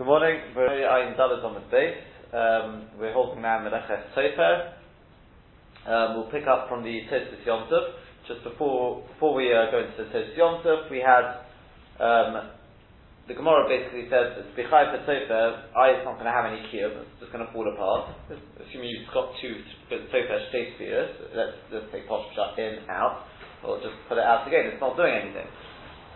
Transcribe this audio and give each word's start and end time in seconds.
Good 0.00 0.08
morning. 0.08 0.40
We're 0.56 0.80
in 1.04 1.12
Dalit 1.12 1.44
on 1.44 1.52
the 1.52 1.68
base. 1.68 2.00
Um, 2.32 2.88
we're 2.96 3.12
holding 3.12 3.44
now 3.44 3.60
Meleches 3.60 4.00
Tofer. 4.16 4.72
Um, 5.84 6.16
we'll 6.16 6.32
pick 6.32 6.48
up 6.48 6.72
from 6.72 6.82
the 6.82 7.04
Tosfos 7.12 7.44
Yom 7.44 7.68
Tov. 7.68 8.00
Just 8.26 8.40
before 8.42 9.04
before 9.12 9.34
we 9.36 9.52
uh, 9.52 9.68
go 9.68 9.84
into 9.84 10.00
the 10.00 10.08
Tosfos 10.08 10.38
Yom 10.38 10.64
Tov, 10.64 10.90
we 10.90 11.04
had 11.04 11.44
um, 12.00 12.48
the 13.28 13.36
Gemara 13.36 13.68
basically 13.68 14.08
said 14.08 14.40
it's 14.40 14.48
Bechai 14.56 14.88
for 14.88 15.04
Tofer, 15.04 15.68
I 15.76 16.00
is 16.00 16.04
not 16.08 16.16
going 16.16 16.24
to 16.24 16.32
have 16.32 16.48
any 16.48 16.64
kiyum. 16.72 17.04
It's 17.04 17.20
just 17.20 17.30
going 17.30 17.44
to 17.44 17.52
fall 17.52 17.68
apart. 17.68 18.16
Assuming 18.56 18.88
you've 18.88 19.12
got 19.12 19.36
two 19.36 19.60
Tofer 19.92 20.48
state 20.48 20.80
spheres, 20.80 21.12
let's 21.36 21.60
let's 21.76 21.92
take 21.92 22.08
Posh 22.08 22.24
shut 22.32 22.56
in 22.56 22.88
out, 22.88 23.28
or 23.60 23.76
just 23.84 24.00
put 24.08 24.16
it 24.16 24.24
out 24.24 24.48
again. 24.48 24.64
It's 24.72 24.80
not 24.80 24.96
doing 24.96 25.12
anything. 25.12 25.44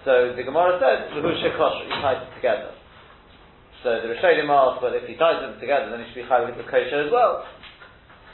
So 0.09 0.33
the 0.33 0.43
Gemara 0.43 0.81
says, 0.81 1.13
Shekosh, 1.21 1.85
you 1.85 1.93
tie 2.01 2.25
it 2.25 2.33
together. 2.41 2.73
So 3.85 4.01
the 4.01 4.09
Rishonim 4.09 4.49
asked, 4.49 4.81
well, 4.81 4.97
if 4.97 5.05
he 5.05 5.13
ties 5.15 5.45
them 5.45 5.61
together, 5.61 5.93
then 5.93 6.01
he 6.01 6.09
should 6.09 6.25
be 6.25 6.29
chayav 6.29 6.49
with 6.49 6.65
kosher 6.73 7.05
as 7.05 7.13
well. 7.13 7.45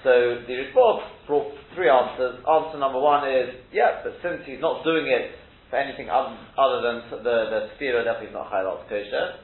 So 0.06 0.46
the 0.46 0.56
report 0.70 1.02
brought 1.26 1.50
three 1.74 1.90
answers. 1.90 2.38
Answer 2.46 2.78
number 2.78 3.02
one 3.02 3.26
is, 3.26 3.58
yeah, 3.74 3.98
but 4.06 4.14
since 4.22 4.46
he's 4.46 4.62
not 4.62 4.86
doing 4.86 5.10
it 5.10 5.34
for 5.68 5.76
anything 5.76 6.08
other, 6.08 6.38
than 6.80 7.02
the 7.10 7.36
the 7.50 7.60
sphere, 7.74 7.98
therefore 8.06 8.22
he's 8.22 8.32
not 8.32 8.46
chayav 8.46 8.86
kosher. 8.86 9.42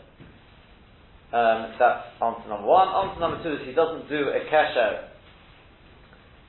Um, 1.34 1.74
that's 1.74 2.06
answer 2.22 2.48
number 2.54 2.70
one. 2.70 2.86
Answer 2.86 3.20
number 3.20 3.42
two 3.42 3.58
is 3.58 3.66
he 3.66 3.74
doesn't 3.74 4.08
do 4.08 4.30
a 4.30 4.46
kesher, 4.46 5.10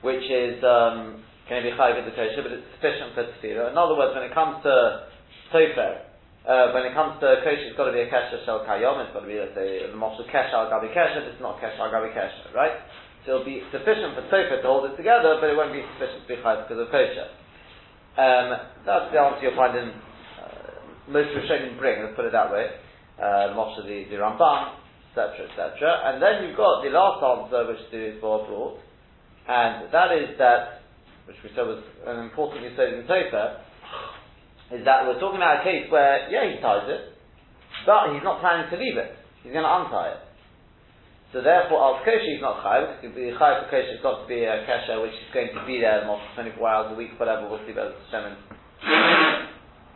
which 0.06 0.22
is 0.30 0.62
um, 0.62 1.20
going 1.50 1.66
to 1.66 1.68
be 1.68 1.74
chayav 1.74 1.98
with 1.98 2.06
the 2.06 2.14
kosher, 2.14 2.46
but 2.46 2.54
it's 2.54 2.70
sufficient 2.78 3.10
for 3.18 3.26
tefillah. 3.26 3.74
In 3.74 3.76
other 3.76 3.98
words, 3.98 4.14
when 4.14 4.22
it 4.22 4.32
comes 4.32 4.62
to 4.62 5.10
tofer, 5.52 6.07
uh, 6.46 6.70
when 6.72 6.86
it 6.86 6.94
comes 6.94 7.18
to 7.20 7.42
kosher, 7.42 7.66
it's 7.66 7.76
got 7.76 7.90
to 7.90 7.96
be 7.96 8.06
a 8.06 8.10
kesher 8.10 8.44
shel 8.46 8.62
kayom. 8.62 9.02
It's 9.02 9.12
got 9.12 9.26
to 9.26 9.30
be, 9.30 9.38
let's 9.38 9.54
say, 9.58 9.84
the 9.84 9.98
moshe 9.98 10.22
kesher 10.30 10.54
al 10.54 10.70
gabi 10.70 10.94
kesher. 10.94 11.26
It's 11.26 11.42
not 11.42 11.58
kesher 11.58 11.82
al 11.82 11.90
gabi 11.90 12.14
kesher, 12.14 12.54
right? 12.54 12.78
So 13.26 13.42
it'll 13.42 13.48
be 13.48 13.60
sufficient 13.74 14.14
for 14.14 14.22
tofer 14.30 14.62
to 14.62 14.68
hold 14.68 14.88
it 14.88 14.96
together, 14.96 15.36
but 15.42 15.50
it 15.50 15.56
won't 15.58 15.74
be 15.74 15.82
sufficient 15.98 16.24
to 16.24 16.28
be 16.28 16.38
chayv 16.40 16.64
because 16.64 16.78
of 16.78 16.88
kosher. 16.94 17.28
Um, 18.18 18.48
that's 18.86 19.12
the 19.12 19.18
answer 19.18 19.42
you'll 19.42 19.58
find 19.58 19.76
in 19.76 19.90
uh, 19.90 21.10
most 21.10 21.30
Rishonim 21.34 21.78
bring. 21.78 22.02
Let's 22.02 22.16
put 22.16 22.24
it 22.24 22.32
that 22.32 22.50
way. 22.50 22.70
Uh, 23.18 23.52
moshe 23.58 23.82
the, 23.84 24.06
the 24.08 24.16
Ramban, 24.16 24.78
etc., 25.10 25.50
etc. 25.50 25.74
And 26.06 26.22
then 26.22 26.46
you've 26.46 26.56
got 26.56 26.82
the 26.82 26.90
last 26.90 27.20
answer, 27.20 27.66
which 27.66 27.82
the 27.90 28.16
Isbor 28.16 28.46
brought, 28.46 28.78
and 29.48 29.92
that 29.92 30.16
is 30.16 30.38
that, 30.38 30.86
which 31.26 31.36
we 31.42 31.50
said 31.54 31.66
was 31.66 31.82
an 32.06 32.24
important 32.24 32.62
you 32.62 32.72
said 32.76 32.94
in 32.94 33.04
tofer 33.04 33.67
is 34.70 34.84
that 34.84 35.08
we're 35.08 35.20
talking 35.20 35.40
about 35.40 35.60
a 35.60 35.64
case 35.64 35.88
where, 35.88 36.28
yeah, 36.28 36.44
he 36.44 36.60
ties 36.60 36.84
it, 36.88 37.16
but 37.88 38.12
he's 38.12 38.24
not 38.24 38.40
planning 38.40 38.68
to 38.68 38.76
leave 38.76 39.00
it. 39.00 39.16
He's 39.42 39.52
going 39.52 39.64
to 39.64 39.74
untie 39.80 40.12
it. 40.12 40.20
So 41.32 41.44
therefore, 41.44 41.80
al 41.80 42.00
kosher 42.04 42.36
is 42.36 42.40
not 42.40 42.64
chayav, 42.64 43.00
the 43.00 43.32
chayav 43.36 43.64
for 43.64 43.68
kosher 43.72 43.96
has 43.96 44.02
got 44.04 44.24
to 44.24 44.26
be 44.28 44.44
a 44.44 44.64
kesher 44.64 45.00
which 45.00 45.12
is 45.12 45.28
going 45.32 45.52
to 45.52 45.60
be 45.68 45.80
there 45.80 46.04
more 46.04 46.20
24 46.34 46.68
hours 46.68 46.88
a 46.92 46.96
week, 46.96 47.12
whatever, 47.20 47.48
we'll 47.48 47.60
see 47.64 47.72
about 47.72 47.92
Shemin 48.12 48.36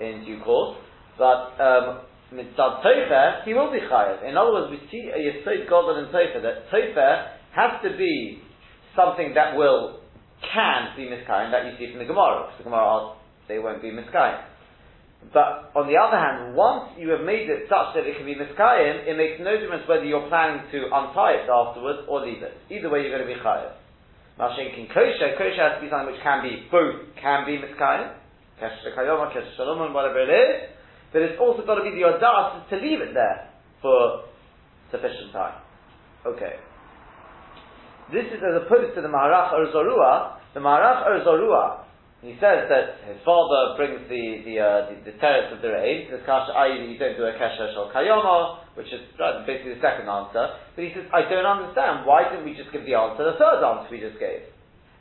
in 0.00 0.24
due 0.24 0.40
course. 0.44 0.76
But, 1.16 1.56
um, 1.60 2.04
mitzad 2.32 2.84
tofer, 2.84 3.44
he 3.44 3.52
will 3.52 3.72
be 3.72 3.80
chayav. 3.80 4.24
In 4.28 4.36
other 4.36 4.52
words, 4.52 4.72
we 4.72 4.80
see 4.88 5.08
a 5.08 5.20
yesod 5.20 5.68
godel 5.68 6.04
in 6.04 6.12
tofer, 6.12 6.40
that 6.44 6.68
tofer 6.72 7.32
has 7.56 7.80
to 7.84 7.96
be 7.96 8.40
something 8.96 9.32
that 9.34 9.56
will, 9.56 10.00
can 10.52 10.96
be 10.96 11.08
miskayim, 11.08 11.50
that 11.52 11.64
you 11.64 11.72
see 11.78 11.92
from 11.92 12.00
the 12.00 12.08
Gemara, 12.08 12.44
because 12.44 12.58
the 12.58 12.64
Gemara 12.64 12.84
asks, 12.84 13.20
they 13.48 13.58
won't 13.58 13.80
be 13.80 13.88
miskayim. 13.88 14.51
But 15.30 15.70
on 15.78 15.86
the 15.86 15.94
other 15.96 16.18
hand, 16.18 16.58
once 16.58 16.98
you 16.98 17.14
have 17.14 17.22
made 17.22 17.46
it 17.46 17.70
such 17.70 17.94
that 17.94 18.04
it 18.04 18.18
can 18.18 18.26
be 18.26 18.34
miskayim, 18.34 19.06
it 19.06 19.14
makes 19.14 19.38
no 19.38 19.54
difference 19.54 19.86
whether 19.86 20.04
you're 20.04 20.26
planning 20.26 20.66
to 20.74 20.90
untie 20.90 21.38
it 21.40 21.48
afterwards 21.48 22.04
or 22.10 22.26
leave 22.26 22.42
it. 22.42 22.52
Either 22.68 22.90
way, 22.90 23.06
you're 23.06 23.14
going 23.14 23.24
to 23.24 23.30
be 23.30 23.38
chayav. 23.38 23.78
Mashenkin 24.36 24.90
kosher, 24.92 25.38
kosher 25.38 25.62
has 25.62 25.78
to 25.78 25.82
be 25.84 25.88
something 25.88 26.12
which 26.12 26.20
can 26.20 26.42
be 26.42 26.66
both 26.68 27.14
can 27.20 27.46
be 27.46 27.56
miskayim, 27.62 28.12
kesher 28.60 28.92
kayoma, 28.92 29.30
kesher 29.30 29.56
shalom, 29.56 29.92
whatever 29.94 30.20
it 30.20 30.32
is, 30.32 30.74
but 31.12 31.22
it's 31.22 31.38
also 31.38 31.64
got 31.64 31.76
to 31.78 31.84
be 31.84 31.94
the 31.94 32.04
audacity 32.04 32.64
to 32.68 32.76
leave 32.82 33.00
it 33.00 33.14
there 33.14 33.48
for 33.80 34.24
sufficient 34.90 35.32
time. 35.32 35.60
Okay. 36.26 36.58
This 38.12 38.26
is 38.28 38.40
as 38.44 38.60
opposed 38.66 38.94
to 38.96 39.00
the 39.00 39.08
Maharach 39.08 39.52
Or 39.52 39.64
Zarua. 39.72 40.38
The 40.54 40.60
Maharach 40.60 41.06
Or 41.06 41.24
Zarua 41.24 41.84
he 42.22 42.38
says 42.38 42.70
that 42.70 43.02
his 43.02 43.18
father 43.26 43.74
brings 43.74 44.06
the 44.06 44.46
the 44.46 44.54
uh, 44.62 44.94
the, 44.94 45.10
the 45.10 45.14
teretz 45.18 45.50
of 45.50 45.58
the 45.58 45.74
re'im, 45.74 46.06
the 46.06 46.22
kasha, 46.22 46.54
i.e. 46.54 46.94
you 46.94 46.94
don't 46.94 47.18
do 47.18 47.26
a 47.26 47.34
kesher 47.34 47.74
shal 47.74 47.90
kayoma, 47.90 48.62
which 48.78 48.86
is 48.94 49.02
basically 49.42 49.74
the 49.74 49.82
second 49.82 50.06
answer. 50.06 50.54
But 50.78 50.86
he 50.86 50.94
says, 50.94 51.10
I 51.10 51.26
don't 51.26 51.42
understand. 51.42 52.06
Why 52.06 52.30
didn't 52.30 52.46
we 52.46 52.54
just 52.54 52.70
give 52.70 52.86
the 52.86 52.94
answer, 52.94 53.26
the 53.26 53.34
third 53.42 53.66
answer 53.66 53.90
we 53.90 53.98
just 53.98 54.22
gave? 54.22 54.46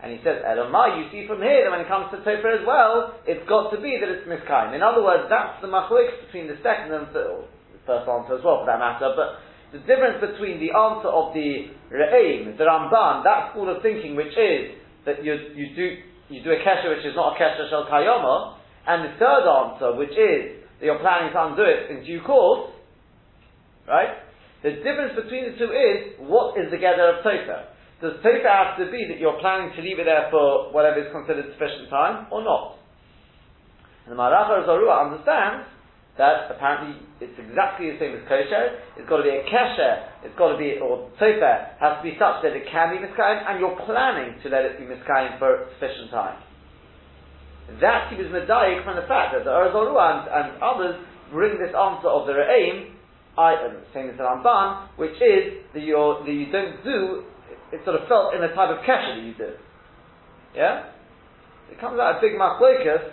And 0.02 0.10
he 0.10 0.18
says, 0.26 0.42
Elamai, 0.42 0.98
you 0.98 1.06
see 1.14 1.30
from 1.30 1.46
here 1.46 1.62
that 1.62 1.70
when 1.70 1.86
it 1.86 1.86
comes 1.86 2.10
to 2.10 2.26
Topher 2.26 2.58
as 2.58 2.66
well, 2.66 3.14
it's 3.30 3.46
got 3.46 3.70
to 3.70 3.78
be 3.78 4.02
that 4.02 4.10
it's 4.10 4.26
miskaim. 4.26 4.74
In 4.74 4.82
other 4.82 5.06
words, 5.06 5.30
that's 5.30 5.62
the 5.62 5.70
machlik 5.70 6.26
between 6.26 6.50
the 6.50 6.58
second 6.66 6.90
and 6.90 7.06
the, 7.14 7.46
the 7.46 7.82
first 7.86 8.10
answer 8.10 8.34
as 8.34 8.42
well, 8.42 8.66
for 8.66 8.68
that 8.68 8.82
matter. 8.82 9.14
But 9.14 9.38
the 9.78 9.86
difference 9.86 10.18
between 10.26 10.58
the 10.58 10.74
answer 10.74 11.06
of 11.06 11.38
the 11.38 11.70
re'im, 11.94 12.58
the 12.58 12.66
Ramban, 12.66 13.22
that 13.30 13.54
school 13.54 13.70
of 13.70 13.86
thinking, 13.86 14.18
which 14.18 14.34
is 14.34 14.74
that 15.06 15.22
you 15.22 15.38
you 15.54 15.70
do 15.78 16.02
you 16.34 16.44
do 16.44 16.52
a 16.52 16.60
kesher 16.64 16.90
which 16.96 17.06
is 17.06 17.16
not 17.16 17.36
a 17.36 17.40
kesher 17.40 17.70
shel 17.70 17.86
kayoma, 17.86 18.58
and 18.88 19.06
the 19.06 19.14
third 19.20 19.46
answer, 19.46 19.96
which 19.96 20.16
is 20.16 20.64
that 20.80 20.86
you're 20.86 21.00
planning 21.00 21.32
to 21.34 21.40
undo 21.46 21.62
it 21.62 21.92
in 21.92 22.04
due 22.04 22.22
course, 22.22 22.72
right? 23.88 24.18
The 24.64 24.82
difference 24.82 25.14
between 25.16 25.52
the 25.52 25.58
two 25.58 25.70
is 25.74 26.18
what 26.22 26.58
is 26.58 26.70
the 26.72 26.78
gather 26.78 27.18
of 27.18 27.26
tofa. 27.26 27.74
Does 28.02 28.18
tofa 28.22 28.50
have 28.50 28.78
to 28.82 28.90
be 28.90 29.06
that 29.10 29.20
you're 29.20 29.40
planning 29.40 29.74
to 29.76 29.82
leave 29.82 30.00
it 30.00 30.06
there 30.06 30.30
for 30.32 30.74
whatever 30.74 31.02
is 31.02 31.12
considered 31.12 31.46
sufficient 31.54 31.90
time, 31.90 32.28
or 32.32 32.44
not? 32.44 32.78
And 34.06 34.14
the 34.14 34.18
Maracha 34.18 34.66
Zarua 34.66 35.06
understands 35.06 35.70
that 36.18 36.52
apparently 36.52 37.00
it's 37.24 37.38
exactly 37.40 37.92
the 37.92 37.98
same 38.00 38.12
as 38.20 38.24
kosher. 38.28 38.84
It's 39.00 39.08
got 39.08 39.24
to 39.24 39.28
be 39.28 39.32
a 39.32 39.48
kesher. 39.48 40.28
It's 40.28 40.36
got 40.36 40.52
to 40.52 40.58
be, 40.60 40.76
or 40.84 41.08
tofer 41.16 41.80
has 41.80 41.98
to 42.00 42.04
be 42.04 42.20
such 42.20 42.44
that 42.44 42.52
it 42.52 42.68
can 42.68 42.92
be 42.92 43.00
miskayim, 43.00 43.48
and 43.48 43.60
you're 43.60 43.80
planning 43.88 44.36
to 44.44 44.50
let 44.50 44.68
it 44.68 44.76
be 44.76 44.84
miskayim 44.84 45.40
for 45.40 45.72
sufficient 45.80 46.12
time. 46.12 46.36
That 47.80 48.12
he 48.12 48.20
was 48.20 48.28
medayik 48.28 48.84
from 48.84 49.00
the 49.00 49.08
fact 49.08 49.32
that 49.32 49.48
the 49.48 49.54
Urzaru 49.56 49.96
and, 49.96 50.28
and 50.28 50.48
others 50.60 51.00
bring 51.32 51.56
this 51.56 51.72
answer 51.72 52.12
of 52.12 52.28
the 52.28 52.36
Re'im, 52.36 52.92
I, 53.40 53.56
same 53.94 54.10
as 54.12 54.18
the 54.18 54.28
Ramban, 54.28 54.90
which 54.98 55.16
is 55.24 55.64
that, 55.74 55.80
you 55.80 55.96
that 55.96 56.34
you 56.34 56.52
don't 56.52 56.84
do, 56.84 57.24
it's 57.72 57.86
sort 57.86 57.96
of 57.96 58.08
felt 58.10 58.36
in 58.36 58.42
the 58.42 58.52
type 58.52 58.68
of 58.68 58.84
kesher 58.84 59.16
that 59.16 59.24
you 59.24 59.34
do. 59.40 59.56
Yeah? 60.54 60.92
It 61.72 61.80
comes 61.80 61.98
out 61.98 62.18
a 62.18 62.22
big 62.22 62.36
machlokas 62.36 63.08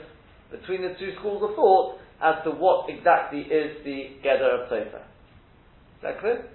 between 0.51 0.83
the 0.83 0.99
two 0.99 1.15
schools 1.21 1.43
of 1.49 1.55
thought 1.55 2.01
as 2.23 2.43
to 2.45 2.51
what 2.51 2.91
exactly 2.91 3.41
is 3.41 3.85
the 3.85 4.19
gather 4.23 4.51
of 4.51 4.69
Tofa. 4.69 5.03
Is 5.03 6.03
that 6.03 6.21
clear? 6.21 6.47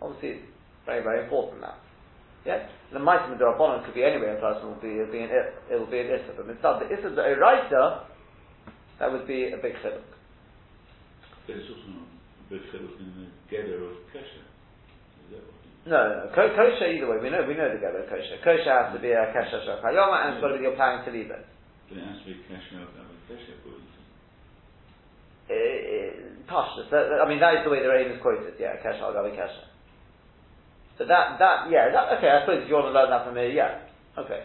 Obviously, 0.00 0.28
it's 0.38 0.46
very, 0.86 1.02
very 1.02 1.24
important 1.24 1.60
now. 1.60 1.74
Yeah? 2.46 2.66
The 2.92 2.98
Maisim 2.98 3.36
Rabbanon 3.38 3.84
could 3.84 3.94
be 3.94 4.04
anywhere 4.04 4.38
a 4.38 4.40
person 4.40 4.68
will 4.70 4.80
be, 4.80 4.94
it'll 4.94 5.12
be 5.12 5.20
an, 5.20 5.30
it'll 5.70 5.90
be 5.90 6.00
an 6.00 6.06
Issa. 6.06 6.32
But 6.38 6.46
instead, 6.46 6.80
the 6.80 6.88
Issa, 6.94 7.10
the 7.14 7.22
Eraita, 7.22 8.06
that 8.98 9.10
would 9.10 9.26
be 9.26 9.50
a 9.50 9.58
big 9.58 9.74
chiluk. 9.82 10.06
There's 11.46 11.66
also 11.68 11.90
a 11.90 12.46
big 12.50 12.62
chiluk 12.70 12.98
in 13.02 13.10
the 13.18 13.26
gather 13.50 13.82
of 13.84 13.98
Kesha. 14.14 14.46
No, 15.86 15.96
no, 15.96 16.28
kosher 16.34 16.92
either 16.92 17.08
way. 17.08 17.16
We 17.22 17.30
know 17.30 17.48
we 17.48 17.56
know 17.56 17.72
the 17.72 17.80
gather 17.80 18.04
of 18.04 18.10
kosher. 18.10 18.36
Kosher 18.44 18.68
has 18.68 18.92
to 18.92 19.00
be 19.00 19.08
a 19.08 19.32
kesher 19.32 19.64
shachayoma, 19.64 20.16
and 20.20 20.34
it's 20.36 20.42
got 20.42 20.52
to 20.52 20.58
be 20.58 20.64
your 20.68 20.76
plan 20.76 21.04
to 21.04 21.10
leave 21.10 21.30
it. 21.32 21.46
But 21.88 21.96
it 21.96 22.04
has 22.04 22.20
to 22.20 22.26
be 22.28 22.36
Kesha 22.44 22.84
of 22.84 22.92
Kesha, 23.24 23.56
Pashtus. 25.48 26.92
I 26.92 27.28
mean, 27.28 27.40
that 27.40 27.60
is 27.60 27.64
the 27.64 27.70
way 27.70 27.82
the 27.82 27.88
Reim 27.88 28.12
is 28.12 28.20
quoted. 28.22 28.54
Yeah, 28.58 28.76
Kesha 28.84 29.02
al 29.02 29.12
Gabi 29.12 29.36
Kesha. 29.36 29.68
So 30.98 31.06
that, 31.06 31.38
that, 31.38 31.70
yeah, 31.70 31.94
that, 31.94 32.18
okay, 32.18 32.28
I 32.28 32.42
suppose 32.42 32.64
if 32.64 32.68
you 32.68 32.74
want 32.74 32.90
to 32.90 32.96
learn 32.96 33.10
that 33.10 33.24
from 33.24 33.38
me, 33.38 33.54
yeah. 33.54 33.86
Okay. 34.18 34.42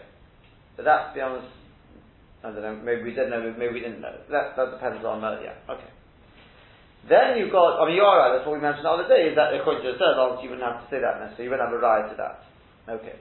But 0.76 0.86
that, 0.86 1.10
to 1.10 1.14
be 1.14 1.20
honest, 1.20 1.50
I 2.46 2.54
don't 2.54 2.62
know, 2.62 2.78
maybe 2.78 3.02
we 3.02 3.12
did 3.12 3.28
know, 3.28 3.42
maybe 3.58 3.74
we 3.74 3.82
didn't 3.82 4.00
know. 4.00 4.14
That, 4.30 4.54
that 4.54 4.78
depends 4.78 5.02
on, 5.02 5.24
uh, 5.24 5.42
yeah, 5.42 5.58
okay. 5.66 5.90
Then 7.10 7.36
you've 7.36 7.50
got, 7.50 7.82
I 7.82 7.90
mean, 7.90 7.98
you 7.98 8.06
are 8.06 8.16
right, 8.16 8.32
that's 8.38 8.46
what 8.46 8.54
we 8.54 8.62
mentioned 8.62 8.86
the 8.86 8.94
other 8.94 9.10
day, 9.10 9.28
is 9.28 9.34
that 9.34 9.50
according 9.52 9.82
to 9.82 9.92
the 9.92 9.98
third 9.98 10.14
answer, 10.14 10.46
you 10.46 10.54
wouldn't 10.54 10.64
have 10.64 10.78
to 10.84 10.88
say 10.88 11.02
that 11.02 11.18
necessarily, 11.20 11.44
you 11.44 11.50
wouldn't 11.50 11.68
have 11.68 11.74
a 11.74 11.82
right 11.82 12.06
to 12.06 12.16
that. 12.16 12.36
Okay. 12.86 13.18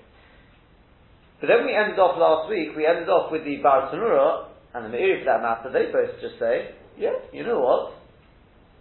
But 1.42 1.48
then 1.50 1.66
we 1.66 1.74
ended 1.74 1.98
off 1.98 2.16
last 2.22 2.48
week, 2.54 2.78
we 2.78 2.86
ended 2.86 3.10
off 3.10 3.34
with 3.34 3.44
the 3.44 3.58
Bar 3.66 3.90
and 3.92 4.86
the 4.86 4.94
Meiri 4.94 5.26
for 5.26 5.26
that 5.26 5.42
matter, 5.42 5.74
they 5.74 5.90
both 5.92 6.22
just 6.22 6.38
say, 6.38 6.78
yeah, 6.98 7.18
you 7.32 7.44
know 7.44 7.60
what? 7.60 7.94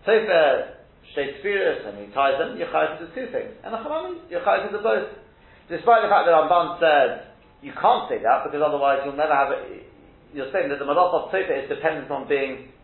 Tofer 0.07 0.83
Shakespeare 1.15 1.85
and 1.87 1.99
he 1.99 2.13
ties 2.15 2.39
them, 2.39 2.59
you're 2.59 2.71
to 2.71 3.07
two 3.15 3.31
things. 3.33 3.53
And 3.65 3.75
the 3.75 3.79
Achamami, 3.79 4.19
you're 4.31 4.45
to 4.45 4.81
both. 4.83 5.09
Despite 5.69 6.03
the 6.03 6.11
fact 6.11 6.27
that 6.27 6.35
Ramban 6.35 6.81
said 6.81 7.33
you 7.63 7.73
can't 7.79 8.11
say 8.11 8.19
that 8.19 8.43
because 8.45 8.61
otherwise 8.61 9.07
you'll 9.07 9.17
never 9.17 9.33
have 9.33 9.55
it. 9.55 9.87
You're 10.35 10.51
saying 10.51 10.69
that 10.69 10.83
the 10.83 10.85
malacha 10.85 11.29
of 11.29 11.31
Tofer 11.31 11.65
is 11.65 11.69
dependent 11.71 12.11
on 12.11 12.27
being 12.29 12.75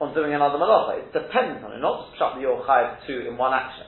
on 0.00 0.12
doing 0.14 0.34
another 0.34 0.58
malacha. 0.58 1.06
It's 1.06 1.14
dependent 1.14 1.62
on 1.62 1.72
it, 1.72 1.80
not 1.80 2.08
just 2.08 2.18
shut 2.18 2.34
that 2.34 2.40
you're 2.40 2.58
chayiv 2.66 3.06
two 3.06 3.28
in 3.30 3.38
one 3.38 3.54
action. 3.54 3.86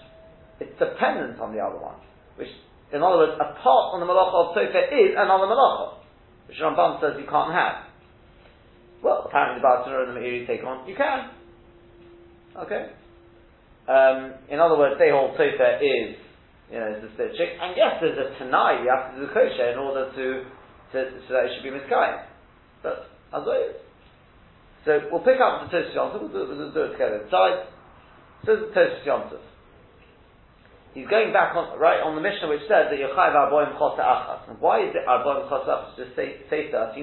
it's 0.61 0.79
dependent 0.79 1.41
on 1.41 1.53
the 1.53 1.59
other 1.59 1.81
one. 1.81 1.99
Which, 2.37 2.53
in 2.93 3.03
other 3.03 3.19
words, 3.19 3.35
a 3.41 3.59
part 3.59 3.97
on 3.97 4.01
the 4.01 4.07
malacha 4.07 4.37
of 4.39 4.47
Tofer 4.55 4.85
is 4.95 5.17
another 5.19 5.51
malacha, 5.51 5.99
which 6.47 6.59
Rambam 6.63 7.01
says 7.03 7.19
you 7.19 7.27
can't 7.27 7.53
have. 7.53 7.91
Well, 9.03 9.27
apparently 9.27 9.61
the 9.61 9.67
Bartanur 9.67 10.09
and 10.09 10.17
the 10.17 10.21
Meiri 10.21 10.47
take 10.47 10.65
on, 10.65 10.89
you 10.89 10.95
can. 10.95 11.31
Okay? 12.57 12.91
Um, 13.89 14.35
in 14.49 14.61
other 14.61 14.79
words, 14.79 14.95
they 14.99 15.11
hold 15.11 15.37
Tofer 15.37 15.83
is, 15.83 16.15
you 16.71 16.79
know, 16.79 16.95
is 16.95 17.03
split 17.15 17.35
chick, 17.35 17.59
and 17.61 17.75
yes, 17.77 17.99
there's 18.01 18.17
a 18.17 18.39
Tanai, 18.39 18.87
you 18.87 18.89
have 18.95 19.13
to 19.13 19.21
do 19.21 19.27
the 19.27 19.35
kosher 19.35 19.75
in 19.75 19.79
order 19.79 20.07
to, 20.15 20.27
to 20.95 20.99
so 21.27 21.35
that 21.35 21.51
it 21.51 21.53
should 21.57 21.67
be 21.67 21.75
misguided. 21.75 22.31
But, 22.83 23.11
as 23.35 23.43
well 23.43 23.75
So, 24.87 25.01
we'll 25.11 25.27
pick 25.27 25.43
up 25.43 25.67
the 25.67 25.75
Tosis 25.75 25.95
Yontif, 25.99 26.23
we'll 26.23 26.31
do, 26.31 26.47
we'll 26.47 26.73
do 26.73 26.83
it 26.87 26.93
together 26.95 27.27
inside. 27.27 27.67
So, 28.47 28.57
the 28.57 28.71
Yontif. 29.07 29.43
He's 30.95 31.09
going 31.09 31.33
back 31.33 31.57
on, 31.57 31.79
right, 31.81 32.05
on 32.05 32.15
the 32.15 32.21
Mishnah 32.21 32.49
which 32.53 32.69
says 32.69 32.93
that 32.93 33.01
Yochai 33.01 33.33
Arboim 33.33 33.79
Chos 33.79 33.99
Achas. 33.99 34.51
And 34.51 34.61
why 34.61 34.85
is 34.85 34.93
it 34.93 35.09
Arboim 35.09 35.49
Chos 35.49 35.65
Achas? 35.65 35.97
Just 35.97 36.15
say, 36.15 36.45
say 36.51 36.71
39. 36.71 37.03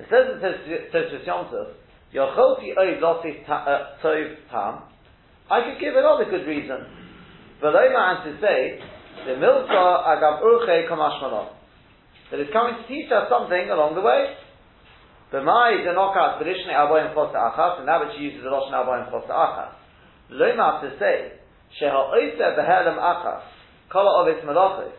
It 0.00 0.06
says 0.08 0.32
in 0.32 0.40
Tosis 0.40 1.28
Yontif, 1.28 1.76
Yocholti 2.14 2.72
Oiv 2.72 3.00
Losi 3.00 3.44
uh, 3.48 4.00
Tov 4.02 4.34
Tam, 4.50 4.82
I 5.50 5.60
could 5.68 5.80
give 5.80 5.94
another 5.94 6.24
good 6.24 6.46
reason. 6.46 6.78
Veloma 7.62 8.24
and 8.24 8.32
to 8.32 8.40
say, 8.40 8.80
the 9.26 9.36
Milka 9.36 9.76
Agav 10.08 10.40
Urche 10.40 10.88
Kamashmanah. 10.88 11.52
That 12.30 12.40
is 12.40 12.48
coming 12.52 12.80
to 12.80 12.88
teach 12.88 13.10
us 13.12 13.28
something 13.28 13.68
along 13.68 13.94
the 13.94 14.00
way. 14.00 14.36
The 15.32 15.38
B'mai 15.38 15.84
denokas 15.84 16.40
b'rishne 16.40 16.72
Arboim 16.72 17.12
Chos 17.12 17.34
Achas, 17.34 17.80
and 17.80 18.06
which 18.06 18.16
she 18.16 18.24
uses 18.24 18.42
the 18.42 18.48
Lashon 18.48 18.72
Arboim 18.72 19.10
Chos 19.10 19.28
Achas. 19.28 19.74
Loma 20.30 20.80
to 20.82 20.96
say, 20.98 21.32
achas, 21.82 23.42
kala 23.90 24.22
ovis 24.22 24.42
melachos. 24.44 24.92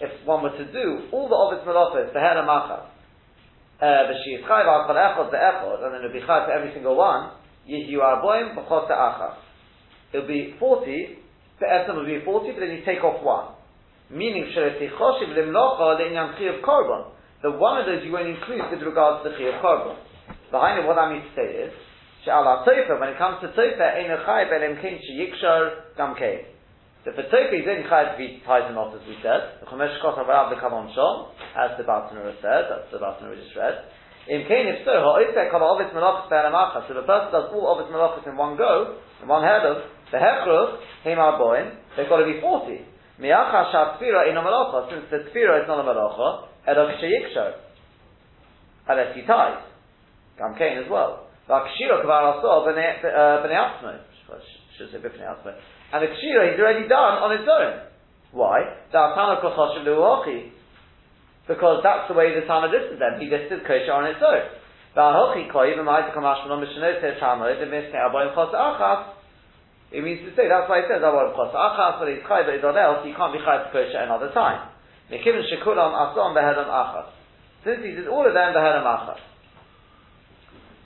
If 0.00 0.26
one 0.26 0.42
were 0.42 0.56
to 0.56 0.72
do 0.72 1.08
all 1.10 1.28
the 1.28 1.34
ovis 1.34 1.66
melachos 1.66 2.14
behelam 2.14 2.46
achas, 2.46 2.86
Uh, 3.80 4.06
v'shiyit 4.10 4.46
chayv 4.46 4.66
al 4.66 4.86
kol 4.86 4.94
echod 4.94 5.32
ve'echod, 5.32 5.84
and 5.84 5.94
then 5.94 6.00
it 6.00 6.04
would 6.04 6.12
be 6.12 6.20
chayv 6.20 6.46
for 6.46 6.52
every 6.52 6.72
single 6.72 6.96
one, 6.96 7.32
yihyu 7.68 7.98
arboim 7.98 8.54
b'chos 8.54 8.90
achas. 8.90 9.36
It 10.12 10.18
would 10.18 10.28
be 10.28 10.54
40, 10.58 11.18
the 11.60 11.66
esem 11.66 11.96
would 11.96 12.06
be 12.06 12.24
40, 12.24 12.52
but 12.52 12.60
then 12.60 12.70
you 12.70 12.84
take 12.84 13.02
off 13.02 13.22
one. 13.22 13.54
Meaning, 14.10 14.52
sheretichoshiv 14.54 15.34
limlocha 15.34 15.98
le'inyan 15.98 16.38
chi 16.38 16.44
of 16.44 16.62
korban. 16.62 17.10
The 17.42 17.50
one 17.50 17.80
of 17.80 17.86
those 17.86 18.04
you 18.04 18.12
won't 18.12 18.28
include 18.28 18.70
with 18.70 18.82
regards 18.82 19.24
to 19.24 19.30
the 19.30 19.36
chi 19.36 19.58
korban. 19.60 19.96
Behind 20.50 20.78
it, 20.78 20.86
what 20.86 20.98
I 20.98 21.12
mean 21.12 21.22
to 21.22 21.34
say 21.34 21.66
is, 21.66 21.72
She'ala 22.24 22.64
Tofa, 22.64 22.98
when 23.00 23.10
it 23.10 23.18
comes 23.18 23.42
to 23.42 23.48
Tofa, 23.48 23.96
Ein 23.98 24.08
Chai 24.24 24.44
Belim 24.48 24.80
Kin 24.80 24.98
Sheyikshar 25.02 25.96
Gam 25.96 26.14
Kei. 26.16 26.53
So 27.04 27.12
for 27.12 27.24
Tofa, 27.28 27.52
he's 27.52 27.68
only 27.68 27.84
Chai 27.84 28.08
to 28.08 28.16
be 28.16 28.40
ties 28.48 28.64
and 28.64 28.80
as 28.80 29.04
we 29.04 29.20
said. 29.20 29.60
The 29.60 29.68
Chomesh 29.68 30.00
Kos 30.00 30.16
the 30.16 30.56
Kavan 30.56 30.88
Shom, 30.96 31.36
as 31.52 31.76
the 31.76 31.84
Bartanura 31.84 32.32
said, 32.40 32.72
that's 32.72 32.88
the 32.88 32.96
Bartanura 32.96 33.36
we 33.36 33.44
just 33.44 33.52
read. 33.52 33.84
In 34.24 34.48
Kain, 34.48 34.72
if 34.72 34.88
so, 34.88 34.96
Ha'oifek 34.96 35.52
Kol 35.52 35.60
Ovis 35.60 35.92
Melachas 35.92 36.32
Be'elamachas, 36.32 36.88
so 36.88 36.96
the 36.96 37.04
person 37.04 37.28
does 37.28 37.52
all 37.52 37.76
Ovis 37.76 37.92
Melachas 37.92 38.24
in 38.24 38.40
one 38.40 38.56
go, 38.56 38.96
in 39.20 39.28
one 39.28 39.44
head 39.44 39.68
of, 39.68 39.84
the 40.08 40.16
Hechruch, 40.16 40.80
Heim 41.04 41.20
Arboim, 41.20 41.76
they've 41.92 42.08
got 42.08 42.24
to 42.24 42.26
be 42.26 42.40
40. 42.40 42.72
Miacha 43.20 43.68
Shat 43.68 44.00
in 44.00 44.36
a 44.36 44.40
Malacha, 44.40 44.88
since 44.88 45.04
the 45.12 45.28
Tfira 45.28 45.60
is 45.60 45.68
not 45.68 45.76
a 45.76 45.84
Malacha, 45.84 46.48
Edok 46.64 46.96
Sheyikshar. 47.04 47.52
Unless 48.88 49.14
he 49.14 49.22
ties. 49.28 49.60
Gam 50.38 50.56
Kain 50.56 50.78
as 50.78 50.90
well. 50.90 51.28
Vakshira 51.48 52.00
kvar 52.00 52.40
aso 52.40 52.64
b'nei 52.64 53.04
atzmo. 53.04 54.00
Should 54.78 54.90
say 54.90 54.98
b'nei 54.98 55.28
atzmo. 55.28 55.52
And 55.92 56.02
the 56.02 56.08
kshira 56.08 56.52
he's 56.52 56.60
already 56.60 56.88
done 56.88 57.18
on 57.20 57.32
its 57.32 57.48
own. 57.48 57.80
Why? 58.32 58.64
Because 61.46 61.82
that's 61.84 62.08
the 62.08 62.14
way 62.14 62.34
the 62.34 62.46
Tana 62.46 62.66
listed 62.66 62.98
them. 62.98 63.20
He 63.20 63.28
listed 63.30 63.64
kosher 63.66 63.92
on 63.92 64.06
its 64.06 64.22
own. 64.24 64.42
It 69.94 70.02
means 70.02 70.20
to 70.26 70.30
say, 70.34 70.48
that's 70.48 70.68
why 70.70 70.78
it 70.78 70.86
says, 70.88 71.02
but 71.02 72.08
he's 72.08 72.22
chayv, 72.26 72.46
but 72.46 72.64
on 72.64 72.78
else, 72.78 73.06
he 73.06 73.12
can't 73.12 73.32
be 73.32 73.38
chayv 73.38 73.70
kosher 73.70 73.98
another 73.98 74.30
time. 74.32 74.70
Since 75.10 75.24
he 77.82 77.90
did 77.92 78.08
all 78.08 78.26
of 78.26 78.34
them, 78.34 78.54
behelam 78.54 78.86
achas. 78.86 79.18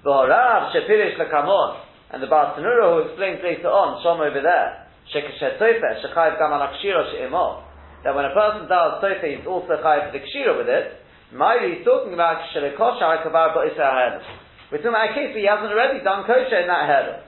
V'harav 0.05 0.73
shepirish 0.73 1.17
lekamon, 1.19 1.81
and 2.11 2.23
the 2.23 2.27
Bartanura 2.27 2.93
who 2.95 3.09
explains 3.09 3.43
later 3.43 3.69
on, 3.69 4.03
Shom 4.03 4.21
over 4.21 4.41
there, 4.43 4.88
shekeshet 5.15 5.59
tofe, 5.59 6.05
shechayv 6.05 6.39
gam 6.39 6.53
al 6.53 6.73
she'imo, 6.81 7.65
that 8.05 8.15
when 8.15 8.25
a 8.25 8.35
person 8.35 8.69
does 8.69 9.03
tofe, 9.03 9.37
he's 9.37 9.47
also 9.47 9.77
chayiv 9.83 10.13
the 10.13 10.19
kshira 10.19 10.57
with 10.57 10.69
it, 10.69 11.01
Mayri 11.35 11.81
is 11.81 11.85
talking 11.85 12.15
about 12.15 12.41
shelekosha 12.55 13.23
kavar 13.25 13.55
ba'isa 13.55 13.77
ha'edim. 13.77 14.23
We're 14.71 14.79
talking 14.79 14.91
about 14.91 15.11
a 15.11 15.15
case 15.15 15.33
where 15.33 15.41
he 15.41 15.47
hasn't 15.47 15.73
already 15.73 16.05
done 16.05 16.25
kosher 16.25 16.61
in 16.61 16.69
that 16.69 16.89
head. 16.89 17.23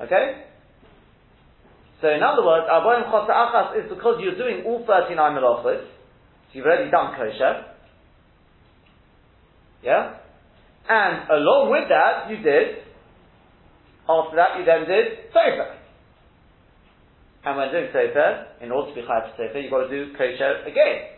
Okay? 0.00 0.44
So 2.00 2.08
in 2.08 2.22
other 2.22 2.44
words, 2.44 2.66
Aboim 2.68 3.10
Chos 3.10 3.28
Achas 3.28 3.84
is 3.84 3.88
because 3.88 4.20
you're 4.20 4.36
doing 4.36 4.64
all 4.64 4.84
39 4.86 5.16
melachos, 5.16 5.84
so 5.84 6.52
you've 6.52 6.66
already 6.66 6.90
done 6.90 7.16
kosher. 7.16 7.64
Yeah? 9.82 10.16
And 10.88 11.30
along 11.30 11.70
with 11.70 11.88
that, 11.88 12.30
you 12.30 12.42
did, 12.42 12.84
after 14.08 14.36
that, 14.36 14.58
you 14.58 14.64
then 14.64 14.86
did 14.86 15.32
Sefer. 15.32 15.76
And 17.46 17.56
when 17.56 17.70
doing 17.70 17.94
Sefer, 17.94 18.58
in 18.60 18.74
order 18.74 18.90
to 18.90 18.94
be 18.98 19.06
Chayav 19.06 19.38
Sefer, 19.38 19.62
you've 19.62 19.70
got 19.70 19.86
to 19.86 19.90
do 19.90 20.10
Kosher 20.18 20.66
again. 20.66 21.14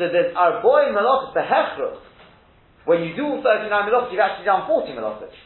So 0.00 0.08
there's 0.08 0.32
our 0.34 0.64
Arboy 0.64 0.96
Melachos, 0.96 1.36
the 1.36 1.44
Hechruch. 1.44 2.00
When 2.88 3.04
you 3.04 3.12
do 3.12 3.44
39 3.44 3.68
Melachos, 3.68 4.08
you've 4.10 4.24
actually 4.24 4.48
done 4.48 4.64
40 4.66 4.96
Melachos. 4.96 5.36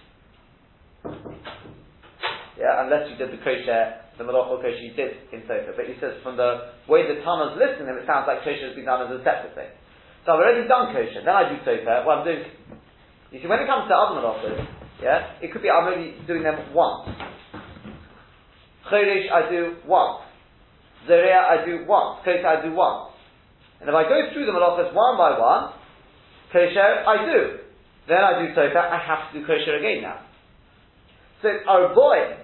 Yeah, 2.55 2.87
unless 2.87 3.11
you 3.11 3.19
did 3.19 3.35
the 3.35 3.43
kosher, 3.43 3.99
the 4.17 4.23
malachal 4.23 4.63
kosher 4.63 4.79
you 4.79 4.95
did 4.95 5.27
in 5.35 5.43
Sefer. 5.43 5.75
But 5.75 5.91
he 5.91 5.99
says 5.99 6.15
from 6.23 6.39
the 6.39 6.71
way 6.87 7.03
the 7.03 7.19
Tana's 7.27 7.59
listening, 7.59 7.91
it 7.99 8.07
sounds 8.07 8.31
like 8.31 8.47
kosher 8.47 8.71
has 8.71 8.79
been 8.79 8.87
done 8.87 9.11
as 9.11 9.11
a 9.11 9.19
separate 9.27 9.59
thing. 9.59 9.75
So 10.23 10.33
I've 10.33 10.41
already 10.41 10.69
done 10.71 10.95
kosher, 10.95 11.19
then 11.27 11.35
I 11.35 11.51
do 11.51 11.59
sofer, 11.67 12.07
well 12.07 12.23
I'm 12.23 12.25
doing, 12.25 12.47
you 13.35 13.43
see 13.43 13.51
when 13.51 13.59
it 13.59 13.67
comes 13.67 13.91
to 13.91 13.95
other 13.99 14.23
malachos, 14.23 14.57
yeah, 15.03 15.35
it 15.43 15.53
could 15.53 15.61
be 15.61 15.69
I'm 15.69 15.91
only 15.91 16.15
doing 16.31 16.47
them 16.47 16.73
once. 16.73 17.11
Chodesh 18.91 19.31
I 19.31 19.51
do 19.51 19.77
once. 19.87 20.23
Zeria 21.09 21.41
I 21.41 21.65
do 21.65 21.85
once. 21.87 22.21
Kosher 22.25 22.47
I 22.47 22.63
do 22.63 22.73
once. 22.73 23.13
And 23.81 23.89
if 23.89 23.95
I 23.95 24.05
go 24.05 24.33
through 24.33 24.47
the 24.47 24.53
malachos 24.53 24.95
one 24.95 25.17
by 25.17 25.39
one, 25.39 25.73
kosher 26.53 27.05
I 27.07 27.25
do. 27.25 27.59
Then 28.09 28.19
I 28.19 28.41
do 28.41 28.55
sofer, 28.55 28.77
I 28.77 29.01
have 29.01 29.33
to 29.33 29.41
do 29.41 29.47
kosher 29.47 29.77
again 29.77 30.03
now. 30.03 30.21
So, 31.43 31.49
oh 31.69 31.93
boy, 31.95 32.37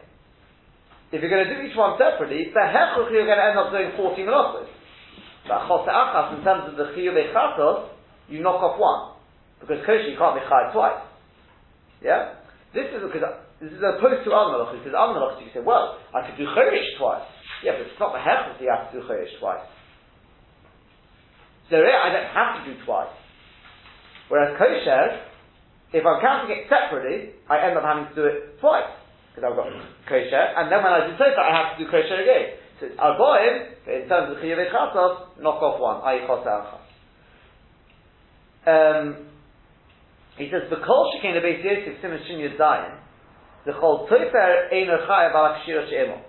if 1.12 1.20
you're 1.20 1.30
going 1.30 1.49
to 1.49 1.56
do 1.56 1.61
each 1.68 1.76
one 1.76 1.99
separately, 1.99 2.52
the 2.52 2.61
hechruch 2.61 3.12
you're 3.12 3.26
going 3.26 3.38
to 3.38 3.44
end 3.44 3.59
up 3.59 3.73
doing 3.73 3.92
40 3.97 4.23
malachos. 4.23 4.68
But 5.49 5.68
achas, 5.68 6.38
in 6.38 6.44
terms 6.44 6.70
of 6.70 6.76
the 6.76 6.92
chiyuv 6.92 7.16
echatos, 7.16 7.88
you 8.28 8.42
knock 8.42 8.62
off 8.62 8.78
one. 8.78 9.16
Because 9.61 9.85
kosher, 9.85 10.09
you 10.09 10.16
can't 10.16 10.37
be 10.37 10.44
chayav 10.47 10.73
twice. 10.73 11.02
Yeah? 12.02 12.35
This 12.73 12.87
is 12.94 13.02
because 13.02 13.28
this 13.61 13.73
is 13.73 13.83
opposed 13.85 14.25
to 14.25 14.31
malachas. 14.33 14.81
Because 14.81 14.97
malachas, 14.97 15.45
you 15.45 15.52
say, 15.52 15.61
well, 15.61 16.00
I 16.17 16.25
could 16.25 16.37
do 16.37 16.47
chodesh 16.49 16.97
twice. 16.99 17.29
Yeah, 17.62 17.76
but 17.76 17.93
it's 17.93 18.00
not 18.00 18.12
the 18.12 18.19
hechus 18.25 18.61
you 18.61 18.73
have 18.73 18.90
to 18.90 19.00
do 19.00 19.07
chodesh 19.07 19.38
twice. 19.38 19.69
So 21.69 21.76
I 21.76 22.09
don't 22.11 22.33
have 22.35 22.64
to 22.64 22.73
do 22.73 22.85
twice. 22.85 23.14
Whereas 24.29 24.57
kosher, 24.59 25.23
if 25.93 26.07
I'm 26.07 26.21
counting 26.21 26.57
it 26.57 26.71
separately, 26.71 27.35
I 27.49 27.67
end 27.67 27.76
up 27.76 27.85
having 27.85 28.09
to 28.09 28.14
do 28.14 28.25
it 28.25 28.61
twice. 28.61 28.90
Because 29.31 29.50
I've 29.50 29.57
got 29.57 29.69
kosher, 30.09 30.45
and 30.57 30.73
then 30.73 30.83
when 30.83 30.93
I 30.93 31.07
do 31.07 31.14
sofer, 31.14 31.38
I 31.38 31.55
have 31.55 31.79
to 31.79 31.85
do 31.85 31.90
kosher 31.90 32.17
again. 32.17 32.59
So 32.81 32.87
Arboim, 32.97 33.76
in 33.87 34.09
terms 34.09 34.33
of 34.33 34.43
Chiyuv 34.43 34.71
Chatos, 34.73 35.38
knock 35.40 35.62
off 35.62 35.81
one, 35.81 36.00
i.e. 36.02 36.26
Chos 36.26 36.47
Um, 38.67 39.26
he 40.37 40.50
says, 40.50 40.71
"B'kol 40.71 41.12
shekein 41.12 41.35
the 41.35 41.47
Beis 41.47 41.62
Yosef 41.62 42.00
Simon 42.00 42.21
Shin 42.26 42.38
Yudayim, 42.38 43.00
the 43.67 43.73
Chol 43.73 44.09
Tofer 44.09 44.73
Ein 44.73 44.88
Chayav 44.88 45.35
Al 45.35 45.61
Kshira 45.61 45.88
She'emo." 45.88 46.23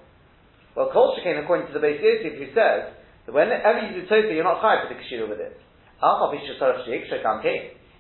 Well, 0.76 0.90
Kol 0.92 1.18
shekein, 1.20 1.44
according 1.44 1.68
to 1.68 1.74
the 1.74 1.84
Beis 1.84 2.00
Yosef, 2.00 2.40
who 2.40 2.48
says 2.56 2.96
that 3.26 3.34
whenever 3.36 3.80
you 3.84 4.02
do 4.02 4.08
Tofer, 4.08 4.32
you're 4.32 4.48
not 4.48 4.64
Chayav 4.64 4.88
for 4.88 4.94
the 4.94 5.00
Kshira 5.04 5.28
with 5.28 5.40
it. 5.40 5.60
Alpha 6.02 6.34
Bishasarach 6.34 6.86
Sheik 6.86 7.12
Shekam 7.12 7.44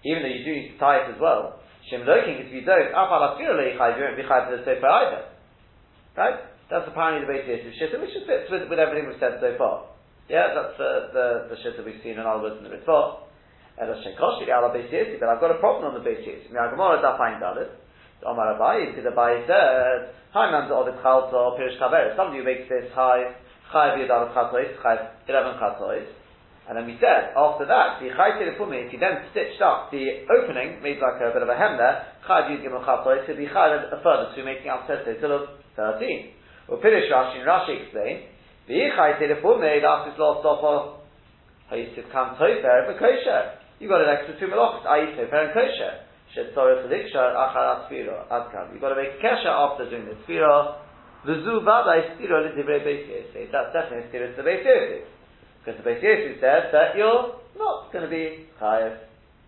even 0.03 0.23
though 0.23 0.33
you 0.33 0.43
do 0.43 0.51
need 0.51 0.73
to 0.73 0.77
tie 0.81 1.05
it 1.05 1.13
as 1.13 1.19
well. 1.21 1.59
Shem 1.89 2.05
Loking, 2.05 2.41
if 2.41 2.49
you 2.53 2.65
don't, 2.65 2.89
Alpha 2.95 3.13
Al 3.13 3.37
Kshira 3.37 3.53
Leichayav, 3.59 3.97
you 3.97 4.03
won't 4.07 4.17
be 4.17 4.23
Chayav 4.23 4.49
for 4.49 4.57
the 4.57 4.63
Tofer 4.63 4.87
either. 4.87 5.23
Right? 6.17 6.39
That's 6.71 6.87
apparently 6.87 7.27
the 7.27 7.31
Beis 7.31 7.45
Yosef 7.45 7.75
Shitta, 7.75 7.99
which 7.99 8.15
fits 8.25 8.49
with, 8.49 8.69
with 8.71 8.79
everything 8.79 9.11
we've 9.11 9.19
said 9.19 9.37
so 9.43 9.53
far. 9.59 9.91
Yeah, 10.29 10.55
that's 10.55 10.79
uh, 10.79 11.11
the, 11.11 11.51
the, 11.51 11.55
the 11.55 11.57
Shitta 11.59 11.83
we've 11.83 11.99
seen 12.01 12.15
in 12.15 12.23
our 12.23 12.39
words 12.41 12.55
in 12.57 12.63
the 12.63 12.71
Mitzvah. 12.71 13.27
But 13.75 13.89
I've 13.89 15.41
got 15.43 15.51
a 15.51 15.59
problem 15.59 15.91
on 15.91 15.93
the 15.99 16.05
Beis 16.07 16.23
Yosef. 16.25 16.47
Gemara 16.49 17.03
Dafayin 17.03 17.43
Dalit. 17.43 17.80
Omar 18.25 18.57
Abai, 18.57 18.93
because 18.93 19.09
Abai 19.11 19.45
said, 19.47 20.13
Hi 20.31 20.47
man, 20.47 20.71
Ovid 20.71 20.95
Chalto, 21.03 21.59
Pirish 21.59 21.75
Kaver. 21.75 22.15
Somebody 22.15 22.39
who 22.39 22.45
makes 22.45 22.69
this 22.69 22.87
high, 22.95 23.35
Chai 23.71 23.99
V'yadav 23.99 24.31
Chatois, 24.31 24.79
Chai 24.79 24.95
11 25.27 25.59
Chatois. 25.59 26.07
And 26.69 26.77
then 26.77 26.85
we 26.87 26.95
said, 27.03 27.35
after 27.35 27.67
that, 27.67 27.99
the 27.99 28.15
Chai 28.15 28.39
Telefumi, 28.39 28.87
if 28.87 28.93
you 28.93 28.99
then 28.99 29.27
stitched 29.35 29.59
up 29.59 29.91
the 29.91 30.23
opening, 30.31 30.79
made 30.79 31.03
like 31.03 31.19
a 31.19 31.35
bit 31.35 31.43
of 31.43 31.49
a 31.49 31.57
hem 31.57 31.75
there, 31.75 32.15
Chai 32.23 32.47
V'yadav 32.47 32.79
Chatois, 32.79 33.27
to 33.27 33.35
be 33.35 33.47
Chai 33.51 33.75
a 33.75 33.99
further 33.99 34.31
two, 34.31 34.45
making 34.47 34.71
up 34.71 34.87
Tete 34.87 35.19
till 35.19 35.35
of 35.35 35.51
13. 35.75 36.31
Well, 36.69 36.79
Pirish 36.79 37.11
Rashi 37.11 37.43
and 37.43 37.47
Rashi 37.49 37.83
explain, 37.83 38.31
the 38.67 38.87
Chai 38.95 39.19
Telefumi, 39.19 39.83
that's 39.83 40.13
his 40.13 40.19
last 40.21 40.45
offer, 40.47 41.03
Hayisif 41.71 42.11
Kam 42.11 42.35
Tofer, 42.35 42.99
kosher. 42.99 43.59
You 43.79 43.87
got 43.89 43.99
an 43.99 44.15
extra 44.15 44.39
two 44.39 44.47
melachos, 44.47 44.85
i.e. 44.85 45.15
Tofer 45.15 45.47
and 45.47 45.53
kosher. 45.55 46.10
You've 46.35 46.55
got 46.55 46.65
to 48.89 48.95
make 48.95 49.21
kesha 49.21 49.47
after 49.47 49.89
doing 49.89 50.05
the 50.05 50.15
sfira. 50.25 50.77
V'zu 51.25 51.61
v'adai 51.61 52.15
sfira 52.15 52.41
l'divrei 52.45 52.79
beis 52.85 53.07
Yosef. 53.07 53.51
That's 53.51 53.73
definitely 53.73 54.07
a 54.07 54.11
sfira 54.11 54.35
to 54.35 54.41
the 54.41 54.49
beis. 54.49 55.01
Because 55.65 55.83
the 55.83 55.89
beis 55.89 56.39
said 56.39 56.71
that 56.71 56.95
you're 56.95 57.35
not 57.57 57.91
going 57.91 58.05
to 58.05 58.09
be 58.09 58.47
chayav 58.61 58.97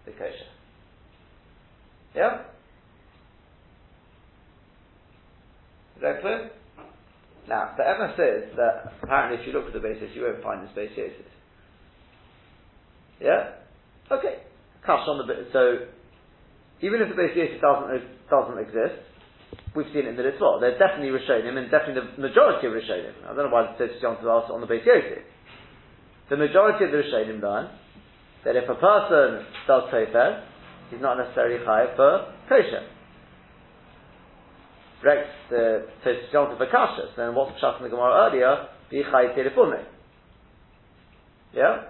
the 0.06 0.12
kosher. 0.12 0.52
Yeah? 2.16 2.42
Is 5.96 6.02
that 6.02 6.22
clear? 6.22 6.52
Now, 7.48 7.74
the 7.78 7.88
Emma 7.88 8.14
says 8.18 8.56
that 8.58 8.94
apparently 9.02 9.40
if 9.42 9.48
you 9.48 9.54
look 9.54 9.68
at 9.68 9.74
the 9.74 9.80
basis, 9.80 10.10
you 10.16 10.24
won't 10.24 10.44
find 10.44 10.68
beis 10.76 10.98
Yosef. 10.98 11.26
Yeah? 13.22 13.52
Okay. 14.12 14.40
Cash 14.86 15.08
on 15.08 15.18
the 15.18 15.34
bit. 15.34 15.48
So, 15.54 15.88
even 16.84 17.00
if 17.00 17.08
the 17.08 17.16
Beis 17.16 17.32
Yosef 17.32 17.64
doesn't, 17.64 18.28
doesn't 18.28 18.60
exist, 18.60 19.00
we've 19.72 19.88
seen 19.96 20.04
it 20.04 20.12
in 20.12 20.16
the 20.20 20.28
Ritva. 20.28 20.60
They're 20.60 20.78
definitely 20.78 21.16
Rishonim, 21.16 21.56
and 21.56 21.72
definitely 21.72 22.04
the 22.04 22.22
majority 22.22 22.68
of 22.68 22.74
Rishonim. 22.74 23.24
I 23.24 23.32
don't 23.32 23.48
know 23.48 23.56
why 23.56 23.72
the 23.72 23.88
Tzitz 23.88 24.02
John 24.02 24.20
asked 24.20 24.52
on 24.52 24.60
the 24.60 24.68
Beis 24.68 24.86
Yosef. 24.86 25.24
The 26.30 26.36
majority 26.36 26.84
of 26.84 26.92
the 26.92 26.98
Rishonim 26.98 27.42
learn 27.42 27.72
that 28.44 28.58
if 28.58 28.68
a 28.68 28.76
person 28.76 29.48
does 29.66 29.84
Tofer, 29.96 30.44
he's 30.92 31.00
not 31.00 31.18
necessarily 31.18 31.64
Chayav 31.64 31.96
for 31.96 32.34
kosher. 32.50 32.84
Rex 35.04 35.28
the 35.50 35.88
Tzitz 36.06 36.32
John 36.34 36.58
for 36.58 36.68
Kashas, 36.68 37.16
then 37.16 37.34
what's 37.34 37.58
Pshat 37.62 37.78
in 37.78 37.84
the 37.84 37.90
Gemara 37.90 38.30
earlier? 38.30 38.68
Be 38.92 39.04
Chayav 39.04 39.38
Telefume. 39.38 39.86
Yeah? 41.54 41.84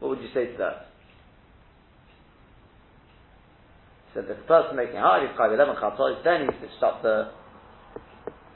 What 0.00 0.10
would 0.10 0.20
you 0.20 0.28
say 0.34 0.52
to 0.52 0.58
that? 0.58 0.89
So 4.14 4.22
the 4.22 4.34
person 4.46 4.76
making 4.76 4.96
hard 4.96 5.22
is 5.22 5.30
chayiv 5.38 5.54
eleven 5.54 5.76
chatzos, 5.76 6.24
then 6.24 6.42
he's 6.42 6.58
stitched 6.58 6.82
up 6.82 7.02
the 7.02 7.30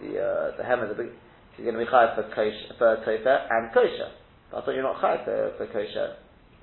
the 0.00 0.18
uh, 0.18 0.56
the 0.56 0.64
hem 0.64 0.80
of 0.80 0.88
the 0.88 0.94
big. 0.94 1.12
He's 1.56 1.64
going 1.64 1.78
to 1.78 1.84
be 1.84 1.90
chayiv 1.90 2.16
for 2.16 2.24
kosher, 2.34 2.74
for 2.78 2.96
tofer 3.06 3.46
and 3.50 3.72
kosher. 3.72 4.10
But 4.50 4.62
I 4.62 4.64
thought 4.64 4.74
you're 4.74 4.82
not 4.82 5.00
chayiv 5.00 5.24
for, 5.24 5.54
for 5.58 5.66
kosher. 5.66 6.16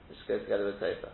It 0.09 0.15
just 0.15 0.27
goes 0.27 0.41
together 0.41 0.65
with 0.65 0.75
tofer. 0.75 1.09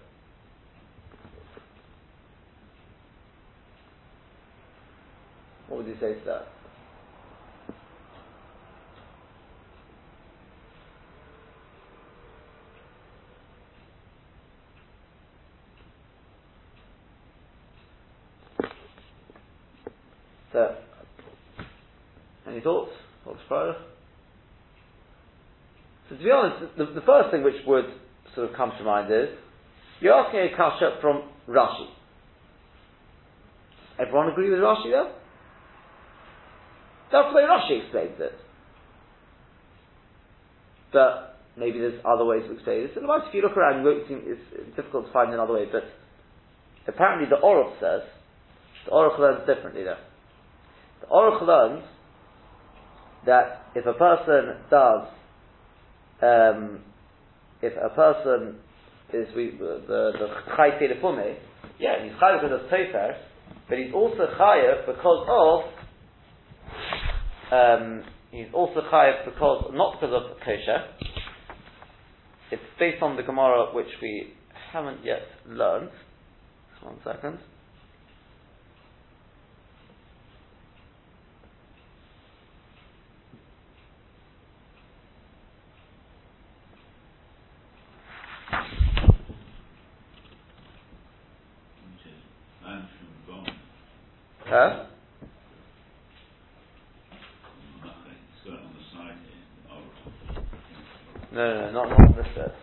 What 5.67 5.77
would 5.77 5.88
you 5.88 5.98
say 6.00 6.13
to 6.13 6.25
that? 6.25 6.57
So, 20.54 20.75
any 22.48 22.62
thoughts? 22.62 22.92
What's? 23.24 23.39
So 23.50 23.75
to 26.16 26.24
be 26.24 26.32
honest, 26.32 26.77
the, 26.77 26.86
the, 26.86 27.01
first 27.01 27.32
thing 27.32 27.44
which 27.44 27.56
would 27.66 27.86
sort 28.34 28.50
of 28.50 28.56
come 28.56 28.72
to 28.77 28.84
mind 28.84 29.12
is, 29.12 29.30
you're 30.00 30.13
asking 30.13 30.39
a 30.39 30.56
kasha 30.56 30.98
from 31.01 31.24
Rashi. 31.50 31.88
Everyone 34.00 34.30
agree 34.30 34.50
with 34.50 34.60
Rashi 34.60 34.92
though? 34.92 35.12
That's 37.12 37.30
the 37.30 37.36
way 37.36 37.44
Rashi 37.44 37.84
explains 37.84 38.20
it. 38.20 38.34
But 40.94 41.39
maybe 41.58 41.80
there's 41.80 42.00
other 42.06 42.24
ways 42.24 42.44
to 42.48 42.54
explain 42.54 42.84
this. 42.84 42.92
Otherwise, 42.98 43.22
if 43.27 43.34
you 43.34 43.42
look 43.42 43.58
around, 43.58 43.86
it's 43.86 44.75
difficult 44.75 45.08
to 45.08 45.13
find 45.13 45.34
another 45.34 45.54
way. 45.54 45.66
But 45.70 45.84
apparently, 46.88 47.27
the 47.27 47.44
Oruch 47.44 47.80
says 47.82 48.08
the 48.86 48.92
Oruch 48.92 49.20
learns 49.20 49.46
differently 49.46 49.84
though. 49.84 49.98
The 51.01 51.08
Oruch 51.08 51.46
learns 51.46 51.84
that 53.25 53.63
if 53.75 53.86
a 53.86 53.94
person 53.94 54.56
does, 54.70 55.08
um, 56.22 56.82
if 57.62 57.74
a 57.74 57.94
person 57.94 58.56
is 59.13 59.27
we, 59.36 59.51
the 59.60 59.82
the 59.88 60.27
Chai 60.56 60.72
Telefume, 60.82 61.36
yeah, 61.80 62.04
he's 62.04 62.13
Chayav 62.13 62.42
because 62.42 62.62
of 62.62 62.70
Tofer, 62.70 63.18
but 63.70 63.77
he's 63.77 63.94
also 63.94 64.27
Chayav 64.39 64.86
because 64.86 65.27
of 65.30 65.62
um, 67.51 68.04
he's 68.32 68.48
also 68.54 68.82
Chayav 68.92 69.25
because 69.25 69.72
not 69.74 70.00
because 70.00 70.13
of 70.13 70.38
kosher. 70.39 70.86
It's 72.50 72.62
based 72.80 73.01
on 73.01 73.18
the 73.18 73.24
Gemara 73.24 73.74
which 73.74 73.88
we 74.01 74.34
haven't 74.72 75.04
yet 75.04 75.22
learned. 75.46 75.89
One 76.82 76.98
second. 77.04 77.39
Huh? 94.46 94.86
No, 101.34 101.54
no, 101.54 101.72
not, 101.72 101.89
not 101.89 102.00
on 102.00 102.15
this 102.15 102.25
bit. 102.34 102.54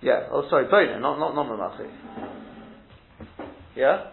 Yeah, 0.00 0.28
oh 0.30 0.48
sorry, 0.48 0.66
Bona, 0.70 1.00
not, 1.00 1.18
not, 1.18 1.34
not 1.34 1.46
Mamachik. 1.46 1.90
Yeah? 3.74 4.10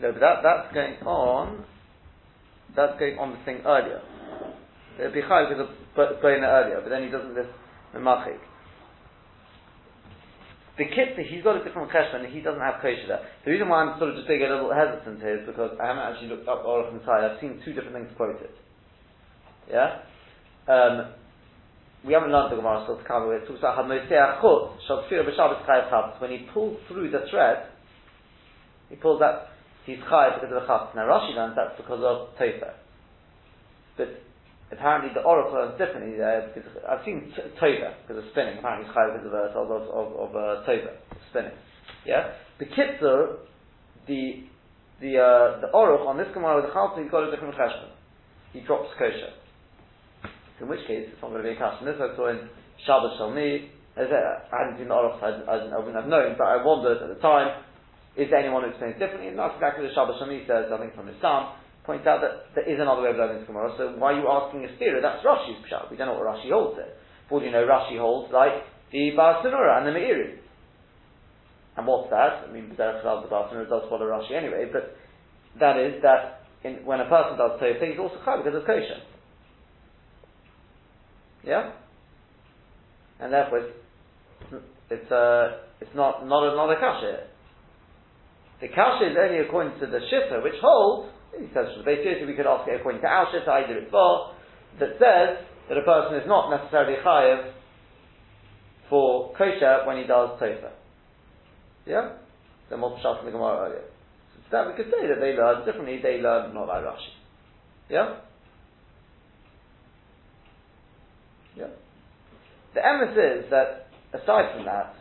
No, 0.00 0.12
but 0.12 0.20
that, 0.20 0.42
that's 0.42 0.74
going 0.74 0.94
on, 1.06 1.64
that's 2.76 2.98
going 2.98 3.18
on 3.18 3.32
the 3.32 3.44
thing 3.44 3.62
earlier. 3.64 4.02
It'd 4.98 5.14
be 5.14 5.20
high 5.20 5.48
because 5.48 5.68
of 5.68 6.22
Bona 6.22 6.46
earlier, 6.46 6.80
but 6.82 6.90
then 6.90 7.02
he 7.02 7.10
doesn't 7.10 7.34
live 7.34 7.46
Mamachik. 7.94 8.38
The 10.78 10.84
kitzah, 10.84 11.26
he's 11.26 11.42
got 11.42 11.56
a 11.56 11.64
different 11.64 11.90
cheshbon 11.90 12.26
and 12.26 12.32
he 12.34 12.40
doesn't 12.40 12.60
have 12.60 12.82
kosher 12.82 13.08
there. 13.08 13.26
The 13.46 13.50
reason 13.50 13.68
why 13.68 13.82
I'm 13.82 13.98
sort 13.98 14.10
of 14.10 14.16
just 14.16 14.28
being 14.28 14.42
a 14.42 14.48
little 14.48 14.72
hesitant 14.72 15.20
here 15.20 15.40
is 15.40 15.46
because 15.46 15.72
I 15.82 15.86
haven't 15.86 16.02
actually 16.02 16.28
looked 16.28 16.48
up 16.48 16.66
Orach 16.66 16.92
and 16.92 17.00
I've 17.08 17.40
seen 17.40 17.62
two 17.64 17.72
different 17.72 17.94
things 17.94 18.10
quoted. 18.14 18.50
Yeah? 19.70 20.02
Um, 20.68 21.14
we 22.06 22.12
haven't 22.12 22.30
learned 22.30 22.52
the 22.52 22.56
Gemara 22.56 22.84
still 22.84 22.98
to 22.98 23.04
cover 23.04 23.34
it. 23.34 23.42
It 23.42 23.48
talks 23.48 23.58
about 23.58 23.78
Hamoseach 23.82 24.40
Chut, 24.40 25.10
Chayav 25.10 25.90
Chavetz. 25.90 26.20
When 26.20 26.30
he 26.30 26.46
pulls 26.54 26.78
through 26.88 27.10
the 27.10 27.26
thread, 27.30 27.66
he 28.88 28.96
pulls 28.96 29.20
that, 29.20 29.48
he's 29.84 29.98
Chayav 29.98 30.40
because 30.40 30.54
of 30.54 30.62
the 30.62 30.68
Chavetz. 30.68 30.94
Now 30.94 31.10
Rashi 31.10 31.34
learns 31.34 31.56
that's 31.56 31.76
because 31.76 32.00
of 32.02 32.38
Tofer. 32.38 32.74
But 33.96 34.22
apparently 34.70 35.10
the 35.14 35.26
Oruch 35.26 35.52
learns 35.52 35.78
differently 35.78 36.16
there 36.16 36.50
because 36.54 36.70
I've 36.88 37.04
seen 37.04 37.32
t- 37.34 37.42
because 37.42 38.22
of 38.22 38.24
spinning. 38.32 38.58
Apparently, 38.58 38.86
it's 38.86 38.94
because 38.94 39.26
of 39.26 39.34
a 39.34 39.58
of 39.58 39.70
of, 39.90 40.30
of 40.30 40.36
uh, 40.36 40.66
Tova 40.66 40.96
spinning. 41.30 41.52
Yeah, 42.04 42.32
the 42.58 42.66
Kitzur, 42.66 43.36
the 44.06 44.44
the 45.00 45.18
uh, 45.18 45.60
the 45.60 45.68
Oruch 45.74 46.06
on 46.06 46.16
this 46.16 46.28
Gemara 46.34 46.56
with 46.56 46.66
the 46.66 46.72
Chalton, 46.72 47.02
he's 47.02 47.10
got 47.10 47.26
a 47.26 47.30
different 47.30 47.54
cheshbon. 47.54 47.90
He 48.52 48.60
drops 48.60 48.88
kosher. 48.98 49.32
In 50.60 50.68
which 50.68 50.86
case, 50.86 51.08
it's 51.12 51.20
not 51.20 51.30
going 51.30 51.42
to 51.44 51.48
be 51.48 51.54
a 51.54 51.58
kash. 51.58 51.82
This 51.84 52.00
I 52.00 52.16
saw 52.16 52.32
in 52.32 52.48
Shabbos 52.86 53.20
Shalmi. 53.20 53.68
I 53.96 54.04
hadn't 54.52 54.76
seen 54.76 54.88
the 54.88 54.96
Oruch, 54.96 55.20
I, 55.24 55.40
I, 55.48 55.56
I 55.72 55.78
wouldn't 55.80 55.96
have 55.96 56.08
known, 56.08 56.36
but 56.36 56.44
I 56.44 56.60
wondered 56.60 57.00
at 57.00 57.08
the 57.08 57.20
time, 57.24 57.64
is 58.12 58.28
there 58.28 58.44
anyone 58.44 58.64
who 58.64 58.68
explains 58.68 59.00
differently? 59.00 59.32
And 59.32 59.40
that's 59.40 59.56
exactly 59.56 59.88
what 59.88 59.96
Shabbos 59.96 60.20
Shalmi 60.20 60.44
says, 60.44 60.68
I 60.68 60.76
think 60.76 60.92
from 60.92 61.08
his 61.08 61.16
son 61.24 61.56
points 61.86 62.04
out 62.04 62.20
that 62.20 62.52
there 62.52 62.66
is 62.66 62.76
another 62.76 63.00
way 63.00 63.14
of 63.14 63.16
learning 63.16 63.46
Gemara, 63.46 63.72
so 63.78 63.94
why 63.96 64.12
are 64.12 64.18
you 64.18 64.26
asking 64.26 64.66
a 64.66 64.70
stira? 64.74 65.00
That's 65.00 65.22
Rashi's 65.24 65.62
pshat. 65.64 65.88
We 65.88 65.96
don't 65.96 66.10
know 66.10 66.18
what 66.18 66.26
Rashi 66.26 66.50
holds 66.50 66.76
it. 66.82 66.98
For 67.30 67.40
you 67.40 67.54
know, 67.54 67.64
Rashi 67.64 67.96
holds 67.96 68.32
like 68.34 68.66
the 68.92 69.14
Bar 69.16 69.40
and 69.46 69.86
the 69.86 69.94
Meiri. 69.94 70.42
And 71.78 71.86
what's 71.86 72.10
that? 72.10 72.48
I 72.48 72.52
mean, 72.52 72.68
the 72.68 72.74
Bar 72.76 73.00
does 73.00 73.84
follow 73.88 74.06
Rashi 74.10 74.34
anyway, 74.34 74.66
but 74.70 74.98
that 75.60 75.78
is 75.78 76.02
that 76.02 76.42
in, 76.64 76.84
when 76.84 77.00
a 77.00 77.08
person 77.08 77.38
does 77.38 77.60
Tofa, 77.62 77.86
he's 77.86 77.98
also 77.98 78.18
Chai 78.24 78.42
because 78.42 78.58
of 78.58 78.66
kosher. 78.66 79.00
Yeah? 81.46 81.72
And 83.20 83.32
therefore, 83.32 83.70
it's 84.90 85.10
a 85.10 85.14
uh, 85.14 85.56
it's 85.80 85.94
not 85.94 86.26
not 86.26 86.52
a, 86.52 86.56
not 86.56 86.70
a 86.70 86.76
kasha. 86.76 87.28
The 88.60 88.68
kasha 88.68 89.10
is 89.12 89.16
only 89.16 89.38
according 89.40 89.78
to 89.80 89.86
the 89.86 90.00
shifter, 90.10 90.42
which 90.42 90.58
holds. 90.60 91.12
He 91.38 91.46
says 91.52 91.68
for 91.76 91.84
the 91.84 92.26
we 92.26 92.34
could 92.34 92.46
ask 92.46 92.68
it 92.68 92.80
according 92.80 93.02
to 93.02 93.06
our 93.06 93.28
shifter, 93.30 93.50
I 93.50 93.66
did 93.66 93.76
it 93.76 93.90
for, 93.90 94.32
that 94.80 94.96
says 94.96 95.44
that 95.68 95.76
a 95.76 95.82
person 95.84 96.16
is 96.16 96.26
not 96.26 96.48
necessarily 96.48 96.96
chayiv 97.04 97.52
for 98.88 99.34
kosher 99.36 99.84
when 99.86 99.98
he 99.98 100.04
does 100.04 100.40
tofa. 100.40 100.72
Yeah? 101.84 102.16
Then 102.70 102.80
what's 102.80 103.02
the 103.02 103.18
in 103.20 103.26
the 103.26 103.32
Gemara 103.32 103.68
earlier? 103.68 103.84
So 104.34 104.48
that 104.52 104.66
we 104.66 104.74
could 104.74 104.90
say 104.90 105.06
that 105.08 105.20
they 105.20 105.36
learn 105.36 105.66
differently, 105.66 106.00
they 106.02 106.18
learn 106.22 106.54
not 106.54 106.68
like 106.68 106.84
Rashi. 106.84 107.12
Yeah. 107.90 108.20
The 112.76 112.84
emphasis 112.84 113.48
is 113.48 113.50
that, 113.50 113.88
aside 114.12 114.52
from 114.52 114.66
that, 114.66 114.92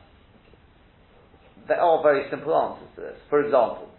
there 1.67 1.81
are 1.81 2.01
very 2.01 2.23
simple 2.31 2.55
answers 2.55 2.87
to 2.95 3.01
this. 3.01 3.19
For 3.29 3.43
example, 3.43 3.91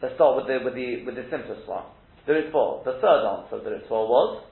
let's 0.00 0.14
start 0.14 0.36
with 0.36 0.46
the, 0.48 0.64
with 0.64 0.72
the, 0.72 1.04
with 1.04 1.14
the 1.14 1.28
simplest 1.28 1.68
one. 1.68 1.84
The 2.26 2.32
Ritva. 2.32 2.84
The 2.88 2.96
third 3.04 3.28
answer 3.28 3.56
of 3.60 3.64
the 3.64 3.70
Ritva 3.76 4.00
was, 4.08 4.44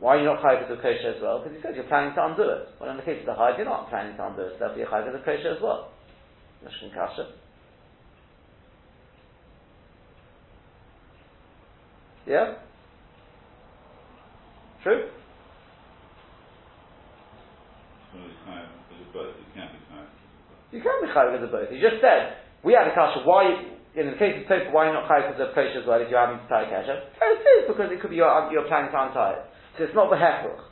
why 0.00 0.16
are 0.16 0.20
you 0.20 0.24
not 0.24 0.40
chayiv 0.40 0.72
of 0.72 0.78
kosher 0.80 1.12
as 1.14 1.20
well? 1.20 1.44
Because 1.44 1.54
he 1.54 1.60
said 1.60 1.76
you're 1.76 1.84
planning 1.84 2.14
to 2.14 2.24
undo 2.24 2.48
it. 2.48 2.68
Well, 2.80 2.88
in 2.88 2.96
the 2.96 3.02
case 3.02 3.20
of 3.20 3.26
the 3.26 3.34
hide, 3.34 3.58
you're 3.58 3.68
not 3.68 3.90
planning 3.90 4.16
to 4.16 4.26
undo 4.28 4.48
it, 4.48 4.56
so 4.56 4.72
therefore 4.72 4.78
you're 4.78 4.88
chayiv 4.88 5.12
of 5.12 5.24
kosher 5.26 5.52
as 5.52 5.60
well. 5.60 5.92
Mishkan 6.64 6.94
kasha. 6.94 7.32
Yeah? 12.26 12.54
True? 14.88 15.04
You 20.72 20.80
can't 20.80 21.00
be 21.04 21.08
chayiv 21.12 21.36
as 21.36 21.44
a 21.44 21.52
both. 21.52 21.68
You 21.68 21.80
just 21.80 22.00
said, 22.00 22.40
we 22.64 22.72
had 22.72 22.88
a 22.88 22.94
kasha, 22.96 23.20
why, 23.24 23.68
in 23.92 24.08
the 24.08 24.16
case 24.16 24.40
of 24.40 24.48
Tofa, 24.48 24.72
why 24.72 24.88
not 24.88 25.04
chayiv 25.04 25.36
as 25.36 25.40
a 25.40 25.52
kosher 25.52 25.84
as 25.84 25.86
well 25.86 26.00
if 26.00 26.08
you're 26.08 26.20
having 26.20 26.40
to 26.40 26.48
tie 26.48 26.64
a 26.64 26.70
kasha? 26.72 27.04
It 27.04 27.44
is 27.44 27.68
because 27.68 27.92
it 27.92 28.00
could 28.00 28.08
be 28.08 28.16
you're, 28.16 28.32
um, 28.32 28.48
you're 28.48 28.64
planning 28.64 28.88
to 28.92 28.96
untie 28.96 29.36
it. 29.36 29.44
So 29.76 29.84
it's 29.84 29.96
not 29.96 30.08
the 30.08 30.16
hefruch. 30.16 30.64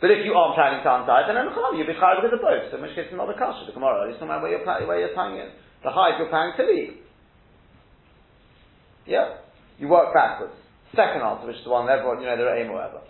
But 0.00 0.12
if 0.12 0.28
you 0.28 0.36
aren't 0.36 0.60
planning 0.60 0.84
to 0.84 0.90
untie 1.00 1.24
it, 1.24 1.32
then 1.32 1.48
you'll 1.80 1.88
be 1.88 1.96
chayav 1.96 2.20
because 2.20 2.36
of 2.36 2.44
both. 2.44 2.68
So 2.68 2.76
in 2.76 2.84
which 2.84 2.92
case 2.92 3.08
it's 3.08 3.16
not 3.16 3.28
the 3.32 3.40
kasha, 3.40 3.64
the 3.64 3.72
Gemara. 3.72 4.12
It's 4.12 4.20
no 4.20 4.28
matter 4.28 4.44
where 4.44 4.52
you're, 4.52 4.68
where 4.84 5.00
you're 5.00 5.16
tying 5.16 5.40
it. 5.40 5.48
The 5.80 5.88
hide 5.88 6.20
you're 6.20 6.28
planning 6.28 6.52
to 6.60 6.64
leave. 6.68 7.00
Yeah? 9.08 9.40
You 9.80 9.88
work 9.88 10.12
backwards. 10.12 10.65
Second 10.94 11.22
answer, 11.22 11.46
which 11.46 11.56
is 11.56 11.64
the 11.64 11.70
one 11.70 11.88
everyone, 11.88 12.20
you 12.20 12.26
know, 12.26 12.36
they're 12.36 12.56
aim 12.62 12.70
or 12.70 12.74
whatever. 12.74 13.00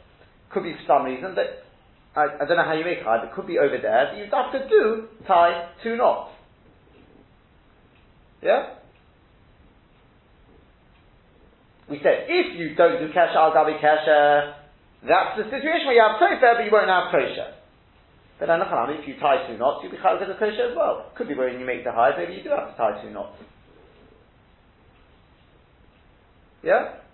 Could 0.51 0.63
be 0.63 0.73
for 0.73 0.87
some 0.87 1.05
reason 1.05 1.35
that, 1.35 1.67
I, 2.15 2.43
I 2.43 2.45
don't 2.47 2.57
know 2.57 2.65
how 2.65 2.75
you 2.75 2.85
make 2.85 3.03
hide, 3.03 3.25
it 3.25 3.35
could 3.35 3.47
be 3.47 3.59
over 3.59 3.77
there, 3.77 4.13
that 4.13 4.17
you'd 4.17 4.33
have 4.33 4.53
to 4.53 4.69
do 4.69 5.09
tie 5.27 5.69
two 5.83 5.97
knots. 5.97 6.33
Yeah? 8.43 8.75
We 11.89 11.99
said, 12.03 12.27
if 12.29 12.59
you 12.59 12.75
don't 12.75 12.99
do 12.99 13.13
kesha 13.13 13.37
al 13.37 13.53
gabi 13.53 13.79
kesha, 13.81 14.55
that's 15.07 15.39
the 15.39 15.45
situation 15.45 15.87
where 15.87 15.95
you 15.95 16.03
have 16.03 16.19
tofer, 16.19 16.57
but 16.57 16.65
you 16.65 16.71
won't 16.73 16.89
have 16.89 17.13
kosher. 17.13 17.55
But 18.39 18.47
then, 18.47 18.61
if 18.61 19.09
you 19.09 19.15
tie 19.21 19.47
two 19.49 19.57
knots, 19.57 19.81
you'll 19.83 19.93
be 19.93 19.99
chayav 19.99 20.21
the 20.21 20.35
kosher 20.35 20.71
as 20.71 20.77
well. 20.77 21.11
Could 21.17 21.29
be 21.29 21.35
when 21.35 21.59
you 21.59 21.65
make 21.65 21.85
the 21.85 21.93
hide, 21.93 22.15
maybe 22.19 22.35
you 22.35 22.43
do 22.43 22.51
have 22.51 22.71
to 22.71 22.77
tie 22.77 23.03
two 23.03 23.11
knots. 23.11 23.37
Yeah? 26.63 27.06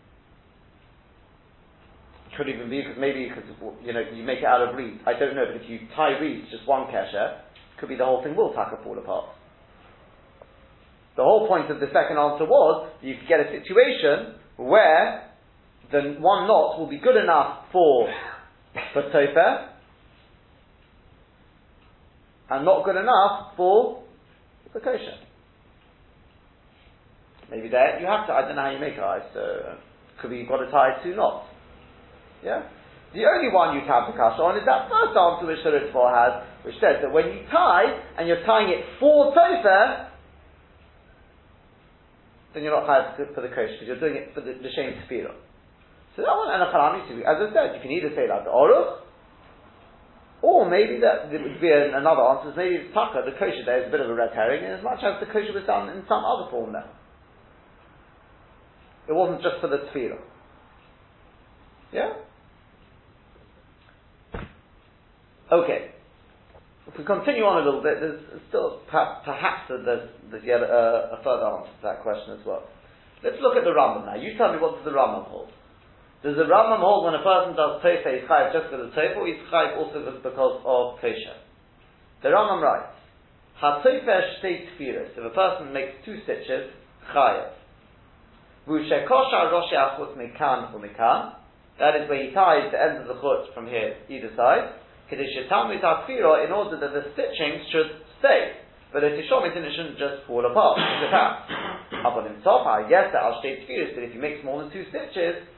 Could 2.36 2.48
even 2.48 2.70
be 2.70 2.80
because 2.80 2.96
maybe 2.98 3.28
because 3.28 3.44
you 3.84 3.92
know 3.92 4.00
you 4.00 4.22
make 4.22 4.38
it 4.38 4.44
out 4.44 4.66
of 4.66 4.74
reeds. 4.74 5.00
I 5.06 5.12
don't 5.12 5.36
know, 5.36 5.44
but 5.44 5.60
if 5.62 5.68
you 5.68 5.80
tie 5.94 6.18
reeds, 6.18 6.50
just 6.50 6.66
one 6.66 6.88
kesher, 6.88 7.40
could 7.78 7.90
be 7.90 7.96
the 7.96 8.04
whole 8.04 8.22
thing 8.22 8.34
will 8.34 8.54
taka 8.54 8.82
fall 8.82 8.98
apart. 8.98 9.26
The 11.16 11.22
whole 11.22 11.46
point 11.46 11.70
of 11.70 11.78
the 11.78 11.88
second 11.92 12.16
answer 12.16 12.46
was 12.46 12.90
you 13.02 13.16
could 13.16 13.28
get 13.28 13.40
a 13.40 13.52
situation 13.52 14.37
where 14.57 15.28
the 15.90 16.16
one 16.20 16.48
knot 16.48 16.78
will 16.78 16.88
be 16.88 16.98
good 16.98 17.16
enough 17.16 17.66
for 17.70 18.09
for 18.94 19.02
tofer 19.02 19.68
and 22.48 22.64
not 22.64 22.85
good 22.85 22.96
enough 22.96 23.52
for 23.57 24.02
the 24.72 24.80
kosher. 24.80 25.18
Maybe 27.50 27.68
there 27.68 28.00
you 28.00 28.07
have 28.07 28.26
to. 28.26 28.33
I 28.33 28.42
don't 28.42 28.57
know 28.57 28.62
how 28.62 28.70
you 28.70 28.78
make 28.78 28.94
it. 28.94 29.22
So 29.35 29.76
could 30.20 30.30
be 30.30 30.38
you've 30.38 30.48
got 30.48 30.64
to 30.64 30.70
tie 30.70 31.02
two 31.04 31.14
knots. 31.14 31.51
Yeah. 32.42 32.68
The 33.14 33.28
only 33.28 33.52
one 33.52 33.76
you'd 33.76 33.87
have 33.87 34.09
the 34.09 34.16
kasha 34.16 34.40
on 34.40 34.57
is 34.57 34.64
that 34.64 34.88
first 34.88 35.12
answer 35.12 35.44
which 35.44 35.61
the 35.61 35.70
Ritva 35.70 36.05
has, 36.11 36.33
which 36.64 36.76
says 36.81 37.05
that 37.05 37.12
when 37.12 37.28
you 37.28 37.44
tie 37.52 37.92
and 38.16 38.26
you're 38.26 38.40
tying 38.48 38.72
it 38.72 38.85
for 38.98 39.37
tofer, 39.37 40.09
then 42.55 42.62
you're 42.64 42.72
not 42.72 42.88
hired 42.88 43.16
for 43.16 43.40
the 43.40 43.52
kosher 43.52 43.76
because 43.76 43.88
you're 43.88 44.00
doing 44.00 44.16
it 44.16 44.33
for 44.33 44.40
the, 44.40 44.57
the 44.57 44.72
shame 44.72 44.96
tefillah. 45.05 45.37
So 46.16 46.24
that 46.24 46.33
one 46.37 46.52
and 46.52 46.64
a 46.64 46.68
charami 46.72 47.05
as 47.24 47.37
I 47.40 47.48
said, 47.52 47.76
you 47.76 47.81
can 47.81 47.92
either 47.92 48.12
say 48.16 48.28
like 48.28 48.44
the 48.44 48.52
oruch, 48.52 49.00
or 50.42 50.68
maybe 50.68 51.00
that 51.00 51.31
there 51.31 51.40
would 51.40 51.61
be 51.61 51.70
another 51.70 52.20
answer. 52.33 52.52
Maybe 52.57 52.76
it's 52.76 52.92
taka. 52.92 53.24
The 53.24 53.37
kosher 53.38 53.64
there 53.64 53.85
is 53.85 53.88
a 53.88 53.92
bit 53.92 54.00
of 54.00 54.11
a 54.11 54.14
red 54.14 54.33
herring, 54.35 54.64
in 54.64 54.72
as 54.72 54.85
much 54.85 55.00
as 55.05 55.20
the 55.20 55.28
kosher 55.28 55.52
was 55.52 55.64
done 55.64 55.88
in 55.88 56.02
some 56.09 56.24
other 56.24 56.50
form 56.50 56.72
there. 56.72 56.88
It 59.09 59.12
wasn't 59.12 59.42
just 59.42 59.61
for 59.61 59.68
the 59.68 59.88
tefillah. 59.88 60.20
Yeah. 61.92 62.12
Okay. 65.52 65.92
If 66.88 66.96
we 66.96 67.04
continue 67.04 67.44
on 67.44 67.60
a 67.60 67.64
little 67.68 67.84
bit, 67.84 68.00
there's 68.00 68.24
still 68.48 68.80
perhaps, 68.88 69.68
there's, 69.68 70.08
there's 70.32 70.44
yet 70.48 70.64
a, 70.64 71.12
a, 71.12 71.18
further 71.20 71.44
answer 71.44 71.68
to 71.68 71.82
that 71.84 72.00
question 72.00 72.40
as 72.40 72.42
well. 72.48 72.64
Let's 73.20 73.36
look 73.44 73.54
at 73.54 73.62
the 73.62 73.70
Rambam 73.70 74.08
now. 74.08 74.16
You 74.16 74.34
tell 74.40 74.50
me 74.50 74.58
what 74.58 74.80
does 74.80 74.88
the 74.88 74.96
Rambam 74.96 75.28
hold? 75.28 75.52
Does 76.24 76.40
the 76.40 76.48
Rambam 76.48 76.80
hold 76.80 77.04
when 77.04 77.14
a 77.14 77.22
person 77.22 77.54
does 77.54 77.84
Tofa, 77.84 78.08
he's 78.16 78.26
chayiv 78.26 78.50
just 78.56 78.72
because 78.72 78.88
of 78.88 78.90
Tofa, 78.96 79.14
or 79.20 79.28
he's 79.28 79.44
chayiv 79.52 79.76
also 79.76 80.00
because 80.24 80.56
of 80.64 80.98
Kosher? 80.98 81.36
The 82.24 82.32
Rambam 82.32 82.64
writes, 82.64 82.96
HaTofa 83.60 84.40
shtei 84.40 84.72
tfiris. 84.74 85.12
If 85.14 85.22
a 85.22 85.34
person 85.36 85.70
makes 85.70 86.00
two 86.02 86.18
stitches, 86.24 86.72
chayiv. 87.14 87.52
V'ushekosha 88.66 89.52
roshi 89.52 89.76
achut 89.76 90.16
mikan 90.16 90.72
u'mikan. 90.72 91.36
That 91.78 91.94
is 92.00 92.08
where 92.08 92.26
he 92.26 92.32
ties 92.32 92.72
the 92.72 92.80
ends 92.80 93.04
of 93.04 93.08
the 93.08 93.20
chut 93.20 93.54
from 93.54 93.68
here, 93.68 94.00
either 94.08 94.32
side 94.34 94.82
in 95.18 96.53
order 96.53 96.77
that 96.81 96.92
the 96.92 97.05
stitching 97.12 97.64
should 97.70 97.90
stay. 98.18 98.62
But 98.92 99.01
the 99.01 99.16
tishomit 99.16 99.57
it 99.57 99.72
shouldn't 99.72 99.98
just 99.98 100.29
fall 100.29 100.44
apart, 100.44 100.77
slip 100.77 101.12
out. 101.12 101.48
Upon 102.05 102.29
himself, 102.29 102.66
yes, 102.90 103.09
that 103.12 103.22
I'll 103.25 103.40
state 103.40 103.64
tefillah, 103.64 103.94
but 103.94 104.05
if 104.05 104.12
he 104.12 104.18
makes 104.18 104.44
more 104.44 104.61
than 104.61 104.72
two 104.72 104.85
stitches, 104.92 105.48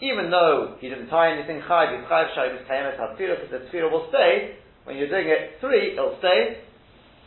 even 0.00 0.30
though 0.30 0.76
he 0.80 0.88
didn't 0.88 1.08
tie 1.08 1.32
anything 1.36 1.60
chayv, 1.68 2.00
he's 2.00 2.08
chayv 2.08 2.32
shayv 2.32 2.64
kayemet 2.64 2.96
hatfira, 2.96 3.36
because 3.36 3.50
the 3.50 3.58
tefillah 3.68 3.90
will 3.92 4.08
stay. 4.08 4.56
When 4.84 4.96
you're 4.96 5.10
doing 5.10 5.28
it 5.28 5.60
three, 5.60 5.92
it'll 5.92 6.16
stay. 6.18 6.64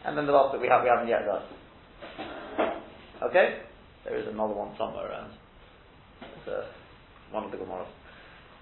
And 0.05 0.17
then 0.17 0.25
the 0.25 0.33
last 0.33 0.53
bit 0.53 0.61
we 0.61 0.67
have, 0.67 0.81
we 0.81 0.89
haven't 0.89 1.07
yet 1.07 1.25
done. 1.25 1.43
Okay? 3.29 3.59
There 4.03 4.17
is 4.17 4.27
another 4.27 4.53
one 4.53 4.75
somewhere 4.77 5.09
around. 5.11 5.31
It's, 6.21 6.47
uh, 6.47 6.65
one 7.31 7.45
of 7.45 7.51
the 7.51 7.57
Gemaras. 7.57 7.87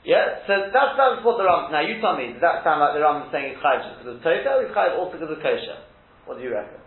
Yeah, 0.03 0.41
so 0.47 0.73
that's, 0.73 0.97
that's 0.97 1.21
what 1.21 1.37
the 1.37 1.45
Ram. 1.45 1.71
Now 1.71 1.85
you 1.85 2.01
tell 2.01 2.17
me, 2.17 2.33
does 2.33 2.41
that 2.41 2.65
sound 2.65 2.81
like 2.81 2.97
the 2.97 3.05
Ram 3.05 3.21
is 3.21 3.29
saying 3.29 3.53
it's 3.53 3.61
chayiv 3.61 3.85
just 3.85 4.01
because 4.01 4.17
of 4.17 4.21
Tofa, 4.25 4.49
or 4.57 4.65
it's 4.65 4.73
chayiv 4.73 4.97
also 4.97 5.13
because 5.13 5.29
of 5.29 5.37
kosher? 5.45 5.77
What 6.25 6.37
do 6.37 6.43
you 6.43 6.53
reckon? 6.53 6.81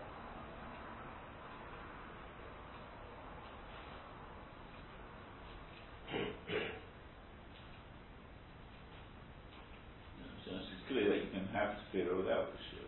it's 10.44 10.86
clear 10.90 11.08
that 11.08 11.22
you 11.22 11.30
can 11.30 11.46
have 11.54 11.78
tefillah 11.86 12.18
without 12.18 12.50
kosher. 12.50 12.82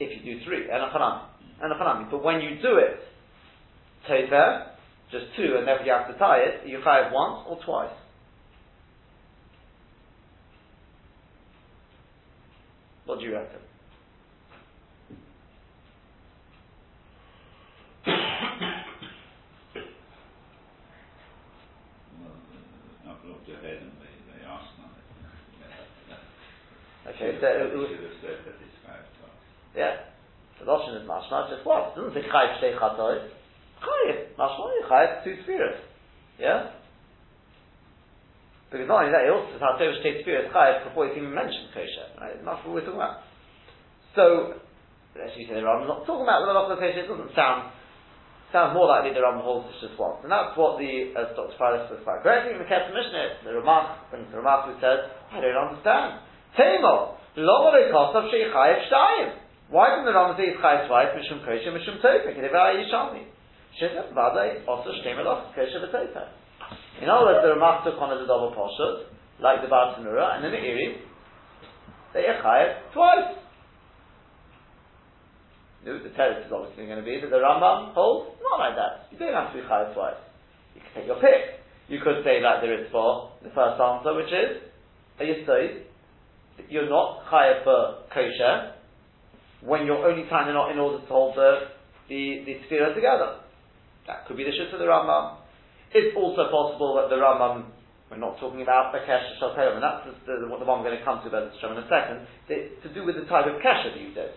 If 0.00 0.10
you 0.18 0.34
do 0.34 0.44
three, 0.44 0.66
and 0.66 0.82
a 0.82 0.90
chanami, 0.90 1.30
and 1.62 1.70
a 1.70 1.76
chanami, 1.78 2.10
but 2.10 2.24
when 2.24 2.40
you 2.40 2.58
do 2.60 2.82
it, 2.82 2.98
Tofa, 4.10 4.73
just 5.14 5.26
two, 5.36 5.54
and 5.56 5.68
therefore 5.68 5.86
you 5.86 5.92
have 5.92 6.10
to 6.10 6.18
tie 6.18 6.38
it, 6.38 6.66
you 6.66 6.80
chayiv 6.84 7.12
once 7.12 7.46
or 7.48 7.56
twice. 7.64 7.94
What 13.06 13.20
do 13.20 13.24
you 13.24 13.34
reckon? 13.34 13.60
Okay, 27.06 27.38
so 27.38 27.46
it 27.46 27.76
was, 27.76 27.90
yeah. 29.76 29.96
The 30.58 30.64
Lashon 30.64 31.00
is 31.00 31.06
mashma, 31.08 31.50
just 31.50 31.64
what? 31.64 31.92
It 31.92 32.00
doesn't 32.00 32.14
say 32.14 32.28
chayiv 32.28 32.58
shtei 32.58 32.78
chatois. 32.78 33.28
Chayiv. 34.38 34.50
Mashma, 34.50 34.88
chayiv 34.90 35.24
two 35.24 35.36
spirits. 35.42 35.80
Yeah? 36.38 36.70
Because 38.70 38.88
not 38.88 39.06
only 39.06 39.14
that, 39.14 39.22
he 39.22 39.30
also 39.30 39.54
says 39.54 39.62
how 39.62 39.78
Tovish 39.78 40.02
takes 40.02 40.26
spirit 40.26 40.50
chayiv 40.50 40.90
before 40.90 41.06
he's 41.06 41.16
even 41.16 41.30
mentioned 41.30 41.70
kosher. 41.70 42.10
Right? 42.18 42.34
That's 42.42 42.60
what 42.66 42.74
we're 42.74 42.82
talking 42.82 42.98
about. 42.98 43.22
So, 44.18 44.58
as 45.14 45.30
you 45.38 45.46
say, 45.46 45.54
the 45.54 45.66
Rambam 45.66 45.86
not 45.86 46.06
talking 46.06 46.26
about 46.26 46.42
the 46.42 46.50
Malach 46.50 46.74
kosher. 46.74 47.06
It 47.06 47.08
doesn't 47.08 47.34
sound 47.38 47.70
sounds 48.54 48.70
more 48.70 48.86
likely 48.86 49.10
the 49.10 49.18
Rambam 49.18 49.42
holds 49.42 49.66
it's 49.74 49.90
just 49.90 49.98
once, 49.98 50.22
and 50.22 50.30
that's 50.30 50.54
what 50.54 50.78
the 50.78 51.10
as 51.18 51.34
Dr. 51.34 51.58
Faris 51.58 51.90
was 51.90 51.98
quite 52.06 52.22
correctly 52.22 52.54
the 52.54 52.66
Kesef 52.70 52.94
Mishnah. 52.94 53.42
The 53.42 53.58
Ramach 53.58 54.10
brings 54.14 54.30
the 54.30 54.38
Ramach 54.38 54.70
who 54.70 54.78
says, 54.78 55.10
I 55.34 55.42
don't 55.42 55.58
understand. 55.58 56.22
Tamo, 56.54 57.18
Lomare 57.34 57.90
Kosav 57.90 58.30
Sheichayev 58.30 58.86
Shtayim. 58.86 59.30
Why 59.74 59.90
didn't 59.90 60.06
the 60.06 60.14
Rambam 60.14 60.38
say 60.38 60.54
it's 60.54 60.62
Chayev 60.62 60.86
twice? 60.86 61.10
Mishum 61.18 61.42
Kosher, 61.42 61.74
Mishum 61.74 61.98
Tofik. 61.98 62.38
Kedeva 62.38 62.78
Yishalmi. 62.78 63.26
Also. 64.66 64.90
In 67.02 67.08
other 67.10 67.26
words, 67.26 67.42
the 67.42 67.50
Ramach 67.58 67.84
took 67.84 67.98
on 68.00 68.14
as 68.14 68.22
a 68.22 68.26
double 68.26 68.54
poshut, 68.54 69.10
like 69.42 69.62
the 69.62 69.68
Bartanura, 69.68 70.36
and 70.36 70.46
in 70.46 70.52
the 70.52 70.58
Iri, 70.58 70.98
they 72.12 72.26
are 72.26 72.40
Chayev 72.42 72.92
twice. 72.92 73.34
The 75.84 76.10
teretz 76.16 76.46
is 76.46 76.52
obviously 76.52 76.86
going 76.86 76.98
to 76.98 77.04
be 77.04 77.20
that 77.20 77.28
the 77.28 77.36
Rambam 77.36 77.92
holds 77.92 78.40
not 78.40 78.58
like 78.58 78.76
that. 78.76 79.12
You 79.12 79.18
don't 79.18 79.34
have 79.34 79.52
to 79.52 79.60
be 79.60 79.68
chayav 79.68 79.92
twice. 79.92 80.16
You 80.74 80.80
can 80.80 80.92
take 80.94 81.06
your 81.06 81.20
pick. 81.20 81.60
You 81.88 82.00
could 82.00 82.24
say 82.24 82.40
like 82.40 82.62
there 82.62 82.72
is 82.72 82.88
for 82.90 83.32
the 83.42 83.50
first 83.50 83.76
answer, 83.76 84.14
which 84.16 84.32
is 84.32 84.64
a 85.20 85.44
that 86.56 86.70
You're 86.70 86.88
not 86.88 87.26
chayav 87.30 87.64
for 87.64 88.08
kosher 88.14 88.72
when 89.60 89.84
you're 89.84 90.08
only 90.08 90.28
tying 90.30 90.46
the 90.46 90.54
knot 90.54 90.72
in 90.72 90.78
order 90.78 91.00
to 91.00 91.06
hold 91.06 91.36
the 91.36 91.68
the, 92.08 92.44
the 92.46 92.94
together. 92.94 93.43
That 94.06 94.26
could 94.26 94.36
be 94.36 94.44
the 94.44 94.52
shit 94.52 94.72
of 94.72 94.78
the 94.78 94.88
Rambam. 94.88 95.40
It's 95.94 96.12
also 96.16 96.50
possible 96.50 96.98
that 97.00 97.08
the 97.08 97.16
Rambam, 97.16 97.70
we're 98.10 98.20
not 98.20 98.36
talking 98.38 98.60
about 98.60 98.92
the 98.92 99.00
kesher 99.06 99.38
shalterim, 99.40 99.80
and 99.80 99.84
that's 99.84 100.04
the, 100.04 100.12
the, 100.26 100.34
the, 100.44 100.66
one 100.66 100.82
we're 100.82 100.92
going 100.92 100.98
to 100.98 101.06
come 101.06 101.22
to 101.24 101.28
about 101.28 101.54
in 101.54 101.78
a 101.80 101.88
second, 101.88 102.26
to 102.50 102.88
do 102.92 103.06
with 103.06 103.16
the 103.16 103.24
type 103.30 103.46
of 103.46 103.62
kesher 103.62 103.94
that 103.94 104.00
you 104.00 104.12
did. 104.12 104.36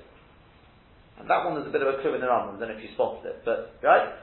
And 1.19 1.25
that 1.29 1.43
one 1.43 1.57
there's 1.57 1.67
a 1.67 1.73
bit 1.73 1.81
of 1.81 1.89
a 1.89 1.99
clue 1.99 2.13
in 2.13 2.21
the 2.21 2.29
Rambam, 2.29 2.55
I 2.55 2.59
don't 2.61 2.69
know 2.69 2.77
if 2.77 2.83
you 2.83 2.93
spotted 2.93 3.25
it, 3.25 3.41
but, 3.43 3.75
right? 3.83 4.21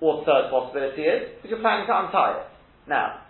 Or 0.00 0.24
third 0.24 0.50
possibility 0.50 1.04
is, 1.04 1.38
that 1.42 1.48
you're 1.48 1.60
planning 1.60 1.86
to 1.86 1.94
untie 1.94 2.40
it. 2.40 2.46
Now, 2.88 3.28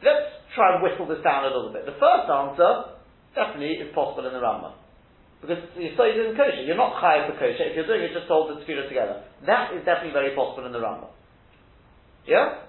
let's 0.00 0.30
try 0.54 0.72
and 0.72 0.82
whittle 0.82 1.10
this 1.10 1.20
down 1.26 1.44
a 1.44 1.50
little 1.50 1.74
bit. 1.74 1.84
The 1.84 1.98
first 1.98 2.30
answer, 2.30 2.94
definitely, 3.34 3.82
is 3.82 3.90
possible 3.92 4.24
in 4.24 4.32
the 4.32 4.40
Rambam. 4.40 4.78
Because 5.44 5.64
you're 5.76 5.92
so 5.92 6.08
in 6.08 6.32
kosher, 6.36 6.64
you're 6.64 6.80
not 6.80 6.96
high 6.96 7.28
for 7.28 7.36
kosher, 7.36 7.68
if 7.68 7.76
you're 7.76 7.86
doing 7.86 8.00
it 8.00 8.16
just 8.16 8.28
hold 8.28 8.48
the 8.48 8.64
tefillah 8.64 8.88
together. 8.88 9.24
That 9.44 9.76
is 9.76 9.84
definitely 9.84 10.16
very 10.16 10.34
possible 10.34 10.64
in 10.64 10.72
the 10.72 10.80
Rambam. 10.80 11.12
Yeah? 12.26 12.64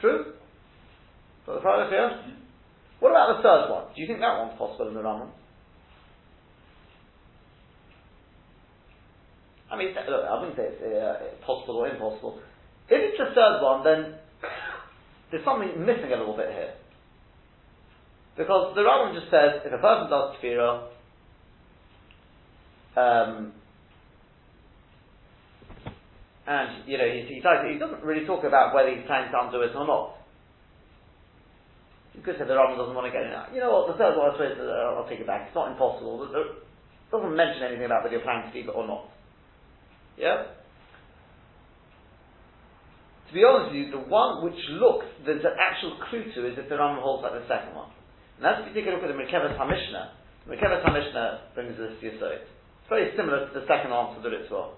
True? 0.00 0.34
So 1.44 1.54
the 1.54 1.60
product 1.60 1.90
here? 1.90 2.22
What 3.00 3.10
about 3.10 3.36
the 3.36 3.42
third 3.42 3.66
one? 3.66 3.84
Do 3.96 4.00
you 4.00 4.06
think 4.06 4.20
that 4.20 4.38
one's 4.38 4.56
possible 4.56 4.86
in 4.86 4.94
the 4.94 5.02
Rambam? 5.02 5.30
I 9.72 9.76
mean, 9.76 9.88
look, 9.88 10.22
I 10.22 10.38
wouldn't 10.38 10.56
say 10.56 10.70
it's 10.70 10.82
uh, 10.86 11.44
possible 11.44 11.82
or 11.82 11.88
impossible. 11.88 12.38
If 12.88 13.00
it's 13.10 13.18
the 13.18 13.34
third 13.34 13.58
one, 13.58 13.82
then 13.82 14.14
there's 15.32 15.44
something 15.44 15.82
missing 15.82 16.12
a 16.14 16.16
little 16.16 16.36
bit 16.36 16.50
here. 16.50 16.74
Because 18.36 18.76
the 18.76 18.82
Rambam 18.82 19.18
just 19.18 19.32
says, 19.32 19.66
if 19.66 19.72
a 19.72 19.82
person 19.82 20.10
does 20.10 20.36
tefillah, 20.38 21.01
um, 22.96 23.52
and 26.46 26.88
you 26.88 26.98
know 26.98 27.06
he, 27.06 27.26
he, 27.28 27.34
he, 27.40 27.78
doesn't 27.78 28.02
really 28.02 28.26
talk 28.26 28.44
about 28.44 28.74
whether 28.74 28.90
he's 28.90 29.06
planning 29.06 29.30
to 29.30 29.38
undo 29.40 29.62
it 29.62 29.74
or 29.74 29.86
not. 29.86 30.22
You 32.12 32.20
could 32.20 32.36
say 32.36 32.44
the 32.44 32.52
Rambam 32.52 32.76
doesn't 32.76 32.94
want 32.94 33.08
to 33.08 33.14
get 33.14 33.24
in. 33.24 33.32
You 33.56 33.64
know 33.64 33.72
what? 33.72 33.88
The 33.88 33.96
third 33.96 34.20
one, 34.20 34.28
I 34.28 34.32
suppose, 34.36 34.60
uh, 34.60 35.00
I'll 35.00 35.08
take 35.08 35.20
it 35.20 35.26
back. 35.26 35.48
It's 35.48 35.56
not 35.56 35.72
impossible. 35.72 36.28
It 36.28 36.60
doesn't 37.08 37.34
mention 37.34 37.64
anything 37.64 37.88
about 37.88 38.04
whether 38.04 38.12
you're 38.12 38.26
planning 38.26 38.52
to 38.52 38.52
leave 38.52 38.68
it 38.68 38.76
or 38.76 38.84
not. 38.84 39.08
Yeah? 40.20 40.52
To 43.28 43.32
be 43.32 43.40
honest 43.48 43.72
with 43.72 43.80
you, 43.80 43.86
the 43.96 44.04
one 44.12 44.44
which 44.44 44.60
looks, 44.76 45.08
there's 45.24 45.40
an 45.40 45.56
actual 45.56 45.96
clue 46.10 46.28
to 46.36 46.52
is 46.52 46.60
if 46.60 46.68
the 46.68 46.76
Rambam 46.76 47.00
holds 47.00 47.24
like 47.24 47.32
the 47.32 47.48
second 47.48 47.72
one. 47.72 47.88
And 48.36 48.44
that's 48.44 48.60
if 48.60 48.68
you 48.68 48.76
take 48.76 48.92
a 48.92 48.92
look 48.92 49.00
at 49.00 49.08
the 49.08 49.16
HaMishnah. 49.16 50.04
The 50.44 50.52
Merkevet 50.52 50.84
HaMishnah 50.84 51.56
brings 51.56 51.80
this 51.80 51.96
to 51.96 52.02
Yisod. 52.04 52.44
It's 52.44 52.50
very 52.92 53.16
similar 53.16 53.48
to 53.48 53.52
the 53.56 53.64
second 53.64 53.88
answer 53.88 54.20
that 54.20 54.36
it's 54.36 54.52
well. 54.52 54.76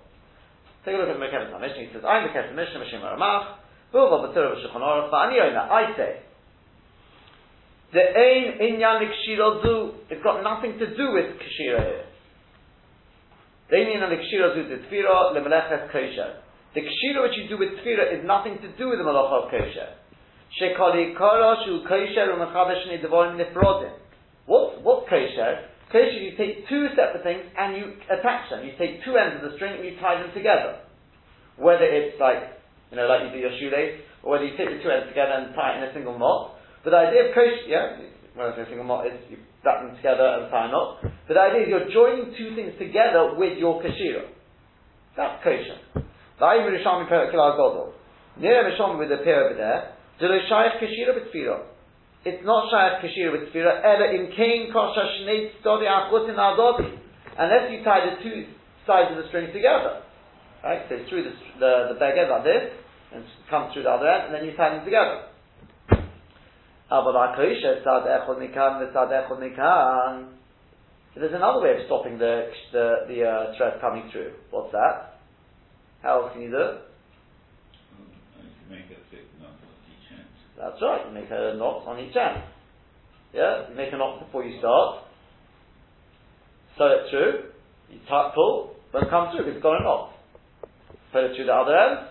Take 0.86 0.94
a 0.94 1.02
look 1.02 1.10
at 1.10 1.18
the 1.18 1.18
Merkevet 1.18 1.50
HaMishnah. 1.50 1.82
He 1.82 1.90
says, 1.90 2.06
I'm 2.06 2.30
Merkevet 2.30 2.54
HaMishnah, 2.54 2.78
Mishim 2.78 3.02
Ramach, 3.02 3.64
I 3.94 5.94
say, 5.96 6.20
the 7.92 8.00
ain 8.00 8.58
inyan 8.58 9.06
likshira 9.06 9.92
it's 10.10 10.22
got 10.24 10.42
nothing 10.42 10.78
to 10.80 10.96
do 10.96 11.12
with 11.12 11.26
kshira 11.38 11.80
here. 11.80 12.04
The 13.70 13.76
kshira 16.80 17.22
which 17.22 17.36
you 17.36 17.48
do 17.48 17.58
with 17.58 17.68
tefira 17.78 18.12
is 18.18 18.24
nothing 18.26 18.58
to 18.62 18.68
do 18.76 18.88
with 18.88 18.98
the 18.98 19.04
malacha 19.04 19.44
of 19.44 19.50
kosher. 19.50 19.88
Shekali 20.60 21.14
karashu 21.16 21.86
kosher 21.86 22.32
u'mechabesh 22.34 22.86
nedevorim 22.88 23.36
nifrodim. 23.38 23.92
What's, 24.46 24.82
what's 24.82 25.08
kosher? 25.08 25.68
Kosher, 25.94 26.18
you 26.18 26.34
take 26.34 26.66
two 26.66 26.90
separate 26.98 27.22
things 27.22 27.46
and 27.54 27.78
you 27.78 27.94
attach 28.10 28.50
them. 28.50 28.66
You 28.66 28.74
take 28.74 29.06
two 29.06 29.14
ends 29.14 29.38
of 29.38 29.46
the 29.46 29.54
string 29.54 29.78
and 29.78 29.86
you 29.86 29.94
tie 30.02 30.18
them 30.18 30.34
together. 30.34 30.82
Whether 31.54 31.86
it's 31.86 32.18
like, 32.18 32.50
you 32.90 32.98
know, 32.98 33.06
like 33.06 33.30
you 33.30 33.30
do 33.30 33.38
your 33.38 33.54
shoelace, 33.54 34.02
or 34.26 34.34
whether 34.34 34.42
you 34.42 34.58
take 34.58 34.74
the 34.74 34.82
two 34.82 34.90
ends 34.90 35.06
together 35.06 35.38
and 35.38 35.54
tie 35.54 35.78
it 35.78 35.86
in 35.86 35.86
a 35.86 35.94
single 35.94 36.18
knot. 36.18 36.58
But 36.82 36.98
the 36.98 36.98
idea 36.98 37.30
of 37.30 37.38
kosher, 37.38 37.70
yeah, 37.70 38.02
when 38.34 38.50
I 38.50 38.58
say 38.58 38.66
a 38.66 38.70
single 38.74 38.90
knot, 38.90 39.06
is 39.06 39.14
you 39.30 39.38
wrap 39.62 39.86
them 39.86 39.94
together 39.94 40.26
and 40.42 40.50
tie 40.50 40.66
a 40.66 40.74
knot. 40.74 41.06
But 41.30 41.38
the 41.38 41.42
idea 41.46 41.62
is 41.62 41.68
you're 41.70 41.94
joining 41.94 42.34
two 42.34 42.58
things 42.58 42.74
together 42.74 43.38
with 43.38 43.54
your 43.54 43.78
kashira. 43.78 44.26
That's 45.14 45.38
kosher. 45.46 45.78
Near 48.34 48.66
Rishami 48.66 48.98
with 48.98 49.14
the 49.14 49.22
pair 49.22 49.46
over 49.46 49.54
there. 49.54 49.94
Dilo 50.18 50.42
Shayach 50.50 50.82
Kashira 50.82 51.14
B'Tfira 51.14 51.70
it's 52.24 52.44
not 52.44 52.72
shayat 52.72 53.00
kashir 53.04 53.32
with 53.32 53.52
tefira. 53.52 53.84
Ela 53.84 54.14
in 54.14 54.30
kain 54.36 54.72
kosha 54.72 55.04
shnei 55.20 55.50
tzori 55.62 55.86
achutin 55.86 56.36
adot. 56.36 56.80
Unless 57.36 57.72
you 57.72 57.82
tie 57.84 58.10
the 58.10 58.16
two 58.22 58.46
sides 58.86 59.10
of 59.10 59.16
the 59.18 59.26
string 59.28 59.52
together, 59.52 60.02
right? 60.62 60.82
So 60.88 60.96
through 61.08 61.24
the 61.24 61.32
the, 61.58 61.94
the 61.94 62.00
beged 62.00 62.30
like 62.30 62.44
this, 62.44 62.72
and 63.12 63.24
comes 63.50 63.72
through 63.72 63.82
the 63.84 63.90
other 63.90 64.08
end, 64.08 64.26
and 64.26 64.34
then 64.34 64.44
you 64.48 64.56
tie 64.56 64.76
them 64.76 64.84
together. 64.84 65.22
So 66.90 67.12
there's 71.20 71.34
another 71.34 71.60
way 71.60 71.70
of 71.70 71.76
stopping 71.86 72.18
the 72.18 72.50
the, 72.72 72.92
the 73.08 73.24
uh, 73.24 73.56
thread 73.56 73.80
coming 73.80 74.10
through. 74.12 74.32
What's 74.50 74.72
that? 74.72 75.20
How 76.02 76.22
else 76.22 76.32
can 76.32 76.42
you 76.42 76.50
do 76.50 76.56
it? 76.56 76.80
That's 80.58 80.80
right. 80.82 81.06
You 81.06 81.14
make 81.14 81.30
a 81.30 81.54
knot 81.56 81.86
on 81.86 81.98
each 81.98 82.16
end. 82.16 82.42
Yeah, 83.32 83.68
you 83.68 83.76
make 83.76 83.92
a 83.92 83.96
knot 83.96 84.24
before 84.24 84.44
you 84.44 84.58
start. 84.58 85.04
Sew 86.78 86.86
it 86.86 87.10
through. 87.10 87.50
You 87.90 87.98
tie, 88.08 88.32
pull, 88.34 88.74
won't 88.92 89.10
come 89.10 89.30
through 89.30 89.44
because 89.44 89.56
it's 89.56 89.62
got 89.62 89.80
a 89.80 89.84
knot. 89.84 90.12
Put 91.12 91.24
it 91.24 91.36
through 91.36 91.46
the 91.46 91.54
other 91.54 91.76
end. 91.76 92.08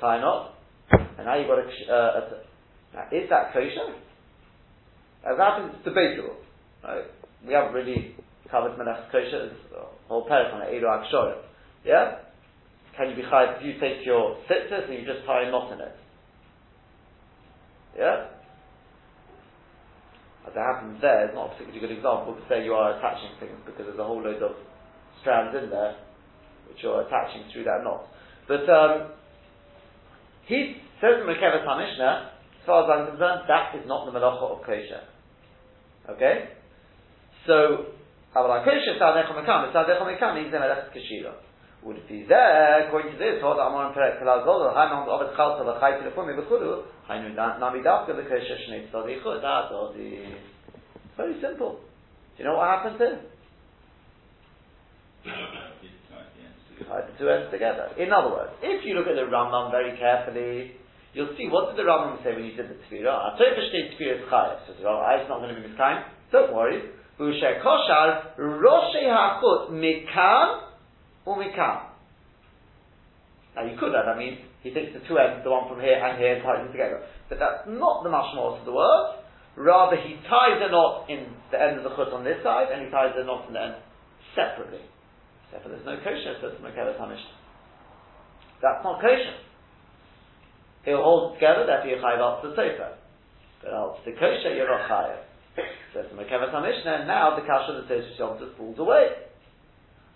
Tie 0.00 0.16
a 0.16 0.20
knot, 0.20 0.54
and 0.90 1.26
now 1.26 1.36
you've 1.36 1.48
got 1.48 1.58
a. 1.58 1.92
Uh, 1.92 2.20
a 2.20 2.44
now, 2.94 3.06
is 3.10 3.28
that 3.30 3.52
kosher? 3.52 3.94
As 5.24 5.38
happens, 5.38 5.72
it's 5.74 5.84
debatable. 5.84 6.36
Right? 6.84 7.04
We 7.46 7.54
haven't 7.54 7.72
really 7.72 8.14
covered 8.50 8.78
Menach 8.78 9.10
Kosher, 9.10 9.50
whole 10.08 10.28
parak 10.28 10.54
on 10.54 10.62
it, 10.62 10.82
Eilu. 10.82 11.34
Yeah? 11.84 12.18
Can 12.96 13.10
you 13.10 13.16
be 13.16 13.22
chayiv 13.22 13.58
if 13.58 13.64
you 13.64 13.80
take 13.80 14.06
your 14.06 14.36
sitters 14.46 14.84
and 14.88 14.94
you 14.94 15.04
just 15.04 15.26
tie 15.26 15.42
a 15.42 15.50
knot 15.50 15.72
in 15.72 15.80
it? 15.80 15.96
Yeah? 17.98 18.26
As 20.46 20.52
it 20.52 20.58
happens 20.58 21.00
there, 21.00 21.26
it's 21.26 21.34
not 21.34 21.46
a 21.46 21.48
particularly 21.56 21.80
good 21.80 21.96
example 21.96 22.34
to 22.34 22.42
say 22.48 22.64
you 22.64 22.74
are 22.74 22.98
attaching 22.98 23.32
things 23.40 23.56
because 23.64 23.86
there's 23.86 23.98
a 23.98 24.04
whole 24.04 24.22
load 24.22 24.42
of 24.42 24.52
strands 25.22 25.56
in 25.56 25.70
there 25.70 25.96
which 26.68 26.82
you're 26.82 27.00
attaching 27.02 27.44
through 27.52 27.64
that 27.64 27.80
knot. 27.82 28.04
But 28.46 28.68
um, 28.68 29.12
he 30.46 30.76
says 31.00 31.22
in 31.22 31.26
Mekeva 31.26 31.64
Mishnah, 31.64 32.30
as 32.60 32.66
far 32.66 32.84
as 32.84 32.88
I'm 32.92 33.06
concerned, 33.12 33.48
that 33.48 33.74
is 33.76 33.88
not 33.88 34.04
the 34.04 34.12
Melacha 34.12 34.58
of 34.58 34.64
Kosher. 34.64 35.04
Okay? 36.10 36.48
So, 37.46 37.94
Avalakosha, 38.36 39.00
Sadechomekam, 39.00 39.72
Sadechomekam, 39.72 40.44
he's 40.44 40.52
in 40.52 40.60
Melech 40.60 40.92
Kashira 40.92 41.32
would 41.84 42.08
be 42.08 42.24
there, 42.26 42.88
according 42.88 43.12
to 43.12 43.18
this, 43.18 43.40
the 43.40 43.46
Ovet 43.46 45.36
Chalta, 45.36 45.64
Nami 47.60 47.80
Dafka, 47.80 48.10
Shnei 48.10 48.90
Tzadi 48.90 49.22
Chud, 49.22 49.44
ah, 49.44 49.92
Very 51.16 51.40
simple. 51.40 51.78
Do 52.36 52.42
you 52.42 52.48
know 52.48 52.56
what 52.56 52.68
happens 52.68 52.98
here? 52.98 53.20
Tied 56.84 56.90
uh, 56.90 57.06
the 57.06 57.12
two 57.18 57.28
ends 57.28 57.50
together. 57.52 57.90
In 57.98 58.12
other 58.12 58.30
words, 58.30 58.50
if 58.62 58.84
you 58.84 58.94
look 58.94 59.06
at 59.06 59.14
the 59.14 59.22
Rambam 59.30 59.70
very 59.70 59.96
carefully, 59.96 60.72
you'll 61.14 61.34
see 61.38 61.48
what 61.48 61.68
did 61.70 61.78
the 61.78 61.84
Rambam 61.88 62.22
say 62.24 62.34
when 62.34 62.44
he 62.44 62.50
did 62.56 62.68
the 62.68 62.74
Tefillah? 62.74 63.08
Ah, 63.08 63.36
Atoyva 63.36 63.60
Shnei 63.70 63.94
Tefillah 63.94 64.16
is 64.20 64.26
Chayav. 64.28 64.66
Says, 64.66 64.76
well, 64.82 65.00
ah, 65.00 65.14
it's 65.20 65.28
not 65.28 65.38
going 65.40 65.54
to 65.54 65.60
be 65.60 65.66
this 65.68 65.76
time. 65.76 66.04
Don't 66.32 66.52
worry. 66.52 66.82
Roshei 67.18 67.62
HaChut, 67.62 68.40
Mikam, 69.70 70.60
umikan. 71.26 71.94
Now 73.56 73.64
you 73.64 73.78
could 73.78 73.94
have. 73.94 74.10
I 74.10 74.18
mean, 74.18 74.38
he 74.62 74.74
takes 74.74 74.92
the 74.92 75.00
two 75.06 75.18
ends, 75.18 75.44
the 75.44 75.50
one 75.50 75.68
from 75.68 75.80
here 75.80 75.94
and 75.94 76.18
here, 76.18 76.34
and 76.34 76.42
ties 76.42 76.64
them 76.64 76.72
together. 76.72 77.04
But 77.28 77.38
that's 77.38 77.68
not 77.68 78.02
the 78.02 78.10
mashmos 78.10 78.60
of 78.60 78.64
the 78.66 78.72
word. 78.72 79.22
Rather, 79.56 79.96
he 79.96 80.18
ties 80.26 80.58
a 80.58 80.70
knot 80.70 81.06
in 81.08 81.30
the 81.52 81.60
end 81.60 81.78
of 81.78 81.84
the 81.86 81.94
chut 81.94 82.10
on 82.10 82.24
this 82.24 82.42
side, 82.42 82.74
and 82.74 82.82
he 82.82 82.90
ties 82.90 83.14
a 83.14 83.22
knot 83.22 83.46
in 83.46 83.54
the 83.54 83.62
end 83.62 83.76
separately. 84.34 84.82
Therefore, 85.52 85.70
there's 85.70 85.86
no 85.86 85.96
kosher, 86.02 86.34
says 86.42 86.58
Merkevet 86.58 86.98
HaMishnah. 86.98 87.38
That's 88.58 88.82
not 88.82 88.98
kosher. 88.98 89.38
He'll 90.84 91.02
hold 91.02 91.38
together, 91.38 91.64
therefore 91.70 91.90
you're 91.90 92.02
chayiv 92.02 92.20
up 92.20 92.42
to 92.42 92.50
the 92.50 92.56
sofa. 92.58 92.98
But 93.62 93.72
else 93.72 94.02
the 94.04 94.12
kosher, 94.18 94.50
you're 94.50 94.66
not 94.66 94.90
chayiv. 94.90 95.22
Says 95.94 96.10
the 96.10 96.18
Merkevet 96.18 96.50
HaMishnah, 96.50 97.06
now 97.06 97.38
the 97.38 97.46
kasha 97.46 97.78
that 97.78 97.86
says 97.86 98.10
Yom 98.18 98.42
falls 98.58 98.78
away. 98.78 99.23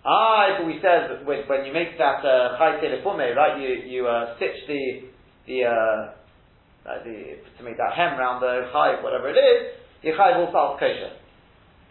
Ah, 0.05 0.55
but 0.57 0.67
we 0.67 0.79
said 0.81 1.11
that 1.11 1.25
when, 1.25 1.43
when 1.47 1.65
you 1.65 1.73
make 1.73 1.97
that 1.97 2.23
high 2.23 2.77
uh, 2.77 2.81
chay 2.81 2.87
telefume, 2.87 3.35
right, 3.35 3.59
you, 3.59 3.67
you 3.83 4.07
uh, 4.07 4.35
stitch 4.37 4.55
the, 4.67 5.11
the, 5.45 5.65
uh, 5.67 6.87
uh, 6.87 7.03
the, 7.03 7.35
to 7.57 7.63
make 7.63 7.75
that 7.75 7.91
hem 7.93 8.15
around 8.15 8.39
the 8.39 8.71
chai, 8.71 9.03
whatever 9.03 9.27
it 9.29 9.35
is, 9.35 9.75
your 10.01 10.15
chai 10.15 10.37
will 10.37 10.47
start 10.49 10.79
kosher. 10.79 11.11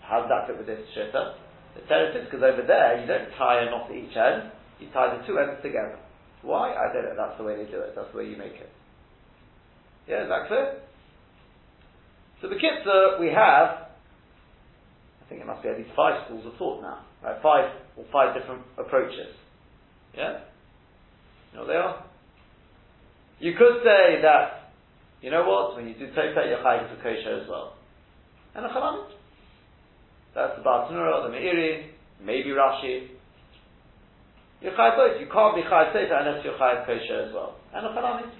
How 0.01 0.25
does 0.25 0.31
that 0.33 0.49
fit 0.49 0.57
with 0.57 0.67
this 0.67 0.81
shitta? 0.97 1.37
The 1.77 1.85
says, 1.85 2.25
because 2.25 2.41
over 2.41 2.65
there, 2.65 2.97
you 3.01 3.07
don't 3.07 3.29
tie 3.37 3.61
a 3.61 3.71
knot 3.71 3.91
at 3.91 3.97
each 3.97 4.17
end, 4.17 4.53
you 4.81 4.89
tie 4.89 5.13
the 5.13 5.27
two 5.27 5.39
ends 5.39 5.61
together. 5.61 6.01
Why? 6.41 6.73
I 6.73 6.89
don't 6.93 7.05
know, 7.05 7.17
that's 7.17 7.37
the 7.37 7.45
way 7.45 7.57
they 7.61 7.71
do 7.71 7.81
it, 7.81 7.93
that's 7.95 8.09
the 8.11 8.19
way 8.19 8.25
you 8.25 8.39
make 8.39 8.57
it. 8.57 8.73
Yeah, 10.09 10.25
is 10.25 10.29
that 10.33 10.49
clear? 10.49 10.81
So 12.41 12.49
the 12.49 12.57
Kitzur, 12.57 13.21
we 13.21 13.29
have, 13.29 13.93
I 15.21 15.25
think 15.29 15.43
it 15.43 15.47
must 15.47 15.63
be 15.63 15.69
at 15.69 15.77
least 15.77 15.91
five 15.95 16.25
schools 16.25 16.47
of 16.47 16.57
thought 16.57 16.81
now, 16.81 17.05
right? 17.23 17.37
Five 17.43 17.69
or 17.99 18.05
five 18.13 18.39
different 18.39 18.63
approaches. 18.79 19.35
Yeah? 20.17 20.47
You 21.51 21.59
know 21.59 21.61
what 21.67 21.69
they 21.69 21.75
are? 21.75 22.05
You 23.41 23.53
could 23.59 23.83
say 23.83 24.23
that, 24.23 24.71
you 25.21 25.31
know 25.31 25.43
what, 25.47 25.77
when 25.77 25.87
you 25.87 25.95
do 25.95 26.07
Tofet, 26.15 26.47
you're 26.47 26.63
chayiv 26.63 26.95
to 26.95 27.03
kosher 27.03 27.43
as 27.43 27.49
well. 27.49 27.75
And 28.55 28.65
a 28.65 28.69
chalamit. 28.69 29.11
That's 30.35 30.55
the 30.57 30.63
Bartanura, 30.63 31.27
the 31.27 31.35
Meiri, 31.35 31.91
maybe 32.23 32.51
Rashi. 32.51 33.09
You're 34.61 34.73
chayiv 34.73 34.97
both. 34.97 35.21
You 35.21 35.27
can't 35.27 35.55
be 35.55 35.63
chayiv 35.63 35.95
Tofet 35.95 36.15
unless 36.15 36.45
you're 36.45 36.59
chayiv 36.59 36.87
kosher 36.87 37.27
as 37.29 37.35
well. 37.35 37.59
And 37.75 37.87
a 37.87 37.91
chalamit. 37.91 38.31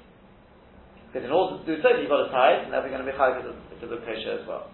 Because 1.11 1.25
in 1.27 1.31
order 1.31 1.59
to 1.59 1.67
do 1.67 1.83
Tofet, 1.83 2.01
you've 2.01 2.11
got 2.11 2.27
to 2.27 2.31
tie 2.31 2.59
it, 2.59 2.65
and 2.65 2.73
then 2.73 2.83
we're 2.83 2.95
going 2.95 3.05
to 3.05 3.11
be 3.11 3.19
chayiv 3.19 3.43
to 3.43 3.87
the 3.87 3.99
kosher 4.07 4.39
as 4.43 4.47
well. 4.47 4.71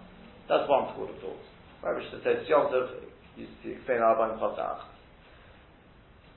That's 0.49 0.69
one 0.69 0.93
school 0.93 1.09
of 1.09 1.17
thought. 1.21 1.41
Right, 1.81 1.95
which 1.97 2.09
says 2.23 2.45
Yom 2.49 2.73
Tov, 2.73 2.89
to 3.35 3.71
explain 3.71 3.99
Arbaim 3.99 4.39
Chotach. 4.39 4.95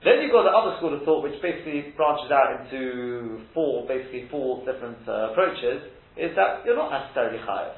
Then 0.05 0.23
you've 0.23 0.31
got 0.31 0.47
the 0.47 0.55
other 0.55 0.79
school 0.79 0.95
of 0.95 1.03
thought, 1.03 1.23
which 1.23 1.41
basically 1.43 1.95
branches 1.97 2.31
out 2.31 2.63
into 2.63 3.43
four, 3.53 3.87
basically 3.89 4.29
four 4.31 4.65
different 4.65 4.99
uh, 5.09 5.33
approaches, 5.33 5.83
is 6.17 6.35
that 6.37 6.63
you're 6.65 6.77
not 6.77 6.91
necessarily 6.91 7.39
chayav. 7.39 7.75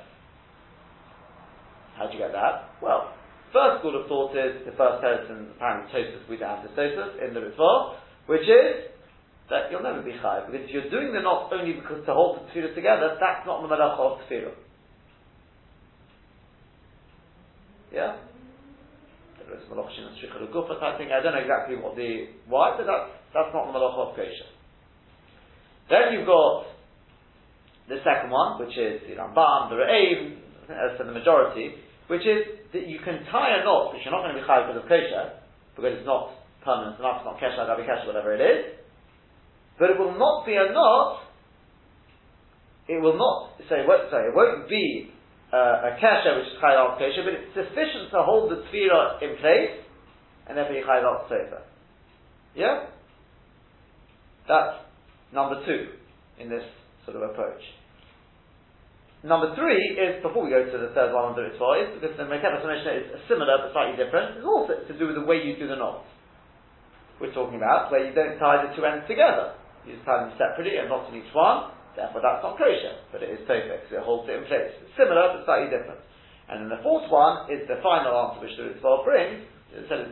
How 1.97 2.07
do 2.07 2.13
you 2.13 2.19
get 2.19 2.33
that? 2.33 2.77
Well, 2.83 3.13
first 3.53 3.81
school 3.81 4.01
of 4.01 4.07
thought 4.09 4.37
is 4.37 4.65
the 4.65 4.73
first 4.77 5.01
person, 5.01 5.49
apparently 5.57 5.89
Tosus, 5.93 6.29
we 6.29 6.37
don't 6.37 6.61
have 6.61 6.65
the 6.65 7.25
in 7.25 7.33
the 7.33 7.41
Ritva, 7.41 7.97
which 8.27 8.45
is 8.45 8.93
that 9.49 9.71
you'll 9.71 9.83
never 9.83 10.03
be 10.03 10.13
chayav. 10.13 10.47
Because 10.47 10.69
if 10.69 10.71
you're 10.73 10.91
doing 10.91 11.13
the 11.13 11.21
knot 11.21 11.53
only 11.53 11.73
because 11.73 12.05
to 12.05 12.13
hold 12.13 12.39
the 12.39 12.45
tefillah 12.53 12.75
together, 12.75 13.17
that's 13.19 13.47
not 13.47 13.63
the 13.63 13.69
malacha 13.69 13.99
of 13.99 14.19
tefillah. 14.29 14.53
Yeah? 17.93 18.17
And 19.51 20.53
gufa 20.53 20.81
type 20.81 20.99
thing. 20.99 21.11
I 21.13 21.23
don't 21.23 21.35
know 21.35 21.43
exactly 21.43 21.77
what 21.77 21.97
the 21.97 22.29
why, 22.47 22.77
but 22.77 22.87
that's 22.87 23.11
that's 23.35 23.53
not 23.55 23.71
the 23.71 23.75
malacha 23.79 24.11
of 24.11 24.17
kosher. 24.17 24.51
Then 25.91 26.15
you've 26.15 26.27
got 26.27 26.71
the 27.91 27.99
second 28.07 28.31
one, 28.31 28.63
which 28.63 28.79
is 28.79 29.03
the 29.11 29.19
Rambam, 29.19 29.71
the 29.71 29.79
Re'im, 29.83 30.39
as 30.71 30.97
for 30.97 31.05
the 31.05 31.13
majority, 31.13 31.75
which 32.07 32.23
is 32.23 32.71
that 32.73 32.87
you 32.87 33.03
can 33.03 33.27
tie 33.27 33.59
a 33.59 33.65
knot, 33.67 33.93
which 33.93 34.03
you're 34.07 34.15
not 34.15 34.23
going 34.23 34.35
to 34.35 34.41
be 34.41 34.47
chayav 34.47 34.71
because 34.71 34.83
of 34.83 34.89
kosher, 34.89 35.43
because 35.75 35.99
it's 35.99 36.07
not 36.07 36.31
permanent 36.63 36.99
enough, 37.03 37.23
it's 37.23 37.27
not 37.27 37.43
kesher, 37.43 37.67
gabi 37.67 37.83
kesher, 37.83 38.07
whatever 38.07 38.35
it 38.35 38.41
is. 38.41 38.79
But 39.79 39.91
it 39.91 39.99
will 39.99 40.15
not 40.19 40.47
be 40.47 40.55
a 40.55 40.71
knot. 40.73 41.27
It 42.87 43.01
will 43.01 43.17
not 43.17 43.59
say. 43.69 43.83
Sorry, 43.87 44.29
it 44.29 44.35
won't 44.35 44.69
be 44.69 45.11
uh, 45.53 45.91
a 45.91 45.99
kesher 45.99 46.39
which 46.39 46.47
is 46.47 46.59
chayil 46.63 46.99
kesher, 46.99 47.25
but 47.25 47.35
it's 47.35 47.55
sufficient 47.55 48.11
to 48.11 48.23
hold 48.23 48.51
the 48.51 48.63
tefillah 48.71 49.23
in 49.23 49.37
place, 49.39 49.83
and 50.47 50.57
therefore 50.57 50.77
you 50.77 50.85
chayil 50.85 51.29
sofa. 51.29 51.63
Yeah? 52.55 52.87
That's 54.49 54.83
number 55.33 55.65
two 55.67 55.95
in 56.39 56.51
this 56.51 56.65
sort 57.05 57.17
of 57.17 57.31
approach. 57.31 57.63
Number 59.23 59.53
three 59.53 60.01
is, 60.01 60.23
before 60.25 60.49
we 60.49 60.51
go 60.51 60.65
to 60.65 60.79
the 60.81 60.97
third 60.97 61.13
one 61.13 61.37
under 61.37 61.45
its 61.45 61.61
voice, 61.61 61.93
because 61.93 62.17
the 62.17 62.25
Mekabah 62.25 62.65
Mishnah 62.65 63.05
is 63.05 63.21
similar 63.29 63.61
but 63.61 63.77
slightly 63.77 64.01
different, 64.01 64.41
it's 64.41 64.49
also 64.49 64.81
to 64.81 64.95
do 64.97 65.13
with 65.13 65.21
the 65.21 65.27
way 65.29 65.45
you 65.45 65.61
do 65.61 65.69
the 65.69 65.77
knots. 65.77 66.09
We're 67.21 67.37
talking 67.37 67.61
about 67.61 67.93
where 67.93 68.01
you 68.01 68.17
don't 68.17 68.41
tie 68.41 68.65
the 68.65 68.73
two 68.73 68.81
ends 68.81 69.05
together. 69.05 69.53
You 69.85 70.01
just 70.01 70.09
tie 70.09 70.25
them 70.25 70.33
separately 70.41 70.81
and 70.81 70.89
not 70.89 71.13
in 71.13 71.21
each 71.21 71.29
one, 71.37 71.77
Therefore, 71.97 72.23
that's 72.23 72.43
not 72.43 72.55
kosher, 72.55 73.03
but 73.11 73.23
it 73.23 73.35
is 73.35 73.43
perfect, 73.47 73.91
so 73.91 73.99
it 73.99 74.07
holds 74.07 74.31
it 74.31 74.39
in 74.39 74.45
place. 74.47 74.71
It's 74.79 74.95
similar, 74.95 75.35
but 75.35 75.43
slightly 75.45 75.71
different. 75.75 75.99
And 76.51 76.67
then 76.67 76.71
the 76.71 76.83
fourth 76.83 77.11
one 77.11 77.51
is 77.51 77.67
the 77.67 77.79
final 77.83 78.11
answer 78.15 78.43
which 78.43 78.55
the 78.59 78.75
Ritva 78.75 79.05
brings. 79.07 79.47
It 79.71 79.87
says 79.87 80.11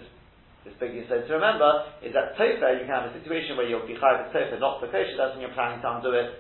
this 0.62 0.74
big 0.78 0.94
said 1.08 1.26
to 1.26 1.34
remember 1.34 1.86
is 2.02 2.12
that 2.14 2.38
tofa 2.38 2.78
you 2.78 2.86
can 2.86 2.94
have 2.94 3.10
a 3.10 3.14
situation 3.18 3.56
where 3.56 3.66
you'll 3.66 3.86
be 3.86 3.94
chayav 3.94 4.30
tofa 4.30 4.58
not 4.60 4.78
for 4.78 4.86
kosher. 4.86 5.18
That's 5.18 5.34
when 5.34 5.42
you're 5.42 5.54
planning 5.54 5.82
to 5.82 5.88
undo 5.96 6.12
it 6.14 6.30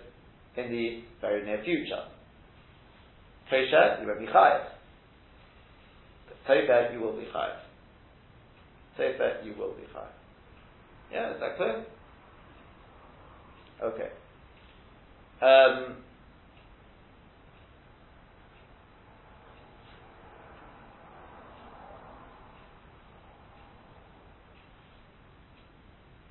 in 0.54 0.70
the 0.70 1.02
very 1.20 1.44
near 1.44 1.62
future. 1.64 2.06
Kosher 3.50 3.98
you 4.02 4.06
won't 4.06 4.20
be 4.20 4.26
chayav. 4.26 4.70
But 6.46 6.92
you 6.92 7.00
will 7.00 7.16
be 7.16 7.26
chayav. 7.34 7.58
Tofa 8.98 9.44
you 9.44 9.54
will 9.58 9.74
be 9.74 9.82
chayav. 9.94 10.14
Yeah, 11.12 11.34
is 11.34 11.40
that 11.40 11.56
clear? 11.56 11.84
Okay. 13.82 14.10
Um, 15.42 15.96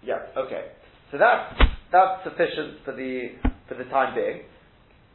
yeah, 0.04 0.20
okay. 0.38 0.66
So 1.12 1.18
that's 1.18 1.56
that's 1.92 2.24
sufficient 2.24 2.80
for 2.86 2.94
the 2.96 3.32
for 3.68 3.76
the 3.76 3.86
time 3.86 4.16
being. 4.16 4.42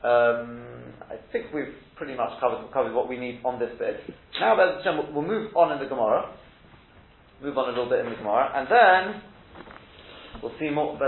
Um, 0.04 0.62
I 1.10 1.16
think 1.32 1.52
we've 1.54 1.74
pretty 1.96 2.14
much 2.14 2.40
covered 2.40 2.72
covered 2.72 2.94
what 2.94 3.08
we 3.08 3.18
need 3.18 3.40
on 3.44 3.58
this 3.60 3.70
bit. 3.78 4.00
Now, 4.40 4.56
we'll, 4.98 5.12
we'll 5.12 5.28
move 5.28 5.56
on 5.56 5.72
in 5.72 5.78
the 5.78 5.88
Gemara. 5.88 6.34
Move 7.42 7.58
on 7.58 7.66
a 7.66 7.70
little 7.70 7.88
bit 7.88 8.00
in 8.00 8.10
the 8.10 8.16
Gemara, 8.16 8.50
and 8.54 8.68
then 8.70 9.22
we'll 10.42 10.52
see 10.60 10.70
more. 10.70 10.98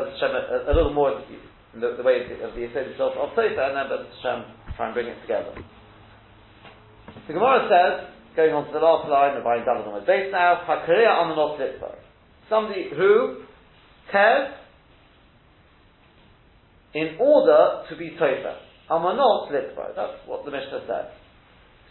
a, 0.69 0.73
a 0.73 0.75
little 0.75 0.93
more 0.93 1.11
the, 1.31 1.54
the 1.81 2.03
way 2.03 2.23
of 2.43 2.55
the 2.55 2.61
Yisod 2.61 2.93
itself 2.93 3.15
of 3.19 3.35
Tosa, 3.35 3.73
and 3.73 3.77
then 3.77 3.87
but 3.89 4.07
Hashem 4.23 4.45
try 4.77 4.87
and 4.87 4.95
bring 4.95 5.07
it 5.07 5.21
together. 5.23 5.55
The 7.27 7.33
Gemara 7.33 7.69
says, 7.71 8.15
going 8.37 8.53
on 8.53 8.67
to 8.67 8.73
the 8.73 8.83
last 8.83 9.09
line 9.09 9.37
of 9.37 9.45
Ayin 9.45 9.65
David 9.65 9.87
on 9.87 10.01
the 10.01 10.07
base 10.07 10.31
now, 10.31 10.63
Hakariya 10.67 11.09
on 11.09 11.31
the 11.31 11.37
North 11.37 11.61
Litzvah. 11.61 11.97
Somebody 12.51 12.91
who 12.91 13.45
cares 14.11 14.55
in 16.95 17.17
order 17.19 17.85
to 17.89 17.97
be 17.97 18.11
Tosa. 18.19 18.59
Amanot 18.91 19.51
Litzvah. 19.51 19.95
That's 19.97 20.19
what 20.27 20.45
the 20.45 20.51
Mishnah 20.51 20.85
says. 20.87 21.11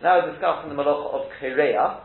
Now 0.01 0.19
we're 0.19 0.31
discussing 0.31 0.69
the 0.69 0.75
Malach 0.75 1.13
of 1.13 1.31
Kireya. 1.41 2.01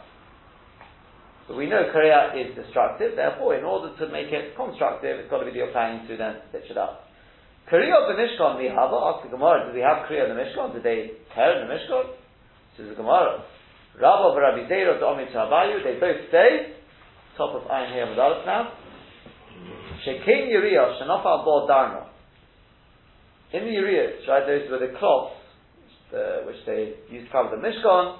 But 1.48 1.56
we 1.56 1.66
know 1.66 1.90
Kriya 1.94 2.36
is 2.36 2.54
destructive, 2.54 3.16
therefore, 3.16 3.56
in 3.56 3.64
order 3.64 3.96
to 3.96 4.12
make 4.12 4.28
it 4.28 4.54
constructive, 4.54 5.18
it's 5.18 5.30
got 5.30 5.38
to 5.38 5.50
be 5.50 5.58
the 5.58 5.66
planning 5.72 6.06
to 6.06 6.16
then 6.16 6.36
stitch 6.50 6.70
it 6.70 6.76
up. 6.76 7.08
Kriya 7.70 8.00
of 8.00 8.09
the 8.09 8.16
Mishkan, 8.16 8.57
we 8.57 8.66
have, 8.66 8.88
ask 8.88 9.24
the 9.24 9.31
Gemara, 9.31 9.66
did 9.66 9.74
we 9.74 9.81
have 9.81 10.09
Kriya 10.09 10.31
in 10.31 10.37
the 10.37 10.40
Mishkan? 10.40 10.72
Did 10.72 10.83
they 10.83 11.12
tear 11.35 11.61
the 11.61 11.68
Mishkan? 11.68 12.16
Says 12.76 12.88
the 12.88 12.94
Gemara. 12.94 13.44
Rabba 14.00 14.40
Rabbi 14.40 14.68
Zera 14.70 14.98
to 14.98 15.04
Omi 15.04 15.26
Chabayu, 15.35 15.85
they 15.85 16.00
both 16.00 16.31
say, 16.31 16.72
top 17.37 17.54
of 17.54 17.68
Ayin 17.68 18.11
with 18.11 18.18
Aleph 18.18 18.46
now, 18.46 18.72
Shekin 20.07 20.48
Uriah, 20.48 20.98
Shanofa 21.02 21.44
Bo 21.44 21.66
Darno. 21.68 22.07
In 23.52 23.64
the 23.64 23.70
Uriahs, 23.70 24.26
right, 24.28 24.46
those 24.46 24.70
were 24.70 24.78
the 24.78 24.94
cloths 24.98 25.35
the, 26.11 26.42
which 26.46 26.57
they 26.64 26.94
used 27.11 27.26
to 27.26 27.33
cover 27.33 27.57
the 27.57 27.62
Mishkan, 27.62 28.18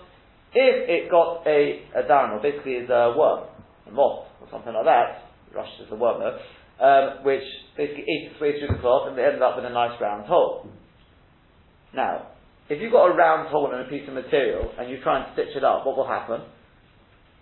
if 0.52 0.88
it 0.88 1.11
got 1.11 1.46
a, 1.46 1.84
a 1.96 2.02
Darno, 2.02 2.42
basically 2.42 2.72
is 2.72 2.90
a 2.90 3.14
worm, 3.16 3.46
a 3.87 3.92
moth, 3.92 4.26
or 4.40 4.48
something 4.50 4.74
like 4.74 4.84
that, 4.84 5.24
Rush 5.54 5.68
is 5.80 5.88
a 5.90 5.94
worm 5.94 6.20
though, 6.20 6.38
um, 6.80 7.24
which 7.24 7.42
basically 7.76 8.04
ate 8.04 8.32
its 8.32 8.40
way 8.40 8.58
through 8.58 8.74
the 8.74 8.80
cloth 8.80 9.08
and 9.08 9.18
they 9.18 9.24
ended 9.24 9.42
up 9.42 9.56
with 9.56 9.64
a 9.64 9.70
nice 9.70 10.00
round 10.00 10.26
hole. 10.26 10.68
Now, 11.94 12.28
if 12.68 12.80
you've 12.80 12.92
got 12.92 13.06
a 13.06 13.14
round 13.14 13.48
hole 13.48 13.72
in 13.72 13.80
a 13.80 13.88
piece 13.88 14.06
of 14.08 14.14
material 14.14 14.70
and 14.78 14.90
you 14.90 15.00
try 15.02 15.24
and 15.24 15.32
stitch 15.32 15.56
it 15.56 15.64
up, 15.64 15.86
what 15.86 15.96
will 15.96 16.06
happen? 16.06 16.42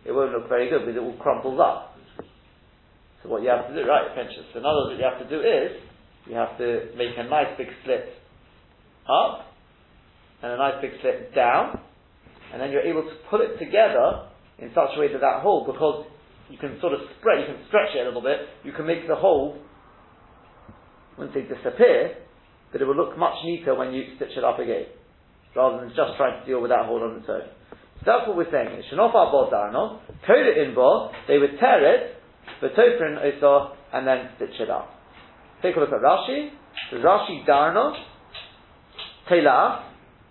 It 0.04 0.12
won't 0.12 0.32
look 0.32 0.48
very 0.48 0.70
good 0.70 0.86
because 0.86 0.96
it 0.96 1.02
will 1.02 1.18
crumples 1.18 1.58
up. 1.60 1.96
So 3.22 3.28
what 3.28 3.42
you 3.42 3.48
have 3.48 3.66
to 3.68 3.74
do, 3.74 3.88
right, 3.88 4.14
pinches. 4.14 4.46
So 4.52 4.60
in 4.60 4.64
other 4.64 4.94
you 4.94 5.02
have 5.02 5.18
to 5.18 5.28
do 5.28 5.42
is, 5.42 5.82
you 6.26 6.34
have 6.36 6.56
to 6.58 6.90
make 6.96 7.18
a 7.18 7.24
nice 7.24 7.58
big 7.58 7.68
slit 7.84 8.06
up, 9.08 9.46
and 10.42 10.52
a 10.52 10.56
nice 10.56 10.80
big 10.80 10.92
slit 11.00 11.34
down, 11.34 11.80
and 12.52 12.60
then 12.60 12.70
you're 12.70 12.82
able 12.82 13.02
to 13.02 13.14
put 13.30 13.40
it 13.40 13.58
together 13.58 14.28
in 14.58 14.70
such 14.74 14.90
a 14.96 15.00
way 15.00 15.12
that 15.12 15.20
that 15.20 15.42
hole, 15.42 15.66
because 15.66 16.06
you 16.50 16.58
can 16.58 16.78
sort 16.80 16.92
of 16.92 17.00
spread, 17.18 17.40
you 17.40 17.46
can 17.46 17.64
stretch 17.68 17.94
it 17.94 18.02
a 18.02 18.04
little 18.04 18.22
bit, 18.22 18.38
you 18.64 18.72
can 18.72 18.86
make 18.86 19.06
the 19.08 19.16
hole, 19.16 19.58
when 21.16 21.30
they 21.34 21.42
disappear, 21.42 22.16
but 22.70 22.80
it 22.80 22.84
will 22.84 22.96
look 22.96 23.16
much 23.18 23.34
neater 23.44 23.74
when 23.74 23.92
you 23.92 24.04
stitch 24.16 24.36
it 24.36 24.44
up 24.44 24.58
again, 24.58 24.86
rather 25.54 25.80
than 25.80 25.88
just 25.88 26.16
trying 26.16 26.40
to 26.40 26.46
deal 26.46 26.60
with 26.60 26.70
that 26.70 26.86
hole 26.86 27.02
on 27.02 27.18
its 27.18 27.28
own. 27.28 27.48
So 28.00 28.04
that's 28.04 28.28
what 28.28 28.36
we're 28.36 28.50
saying. 28.52 28.82
Shenofa 28.92 29.32
Bodano, 29.32 30.00
code 30.26 30.46
it 30.46 30.58
in 30.68 30.74
bo, 30.74 31.10
they 31.26 31.38
would 31.38 31.58
tear 31.58 31.94
it, 31.94 32.16
the 32.60 32.68
tofrin 32.68 33.18
iso, 33.18 33.74
and 33.92 34.06
then 34.06 34.28
stitch 34.36 34.60
it 34.60 34.70
up. 34.70 34.90
Take 35.62 35.76
a 35.76 35.80
look 35.80 35.88
at 35.88 36.00
Rashi. 36.00 36.50
Rashi 36.92 37.46
Darno, 37.48 37.96
Telah, 39.28 39.90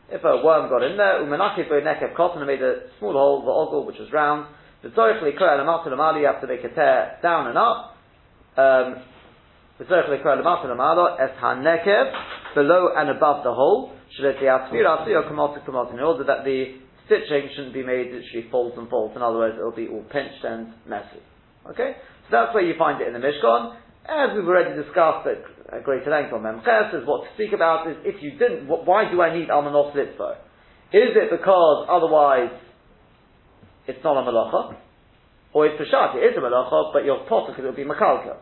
if 0.10 0.24
a 0.24 0.46
worm 0.46 0.70
got 0.70 0.84
in 0.84 0.98
there, 0.98 1.24
a 1.24 1.84
neck 1.84 2.02
of 2.04 2.16
cotton 2.16 2.38
and 2.38 2.48
made 2.48 2.62
a 2.62 2.88
small 3.00 3.14
hole, 3.14 3.42
the 3.42 3.50
ogle, 3.50 3.86
which 3.86 3.98
was 4.00 4.12
round, 4.14 4.46
the 4.86 4.92
tzorich 4.92 5.20
likra 5.24 5.58
lamata 5.58 5.88
lamali, 5.88 6.22
you 6.22 6.28
have 6.28 6.42
to 6.42 6.46
make 6.46 6.64
a 6.64 6.70
tear 6.70 7.18
down 7.24 7.48
and 7.48 7.58
up, 7.58 7.98
um, 8.56 9.02
the 9.80 9.86
tzorich 9.86 10.10
likra 10.14 10.38
lamata 10.38 10.70
lamalo, 10.70 11.20
es 11.20 11.32
hanekev, 11.42 12.14
below 12.54 12.90
and 12.96 13.10
above 13.10 13.44
the 13.44 13.52
hole, 13.52 13.92
should 14.16 14.40
be 14.40 14.46
aspira, 14.46 15.02
asio 15.02 15.28
kamota 15.28 15.66
kamota, 15.66 15.92
in 15.94 16.00
order 16.02 16.24
that 16.24 16.46
the 16.46 16.78
stitching 17.08 17.50
shouldn't 17.56 17.74
be 17.74 17.82
made 17.82 18.14
literally 18.14 18.48
folds 18.52 18.78
and 18.78 18.88
folds, 18.88 19.16
in 19.16 19.24
other 19.24 19.38
words, 19.38 19.56
it'll 19.58 19.72
be 19.72 19.88
all 19.88 20.06
pinched 20.14 20.46
and 20.46 20.68
messy. 20.88 21.18
Okay? 21.66 21.98
So 22.30 22.38
that's 22.38 22.54
where 22.54 22.64
you 22.64 22.76
find 22.78 23.02
it 23.02 23.08
in 23.08 23.14
the 23.14 23.26
Mishkan. 23.26 23.74
As 24.06 24.38
we've 24.38 24.46
already 24.46 24.78
discussed 24.78 25.26
at 25.26 25.84
greater 25.84 26.12
length 26.12 26.32
on 26.32 26.46
Memches, 26.46 26.94
is 26.94 27.08
what 27.08 27.26
to 27.26 27.30
speak 27.34 27.54
about 27.54 27.90
is 27.90 27.98
if 28.06 28.22
you 28.22 28.38
didn't, 28.38 28.68
why 28.68 29.10
do 29.10 29.20
I 29.20 29.34
need 29.34 29.50
Almanos 29.50 29.96
Litzvo? 29.98 30.38
Is 30.94 31.18
it 31.18 31.32
because 31.32 31.88
otherwise 31.90 32.54
it's 33.88 34.04
not 34.04 34.18
a 34.18 34.30
malacha? 34.30 34.76
Or 35.54 35.66
it's 35.68 35.80
Peshat, 35.80 36.16
it 36.16 36.20
is 36.20 36.38
a 36.38 36.42
malacha, 36.42 36.92
but 36.94 37.06
you're 37.06 37.26
potter 37.30 37.52
because 37.52 37.64
it 37.64 37.68
would 37.68 37.76
be 37.76 37.86
Makalka. 37.86 38.38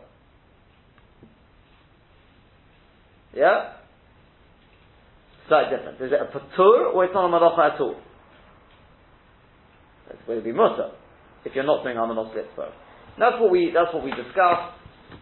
Yeah? 3.34 3.74
Slight 5.48 5.70
difference. 5.70 6.00
Is 6.00 6.12
it 6.12 6.20
a 6.20 6.30
patur 6.30 6.94
or 6.94 7.04
it's 7.04 7.14
not 7.14 7.26
a 7.26 7.32
malacha 7.32 7.74
at 7.74 7.80
all? 7.80 7.96
It's 10.10 10.22
going 10.26 10.38
to 10.38 10.44
be 10.44 10.52
mutter 10.52 10.90
if 11.44 11.54
you're 11.54 11.64
not 11.64 11.82
doing 11.82 11.96
Almanos 11.96 12.32
Litzvo. 12.32 12.70
That's 13.18 13.36
what 13.40 13.50
we, 13.50 13.70
that's 13.74 13.92
what 13.92 14.02
we 14.02 14.10
discussed 14.10 14.72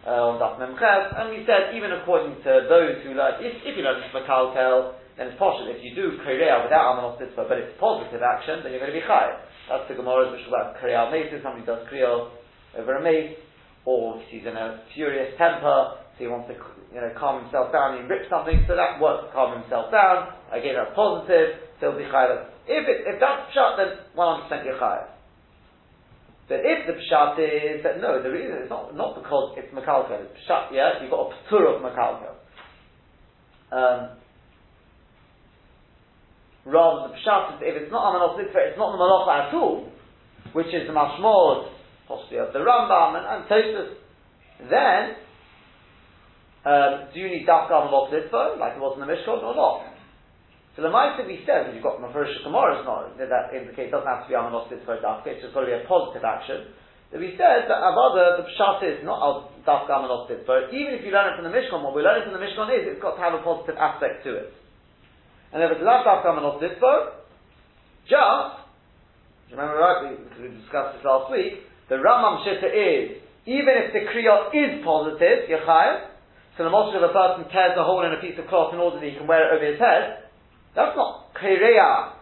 uh, 0.07 0.31
on 0.31 0.39
Daf 0.39 0.57
Memches, 0.57 1.19
and 1.19 1.29
we 1.29 1.45
said 1.45 1.75
even 1.75 1.91
according 1.91 2.37
to 2.41 2.51
those 2.69 3.03
who 3.03 3.13
learn, 3.13 3.43
if, 3.43 3.53
if 3.63 3.77
you 3.77 3.83
learn 3.83 4.01
Makalkel, 4.15 4.95
then 5.17 5.29
it's 5.29 5.39
possible. 5.39 5.69
If 5.69 5.83
you 5.85 5.93
do 5.93 6.17
Kriya 6.25 6.65
without 6.65 6.97
Amanos 6.97 7.19
Mitzvah, 7.19 7.45
but 7.47 7.57
it's 7.57 7.77
positive 7.79 8.21
action, 8.21 8.61
then 8.63 8.73
you're 8.73 8.81
going 8.81 8.93
to 8.93 8.99
be 8.99 9.05
Chayav. 9.05 9.45
That's 9.69 9.85
the 9.87 9.95
Gemara 9.95 10.31
which 10.33 10.41
is 10.41 10.49
about 10.49 10.77
Kriya 10.81 11.11
Mace, 11.11 11.33
somebody 11.43 11.65
does 11.65 11.85
Kriya 11.87 12.29
over 12.77 12.97
a 12.97 13.03
mace, 13.03 13.37
or 13.85 14.17
if 14.17 14.27
he's 14.29 14.45
in 14.45 14.57
a 14.57 14.81
furious 14.93 15.37
temper, 15.37 16.01
so 16.15 16.17
he 16.17 16.27
wants 16.27 16.49
to 16.49 16.57
you 16.93 17.01
know, 17.01 17.13
calm 17.17 17.43
himself 17.45 17.71
down, 17.71 18.01
he 18.01 18.03
rips 18.09 18.29
something, 18.29 18.65
so 18.65 18.75
that 18.75 18.97
works 18.97 19.29
to 19.29 19.29
calm 19.33 19.53
himself 19.61 19.93
down. 19.93 20.33
Again, 20.49 20.73
that's 20.73 20.93
positive, 20.97 21.61
so 21.77 21.93
he'll 21.93 21.99
be 22.01 22.09
Chayav. 22.09 22.49
If, 22.65 22.85
it, 22.89 23.05
if 23.05 23.21
that's 23.21 23.53
shut, 23.53 23.77
then 23.77 24.01
100% 24.17 24.65
you're 24.65 24.81
Chayav. 24.81 25.13
But 26.47 26.59
if 26.59 26.87
the 26.87 26.99
pshat 26.99 27.39
is 27.39 27.83
that 27.83 28.01
no, 28.01 28.21
the 28.21 28.29
reason 28.29 28.61
is 28.63 28.69
not 28.69 28.95
not 28.95 29.15
because 29.15 29.55
it's 29.55 29.73
makalkel, 29.73 30.27
it's 30.27 30.35
pshat, 30.43 30.75
yeah, 30.75 31.01
you've 31.01 31.09
got 31.09 31.31
a 31.31 31.33
ptur 31.47 31.75
of 31.75 31.81
makalkel. 31.81 32.35
Um, 33.71 34.19
rather 36.65 37.09
the 37.09 37.13
pshat 37.19 37.57
is 37.57 37.61
if 37.61 37.75
it's 37.83 37.91
not 37.91 38.09
a 38.09 38.11
manos 38.15 38.39
it's 38.39 38.77
not 38.77 38.91
the 38.91 38.99
malacha 38.99 39.47
at 39.47 39.53
all, 39.53 39.89
which 40.53 40.67
is 40.67 40.87
the 40.87 40.93
mashmod, 40.93 41.71
possibly 42.07 42.39
of 42.39 42.53
the 42.53 42.59
Rambam 42.59 43.17
and, 43.19 43.25
and 43.27 43.41
Tosfos, 43.49 43.95
then 44.69 45.15
um, 46.63 47.11
do 47.13 47.19
you 47.19 47.27
need 47.27 47.47
dafka 47.47 47.75
malach 47.75 48.11
like 48.59 48.75
it 48.75 48.79
was 48.79 48.95
in 48.95 49.03
the 49.03 49.11
Mishkan 49.11 49.43
or 49.43 49.55
not? 49.55 49.93
So 50.75 50.81
the 50.81 50.89
that 50.89 51.29
we 51.29 51.45
said, 51.45 51.69
you've 51.69 51.85
got 51.85 52.01
Mafurish 52.01 52.41
Gemara, 52.41 52.81
is 52.81 52.85
not, 52.89 53.13
that 53.21 53.53
indicates 53.53 53.77
it 53.77 53.93
doesn't 53.93 54.09
have 54.09 54.25
to 54.25 54.29
be 54.29 54.33
Amanos 54.33 54.65
for 54.81 54.97
Dafka, 54.97 55.29
it's 55.29 55.45
just 55.45 55.53
got 55.53 55.61
to 55.61 55.69
be 55.69 55.77
a 55.77 55.85
positive 55.85 56.25
action. 56.25 56.73
That 57.13 57.21
we 57.21 57.37
said 57.37 57.69
that 57.69 57.77
Avada, 57.77 58.41
the 58.41 58.49
Pshat 58.57 58.81
is 58.81 59.05
not 59.05 59.53
Dafka 59.69 59.93
Amanos 59.93 60.25
but 60.49 60.73
even 60.73 60.97
if 60.97 61.05
you 61.05 61.13
learn 61.13 61.29
it 61.29 61.37
from 61.37 61.45
the 61.45 61.53
Mishkan, 61.53 61.77
what 61.85 61.93
we 61.93 62.01
learn 62.01 62.25
from 62.25 62.33
the 62.33 62.41
Mishkan 62.41 62.73
is 62.73 62.89
it's 62.89 63.03
got 63.05 63.13
to 63.13 63.21
have 63.21 63.37
a 63.37 63.45
positive 63.45 63.77
aspect 63.77 64.25
to 64.25 64.33
it. 64.33 64.49
And 65.53 65.61
if 65.61 65.69
it's 65.69 65.85
last 65.85 66.09
after 66.09 66.33
a 66.33 66.41
not 66.41 66.57
Dafka 66.57 66.81
Amanos 66.81 67.21
just, 68.09 68.53
remember 69.53 69.77
right, 69.77 70.01
we, 70.09 70.17
we 70.41 70.49
discussed 70.57 70.97
this 70.97 71.05
last 71.05 71.29
week, 71.29 71.61
the 71.87 72.01
Rambam 72.01 72.41
Shita 72.41 72.67
is, 72.73 73.21
even 73.45 73.73
if 73.85 73.93
the 73.93 74.01
Kriya 74.09 74.49
is 74.49 74.83
positive, 74.83 75.45
Yechayim, 75.47 76.09
so 76.57 76.65
the 76.65 76.73
most 76.73 76.97
of 76.97 77.05
a 77.05 77.13
person 77.13 77.45
tears 77.53 77.77
a 77.77 77.85
hole 77.85 78.01
in 78.01 78.11
a 78.11 78.19
piece 78.19 78.37
of 78.41 78.49
cloth 78.49 78.73
in 78.73 78.81
order 78.81 78.99
that 78.99 79.05
he 79.05 79.13
can 79.13 79.29
wear 79.29 79.45
it 79.45 79.53
over 79.53 79.65
his 79.65 79.79
head, 79.79 80.25
that's 80.73 80.97
not 80.97 81.33
Kireya 81.37 82.17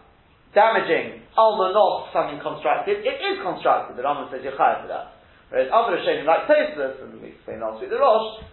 damaging 0.52 1.24
almanos 1.32 2.12
something 2.12 2.36
constructed. 2.44 3.00
It 3.00 3.16
is 3.16 3.40
constructed. 3.40 3.96
The 3.96 4.04
Rambam 4.04 4.28
says 4.28 4.44
you're 4.44 4.56
for 4.56 4.88
that. 4.92 5.16
Whereas 5.48 5.68
other 5.72 5.96
Rishonim 5.96 6.28
like 6.28 6.48
Tosfos, 6.48 7.00
and 7.00 7.20
we 7.20 7.32
explained 7.32 7.60
last 7.60 7.80
week 7.80 7.88
the 7.88 7.96
Rosh, 7.96 8.44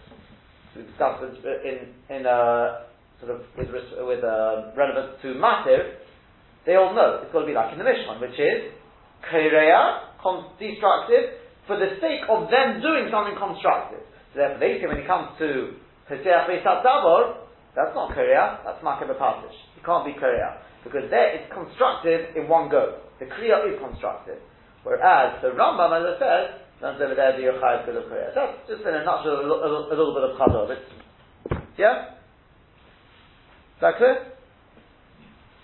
we 0.76 0.84
discussed 0.84 1.24
in 1.64 1.96
in 2.12 2.26
uh, 2.28 2.88
sort 3.20 3.36
of 3.36 3.42
with 3.58 3.70
with 3.72 4.24
uh, 4.24 4.72
relevance 4.76 5.20
to 5.22 5.36
Mativ, 5.36 6.00
they 6.66 6.76
all 6.76 6.96
know 6.96 7.22
it's 7.24 7.32
got 7.32 7.42
to 7.42 7.48
be 7.48 7.54
like 7.54 7.72
in 7.74 7.80
the 7.80 7.86
Mishkan, 7.86 8.20
which 8.22 8.40
is 8.40 8.72
Kireya, 9.28 10.16
destructive, 10.60 11.40
for 11.68 11.78
the 11.78 12.00
sake 12.00 12.24
of 12.30 12.50
them 12.50 12.82
doing 12.82 13.12
something 13.12 13.36
constructive. 13.36 14.04
So 14.34 14.40
therefore, 14.40 14.60
they 14.60 14.80
say 14.80 14.88
when 14.88 14.98
it 14.98 15.08
comes 15.08 15.36
to 15.40 15.76
Pesach 16.08 16.48
Beisat 16.48 16.86
Dabor, 16.86 17.50
that's 17.76 17.94
not 17.94 18.12
Kriya, 18.12 18.64
that's 18.66 18.82
Makah 18.84 19.08
Patish. 19.16 19.56
It 19.78 19.86
can't 19.86 20.06
be 20.06 20.14
Kriya. 20.14 20.62
Because 20.84 21.10
there 21.10 21.36
it's 21.36 21.52
constructive 21.54 22.36
in 22.36 22.48
one 22.48 22.70
go. 22.70 23.04
The 23.20 23.26
Kriya 23.26 23.68
is 23.68 23.80
constructive. 23.80 24.40
Whereas 24.84 25.42
the 25.42 25.52
Rambam, 25.52 25.92
as 25.92 26.04
I 26.04 26.20
said, 26.20 26.44
runs 26.82 27.02
over 27.02 27.16
there 27.16 27.36
the 27.36 27.44
Yochai 27.44 27.84
of 27.84 28.06
Kriya. 28.10 28.34
That's 28.34 28.58
just 28.68 28.82
in 28.82 28.96
a 28.96 29.04
nutshell 29.04 29.44
a, 29.44 29.92
little 29.92 30.16
bit 30.16 30.24
of 30.24 30.38
Chazor. 30.40 30.76
Yeah? 31.78 32.19
Is 33.80 33.82
that 33.82 33.96
clear? 33.96 34.28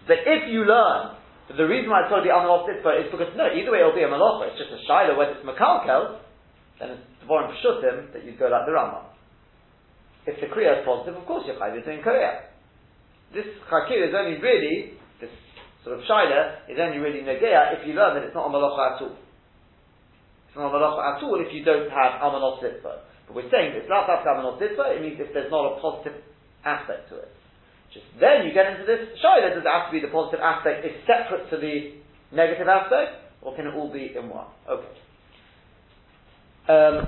That 0.08 0.23
if 0.23 0.47
you 0.47 0.63
learn 0.63 1.19
the 1.45 1.67
reason 1.67 1.91
why 1.91 2.08
I 2.08 2.10
told 2.10 2.25
you 2.25 2.32
Amalok 2.32 2.65
Tzitba 2.65 3.06
is 3.06 3.12
because 3.12 3.30
no, 3.38 3.51
either 3.54 3.69
way 3.69 3.84
it'll 3.84 3.93
be 3.93 4.01
a 4.01 4.10
Malacha, 4.10 4.49
it's 4.49 4.58
just 4.58 4.73
a 4.73 4.82
Shiloh, 4.88 5.13
whether 5.13 5.38
it's 5.38 5.45
Makalkel, 5.45 6.17
then 6.82 6.97
it's 6.97 7.06
Devorim 7.21 7.54
Pshutim 7.62 8.13
that 8.13 8.25
you 8.25 8.34
go 8.34 8.49
like 8.49 8.65
the 8.65 8.73
Rambam. 8.73 9.13
If 10.25 10.41
the 10.41 10.49
Kriya 10.49 10.82
is 10.82 10.86
positive, 10.89 11.21
of 11.21 11.25
course 11.30 11.45
you're 11.45 11.54
Chayiv 11.62 11.86
doing 11.86 12.01
Kriya 12.01 12.56
this 13.36 13.45
chakir 13.67 13.99
is 14.08 14.15
only 14.15 14.39
really, 14.39 14.95
this 15.19 15.30
sort 15.84 15.99
of 15.99 16.06
shaila, 16.08 16.71
is 16.71 16.80
only 16.80 16.97
really 16.97 17.19
negea 17.19 17.75
if 17.75 17.88
you 17.88 17.93
learn 17.93 18.15
that 18.15 18.23
it's 18.23 18.34
not 18.34 18.47
a 18.47 18.51
malacha 18.51 18.95
at 18.95 19.01
all. 19.04 19.17
It's 20.47 20.56
not 20.56 20.71
a 20.71 20.73
malacha 20.73 21.17
at 21.17 21.23
all 21.23 21.38
if 21.43 21.51
you 21.54 21.63
don't 21.67 21.91
have 21.91 22.23
amanot 22.23 22.63
sitva. 22.63 23.04
But 23.28 23.36
we're 23.36 23.51
saying 23.51 23.75
that 23.75 23.84
it's 23.84 23.91
not 23.91 24.08
that 24.08 24.23
amanot 24.23 24.62
sitva, 24.63 24.95
it 24.95 25.01
means 25.04 25.19
if 25.19 25.34
there's 25.34 25.51
not 25.51 25.78
a 25.78 25.82
positive 25.82 26.23
aspect 26.63 27.10
to 27.10 27.19
it. 27.19 27.32
Just 27.95 28.12
then 28.19 28.43
you 28.43 28.51
get 28.51 28.67
into 28.67 28.84
this 28.84 29.08
shaila, 29.23 29.55
does 29.55 29.63
it 29.63 29.71
have 29.71 29.88
to 29.88 29.95
be 29.95 30.03
the 30.03 30.11
positive 30.11 30.43
aspect 30.43 30.84
is 30.84 30.91
separate 31.07 31.47
to 31.47 31.55
the 31.55 31.95
negative 32.36 32.67
aspect, 32.67 33.24
or 33.39 33.55
can 33.55 33.67
it 33.67 33.74
all 33.74 33.88
be 33.88 34.11
in 34.11 34.28
one? 34.28 34.51
Okay. 34.67 34.91
Um, 36.67 37.07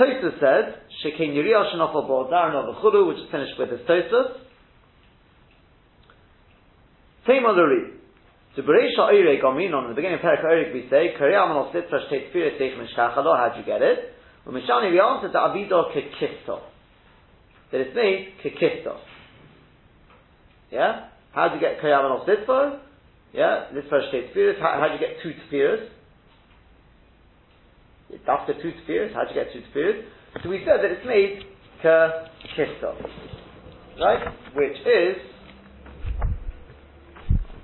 Tosfos 0.00 0.40
says, 0.40 0.80
Shekin 1.04 1.36
Yiriyah 1.36 1.76
Shanofal 1.76 2.08
Bo'adar 2.08 2.80
Chulu, 2.80 3.08
which 3.08 3.18
is 3.18 3.28
finished 3.30 3.58
with 3.58 3.68
this 3.68 3.84
Tosfos. 3.84 4.40
Same 7.26 7.44
on 7.44 7.52
read. 7.52 8.00
So 8.56 8.62
Bereisha 8.62 9.12
Oireg 9.12 9.42
Aminon, 9.42 9.84
in 9.84 9.88
the 9.90 9.94
beginning 9.94 10.16
of 10.16 10.22
Perak 10.22 10.40
Oireg 10.40 10.72
we 10.72 10.88
say, 10.88 11.12
Kriya 11.20 11.44
Amanol 11.44 11.72
Sitrash 11.74 12.08
Tate 12.08 12.32
Firat 12.32 12.58
Teich 12.58 12.76
Mishkachalo, 12.76 13.36
how'd 13.36 13.58
you 13.58 13.64
get 13.64 13.82
it? 13.82 14.14
Umishani 14.46 14.90
we 14.90 15.00
answer 15.00 15.28
to 15.28 15.38
Avido 15.38 15.92
Kekisto. 15.92 16.60
That 17.70 17.80
it's 17.80 17.94
made 17.94 18.32
Kekisto. 18.42 18.96
Yeah? 20.72 21.08
How 21.32 21.48
do 21.48 21.54
you 21.56 21.60
get 21.60 21.80
Kriya 21.80 22.00
Amanol 22.00 22.26
Sitfar? 22.26 22.80
Yeah? 23.32 23.66
This 23.74 23.84
first 23.90 24.10
Tate 24.10 24.34
Firat, 24.34 24.58
how 24.60 24.88
do 24.88 24.94
you 24.94 25.00
get 25.00 25.22
two 25.22 25.34
Tfiras? 25.52 25.88
After 28.28 28.54
two 28.54 28.72
tefillas, 28.72 29.14
how 29.14 29.24
do 29.24 29.34
you 29.34 29.44
get 29.44 29.52
two 29.52 29.62
tefillas? 29.74 30.04
So 30.42 30.48
we 30.50 30.58
said 30.64 30.78
that 30.82 30.90
it's 30.90 31.06
made 31.06 31.44
kisto, 31.82 32.94
right? 34.00 34.28
Which 34.54 34.76
is 34.86 35.16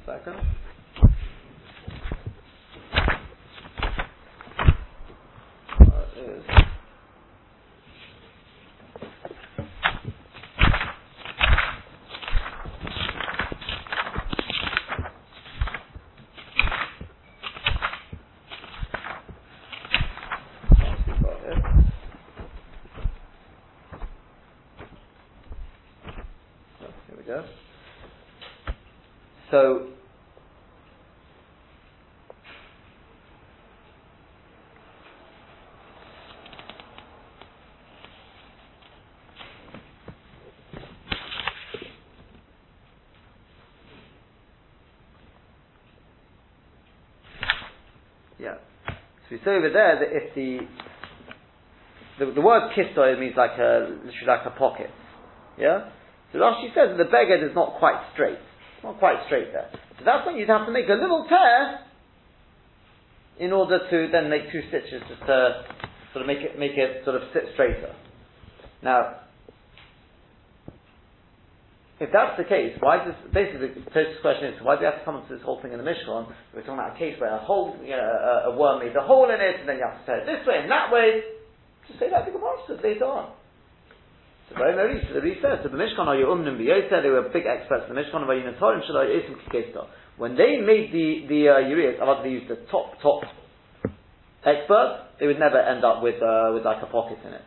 second. 0.07 0.41
Uh, 5.81 6.58
So, 27.29 27.45
yeah. 48.39 48.55
So 49.29 49.33
we 49.33 49.39
say 49.45 49.51
over 49.51 49.69
there 49.71 49.99
that 49.99 50.09
if 50.11 50.35
the 50.35 50.61
the, 52.19 52.33
the 52.33 52.41
word 52.41 52.71
kistoy 52.75 53.19
means 53.21 53.35
like 53.37 53.59
a 53.59 53.81
literally 53.91 54.27
like 54.27 54.47
a 54.47 54.59
pocket, 54.59 54.89
yeah. 55.59 55.91
So 56.33 56.39
Rashi 56.39 56.75
says 56.75 56.97
that 56.97 56.99
the 56.99 57.11
beggar 57.11 57.37
is 57.41 57.55
not 57.55 57.79
quite 57.79 58.01
straight. 58.13 58.39
It's 58.77 58.85
Not 58.85 58.99
quite 58.99 59.17
straight 59.27 59.53
there. 59.53 59.71
So 59.99 60.05
that's 60.05 60.27
when 60.27 60.37
you'd 60.37 60.49
have 60.49 60.67
to 60.67 60.73
make 60.73 60.89
a 60.89 60.95
little 60.95 61.27
tear 61.29 61.81
in 63.39 63.53
order 63.53 63.79
to 63.79 64.09
then 64.13 64.29
make 64.29 64.51
two 64.53 64.63
stitches 64.69 65.03
just 65.09 65.21
to 65.27 65.65
sort 66.13 66.23
of 66.23 66.27
make 66.27 66.39
it 66.39 66.59
make 66.59 66.77
it 66.77 67.05
sort 67.05 67.17
of 67.17 67.23
sit 67.33 67.45
straighter. 67.55 67.95
Now, 68.83 69.23
if 72.01 72.11
that's 72.13 72.39
the 72.39 72.45
case, 72.45 72.77
why 72.79 73.03
does 73.05 73.15
basically 73.35 73.75
the 73.75 73.91
first 73.91 74.23
question 74.23 74.55
is 74.55 74.63
why 74.63 74.77
do 74.77 74.83
you 74.83 74.91
have 74.91 75.01
to 75.01 75.05
come 75.05 75.17
into 75.17 75.35
this 75.35 75.43
whole 75.43 75.61
thing 75.63 75.73
in 75.73 75.79
the 75.79 75.85
Mishkan? 75.87 76.31
We're 76.55 76.63
talking 76.63 76.79
about 76.79 76.95
a 76.95 76.99
case 76.99 77.19
where 77.19 77.35
a 77.35 77.43
hole, 77.43 77.75
you 77.83 77.97
know, 77.97 78.47
a, 78.47 78.51
a 78.51 78.57
worm 78.57 78.79
made 78.85 78.95
a 78.95 79.03
hole 79.03 79.27
in 79.31 79.41
it, 79.41 79.61
and 79.61 79.69
then 79.69 79.79
you 79.79 79.87
have 79.87 79.99
to 79.99 80.07
tear 80.07 80.19
it 80.23 80.27
this 80.27 80.47
way 80.47 80.63
and 80.63 80.71
that 80.71 80.93
way. 80.93 81.23
Just 81.89 81.99
say 81.99 82.11
that 82.11 82.27
to 82.27 82.31
the 82.31 82.39
monsters 82.39 82.79
later 82.85 83.07
on. 83.07 83.33
So 84.49 84.57
very 84.57 84.75
very 84.75 84.97
Ri 85.21 85.37
says, 85.43 85.61
the 85.63 85.69
Mishkan 85.69 86.07
are 86.09 86.17
your 86.17 86.35
umnim 86.35 86.57
b'yoseh, 86.57 87.03
they 87.03 87.11
were 87.11 87.29
big 87.29 87.45
experts 87.45 87.85
in 87.89 87.95
the 87.95 88.01
Mishkan 88.01 88.23
of 88.25 88.29
Ayinatorim 88.29 88.81
Shalai 88.89 89.13
Isim 89.21 89.37
Kikesta. 89.45 89.87
When 90.17 90.37
they 90.37 90.57
made 90.57 90.91
the, 90.91 91.29
the 91.29 91.49
uh, 91.49 91.61
ureas, 91.69 92.01
I 92.01 92.23
they 92.23 92.31
used 92.31 92.49
the 92.49 92.57
top, 92.71 92.99
top 93.03 93.23
expert, 94.43 95.05
they 95.21 95.27
would 95.27 95.39
never 95.39 95.61
end 95.61 95.85
up 95.85 96.03
with, 96.03 96.23
uh, 96.23 96.51
with 96.55 96.65
like 96.65 96.83
a 96.83 96.87
pocket 96.91 97.19
in 97.27 97.35
it. 97.35 97.45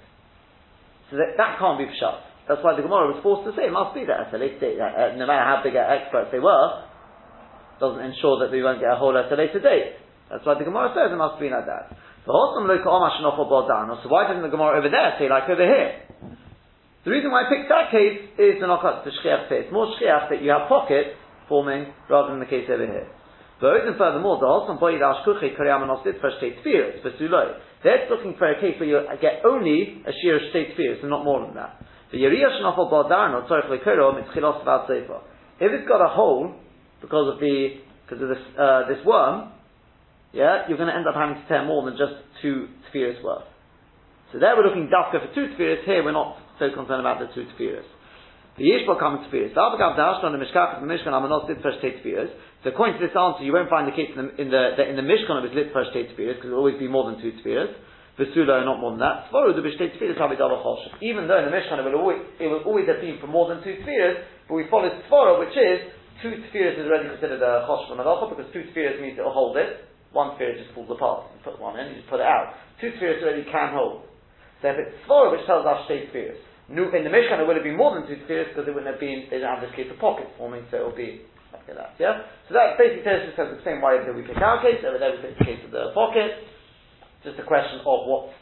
So 1.10 1.18
that, 1.18 1.36
that 1.38 1.60
can't 1.60 1.78
be 1.82 1.90
shut. 2.00 2.22
That's 2.48 2.64
why 2.64 2.76
the 2.78 2.84
Gemara 2.86 3.12
was 3.12 3.20
forced 3.26 3.50
to 3.50 3.56
say 3.58 3.68
it 3.68 3.74
must 3.74 3.98
be 3.98 4.06
that 4.06 4.32
SLA 4.32 4.58
state, 4.62 4.78
uh, 4.78 5.18
no 5.18 5.26
matter 5.26 5.44
how 5.44 5.60
big 5.66 5.76
experts 5.76 6.30
they 6.32 6.40
were, 6.40 6.86
doesn't 7.82 8.06
ensure 8.06 8.40
that 8.46 8.54
we 8.54 8.62
won't 8.62 8.80
get 8.80 8.94
a 8.94 9.00
whole 9.02 9.18
SLA 9.18 9.52
to 9.52 9.60
date. 9.60 9.98
That's 10.30 10.46
why 10.46 10.54
the 10.54 10.64
Gemara 10.64 10.94
says 10.94 11.12
it 11.12 11.18
must 11.18 11.42
be 11.42 11.50
like 11.50 11.66
that. 11.66 11.98
So 12.24 12.32
why 12.32 12.54
doesn't 14.30 14.46
the 14.46 14.54
Gemara 14.54 14.78
over 14.78 14.90
there 14.90 15.18
say 15.18 15.28
like 15.28 15.50
over 15.50 15.66
here? 15.66 16.06
The 17.04 17.10
reason 17.10 17.32
why 17.32 17.46
I 17.46 17.50
picked 17.50 17.70
that 17.74 17.90
case 17.90 18.30
is 18.38 18.62
the 18.62 18.68
knockout 18.70 19.02
the 19.06 19.10
shchiach 19.10 19.50
It's 19.50 19.74
more 19.74 19.90
shchiach 19.98 20.30
that 20.30 20.42
you 20.42 20.54
have 20.54 20.70
pockets 20.70 21.18
forming 21.50 21.90
rather 22.10 22.30
than 22.30 22.40
the 22.40 22.46
case 22.46 22.70
over 22.70 22.86
here. 22.86 23.10
But 23.60 23.78
even 23.82 23.98
furthermore, 23.98 24.38
the 24.42 24.46
for 26.22 26.32
state 26.38 26.58
spheres, 26.62 27.02
for. 27.02 27.58
They're 27.84 28.10
looking 28.10 28.36
for 28.38 28.50
a 28.50 28.60
case 28.62 28.80
where 28.80 28.90
you 28.90 29.02
get 29.22 29.46
only 29.46 30.02
a 30.06 30.12
sheer 30.22 30.40
state 30.50 30.74
spheres 30.74 31.00
and 31.02 31.10
not 31.10 31.24
more 31.26 31.46
than 31.46 31.56
that. 31.56 31.82
The. 32.12 32.18
If 32.22 32.34
it's 35.72 35.88
got 35.88 36.02
a 36.02 36.10
hole, 36.10 36.54
because 37.02 37.34
of 37.34 37.40
the, 37.40 37.78
because 38.06 38.22
of 38.22 38.30
this, 38.30 38.44
uh, 38.58 38.88
this 38.90 39.06
worm, 39.06 39.52
yeah, 40.34 40.68
you're 40.68 40.78
going 40.78 40.90
to 40.90 40.96
end 40.96 41.08
up 41.08 41.16
having 41.16 41.36
to 41.36 41.48
tear 41.48 41.66
more 41.66 41.86
than 41.86 41.98
just 41.98 42.14
two 42.42 42.68
spheres 42.90 43.18
worth. 43.24 43.46
So 44.34 44.40
there 44.40 44.56
we're 44.56 44.66
looking 44.66 44.90
dafka 44.90 45.22
for 45.22 45.34
two 45.36 45.54
spheres, 45.54 45.86
here 45.86 46.04
we're 46.04 46.14
not 46.14 46.38
so 46.62 46.70
concerned 46.70 47.02
about 47.02 47.18
the 47.18 47.34
two 47.34 47.50
tefillas. 47.58 47.90
The 48.62 48.70
Yishbal 48.70 49.00
common 49.02 49.26
tefillas. 49.26 49.58
The 49.58 49.62
Avagav 49.64 49.98
Dashton, 49.98 50.38
the 50.38 50.42
Mishkach, 50.44 50.84
the 50.84 50.86
Mishkan, 50.86 51.10
Amanos 51.18 51.48
did 51.50 51.64
first 51.66 51.82
take 51.82 52.06
tefillas. 52.06 52.30
So 52.62 52.70
according 52.70 53.00
to 53.00 53.08
this 53.08 53.16
answer, 53.18 53.42
you 53.42 53.50
won't 53.50 53.74
find 53.74 53.90
the 53.90 53.96
case 53.98 54.14
in 54.14 54.22
the, 54.22 54.28
in 54.38 54.48
the, 54.54 54.78
the, 54.78 54.84
in 54.86 54.96
the 55.00 55.08
Mishkan 55.08 55.42
of 55.42 55.44
his 55.50 55.58
lit 55.58 55.74
first 55.74 55.90
take 55.98 56.14
tefillas, 56.14 56.38
because 56.38 56.52
it 56.52 56.54
will 56.54 56.62
always 56.62 56.78
be 56.78 56.86
more 56.86 57.10
than 57.10 57.18
two 57.18 57.34
tefillas. 57.42 57.74
Vesula, 58.20 58.62
are 58.62 58.68
not 58.68 58.78
more 58.78 58.92
than 58.92 59.02
that. 59.02 59.32
Svoru, 59.32 59.56
the 59.56 59.66
Bishtek 59.66 59.98
tefillas, 59.98 60.20
Havidava 60.20 60.62
Chosh. 60.62 60.84
Even 61.02 61.26
though 61.26 61.42
in 61.42 61.50
the 61.50 61.56
Mishkan 61.56 61.80
it 61.80 61.86
will 61.90 61.98
always, 61.98 62.22
it 62.38 62.48
will 62.52 62.62
always 62.68 62.86
have 62.86 63.02
been 63.02 63.18
for 63.18 63.32
more 63.32 63.50
than 63.50 63.64
two 63.64 63.82
tefillas, 63.82 64.22
but 64.46 64.54
we 64.54 64.68
follow 64.70 64.92
Svoru, 65.10 65.40
which 65.40 65.58
is, 65.58 65.90
two 66.22 66.30
tefillas 66.30 66.78
is 66.78 66.86
already 66.86 67.10
considered 67.10 67.42
a 67.42 67.66
Chosh 67.66 67.88
from 67.90 67.98
Malacha, 67.98 68.30
because 68.30 68.52
two 68.54 68.68
tefillas 68.70 69.02
means 69.02 69.18
it 69.18 69.24
will 69.24 69.34
hold 69.34 69.58
it. 69.58 69.88
One 70.12 70.36
tefillah 70.36 70.60
just 70.60 70.76
falls 70.76 70.92
apart. 70.92 71.32
You 71.34 71.40
put 71.42 71.58
one 71.58 71.80
in, 71.80 71.96
you 71.96 72.04
just 72.04 72.12
put 72.12 72.20
it 72.20 72.28
out. 72.28 72.54
Two 72.84 72.92
tefillas 73.00 73.24
already 73.24 73.48
can 73.48 73.74
hold. 73.74 74.04
So 74.62 74.70
if 74.70 74.76
it's 74.76 74.94
Svoru, 75.08 75.32
which 75.32 75.48
tells 75.48 75.66
us 75.66 75.88
Shtei 75.90 76.12
tefillas, 76.12 76.38
in 76.72 77.04
the 77.04 77.12
Mishkan, 77.12 77.44
it 77.44 77.48
would 77.48 77.60
have 77.60 77.68
been 77.68 77.76
more 77.76 77.92
than 77.94 78.08
two 78.08 78.16
tefillas 78.24 78.56
because 78.56 78.68
it 78.68 78.72
wouldn't 78.72 78.88
have 78.88 79.00
been, 79.00 79.28
didn't 79.28 79.48
have 79.48 79.60
this 79.60 79.76
case 79.76 79.92
of 79.92 80.00
pockets 80.00 80.32
forming, 80.40 80.64
so 80.72 80.80
it 80.80 80.86
will 80.88 80.96
be 80.96 81.22
like 81.52 81.68
that. 81.68 82.00
Yeah? 82.00 82.24
So 82.48 82.56
that 82.56 82.80
basically 82.80 83.04
tells 83.04 83.28
us 83.28 83.36
the 83.36 83.64
same 83.68 83.84
way 83.84 84.00
that 84.00 84.14
we 84.16 84.24
pick 84.24 84.40
our 84.40 84.64
case, 84.64 84.80
over 84.88 84.98
there 84.98 85.12
we 85.12 85.20
pick 85.20 85.36
the 85.36 85.46
case 85.46 85.62
of 85.68 85.72
the 85.72 85.92
pocket. 85.92 86.48
Just 87.28 87.38
a 87.38 87.46
question 87.46 87.84
of 87.84 88.08
what's 88.08 88.34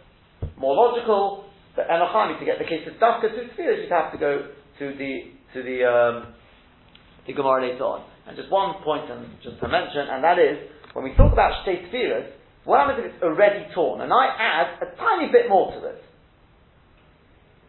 more 0.55 0.77
logical. 0.77 1.49
But 1.75 1.89
Enochami, 1.89 2.39
to 2.39 2.45
get 2.45 2.61
the 2.61 2.69
case 2.69 2.85
of 2.87 3.01
Dafka 3.01 3.33
two 3.33 3.49
tefillas, 3.53 3.81
you'd 3.81 3.91
have 3.91 4.11
to 4.13 4.19
go 4.21 4.53
to 4.79 4.85
the, 4.93 5.13
to 5.53 5.59
the, 5.65 5.77
um, 5.83 6.15
the 7.25 7.33
Gemara 7.33 7.65
later 7.65 7.83
on. 7.83 8.05
And 8.27 8.37
just 8.37 8.51
one 8.51 8.77
point 8.85 9.09
and 9.09 9.25
just 9.41 9.59
to 9.59 9.67
mention, 9.67 10.05
and 10.05 10.23
that 10.23 10.37
is, 10.37 10.57
when 10.93 11.03
we 11.03 11.17
talk 11.17 11.33
about 11.33 11.65
Shtei 11.65 11.89
tefillas, 11.89 12.29
what 12.65 12.85
happens 12.85 13.01
if 13.01 13.15
it's 13.15 13.23
already 13.23 13.65
torn? 13.73 14.01
And 14.01 14.13
I 14.13 14.25
add 14.37 14.67
a 14.85 14.95
tiny 14.95 15.31
bit 15.31 15.49
more 15.49 15.73
to 15.73 15.87
it. 15.87 16.03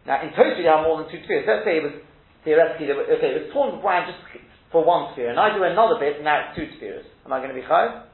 Now, 0.05 0.21
in 0.25 0.33
total, 0.33 0.57
you 0.57 0.69
have 0.69 0.83
more 0.83 1.01
than 1.01 1.11
two 1.11 1.21
spheres. 1.23 1.45
Let's 1.45 1.65
say 1.65 1.77
it 1.77 1.85
was 1.85 1.95
theoretically, 2.43 2.89
okay, 2.89 3.37
it 3.37 3.45
was 3.45 3.53
torn 3.53 3.77
beforehand 3.77 4.09
just 4.09 4.21
for 4.71 4.83
one 4.83 5.13
sphere, 5.13 5.29
and 5.29 5.39
I 5.39 5.53
do 5.53 5.63
another 5.63 5.99
bit, 5.99 6.17
and 6.17 6.25
now 6.25 6.49
it's 6.49 6.57
two 6.57 6.65
spheres. 6.77 7.05
Am 7.25 7.33
I 7.33 7.37
going 7.37 7.53
to 7.53 7.59
be 7.59 7.67
chayav? 7.67 8.07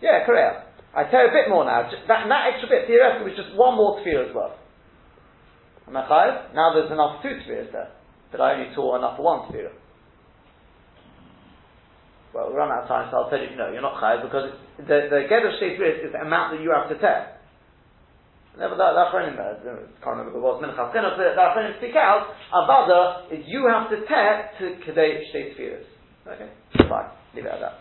Yeah, 0.00 0.26
Kriya. 0.28 0.68
I 0.94 1.02
you 1.10 1.30
a 1.30 1.34
bit 1.34 1.48
more 1.48 1.64
now. 1.64 1.90
Just 1.90 2.06
that, 2.06 2.28
that 2.28 2.42
extra 2.54 2.68
bit 2.68 2.86
theoretically 2.86 3.30
was 3.30 3.38
just 3.38 3.54
one 3.56 3.76
more 3.76 4.00
sphere 4.00 4.28
as 4.28 4.34
well. 4.34 4.56
Am 5.88 5.96
I 5.96 6.02
chayav? 6.06 6.54
Now 6.54 6.74
there's 6.74 6.92
enough 6.92 7.22
two 7.22 7.34
spheres 7.44 7.68
there, 7.72 7.90
but 8.30 8.40
I 8.40 8.54
only 8.54 8.74
tore 8.74 8.98
enough 8.98 9.16
for 9.16 9.24
one 9.24 9.48
sphere. 9.48 9.72
Well, 12.34 12.50
we 12.50 12.56
run 12.56 12.70
out 12.70 12.82
of 12.84 12.88
time, 12.88 13.08
so 13.10 13.24
I'll 13.24 13.30
tell 13.30 13.40
you, 13.40 13.56
no, 13.56 13.72
you're 13.72 13.82
not 13.82 13.96
chayav 14.00 14.22
because 14.22 14.52
the 14.76 15.08
the 15.08 15.26
get 15.28 15.44
of 15.44 15.56
state 15.56 15.80
is 15.80 16.12
the 16.12 16.20
amount 16.20 16.56
that 16.56 16.62
you 16.62 16.70
have 16.72 16.88
to 16.88 16.98
tear. 16.98 17.38
Never 18.58 18.76
that 18.76 18.92
that 18.92 19.10
friend 19.10 19.38
uh, 19.38 19.54
I 19.54 20.04
can't 20.04 20.18
remember 20.18 20.38
it 20.38 20.42
was 20.42 20.60
minchas. 20.60 20.92
Kind 20.92 21.06
of 21.06 21.16
that 21.16 21.54
friend 21.54 21.74
speak 21.78 21.96
out. 21.96 22.34
Avada 22.52 23.32
is 23.32 23.46
you 23.46 23.70
have 23.70 23.88
to 23.90 24.04
tear 24.06 24.50
to 24.58 24.64
kedei 24.84 25.24
spheres. 25.30 25.86
Okay, 26.26 26.50
fine, 26.88 27.08
leave 27.34 27.46
it 27.46 27.52
at 27.52 27.60
that. 27.60 27.78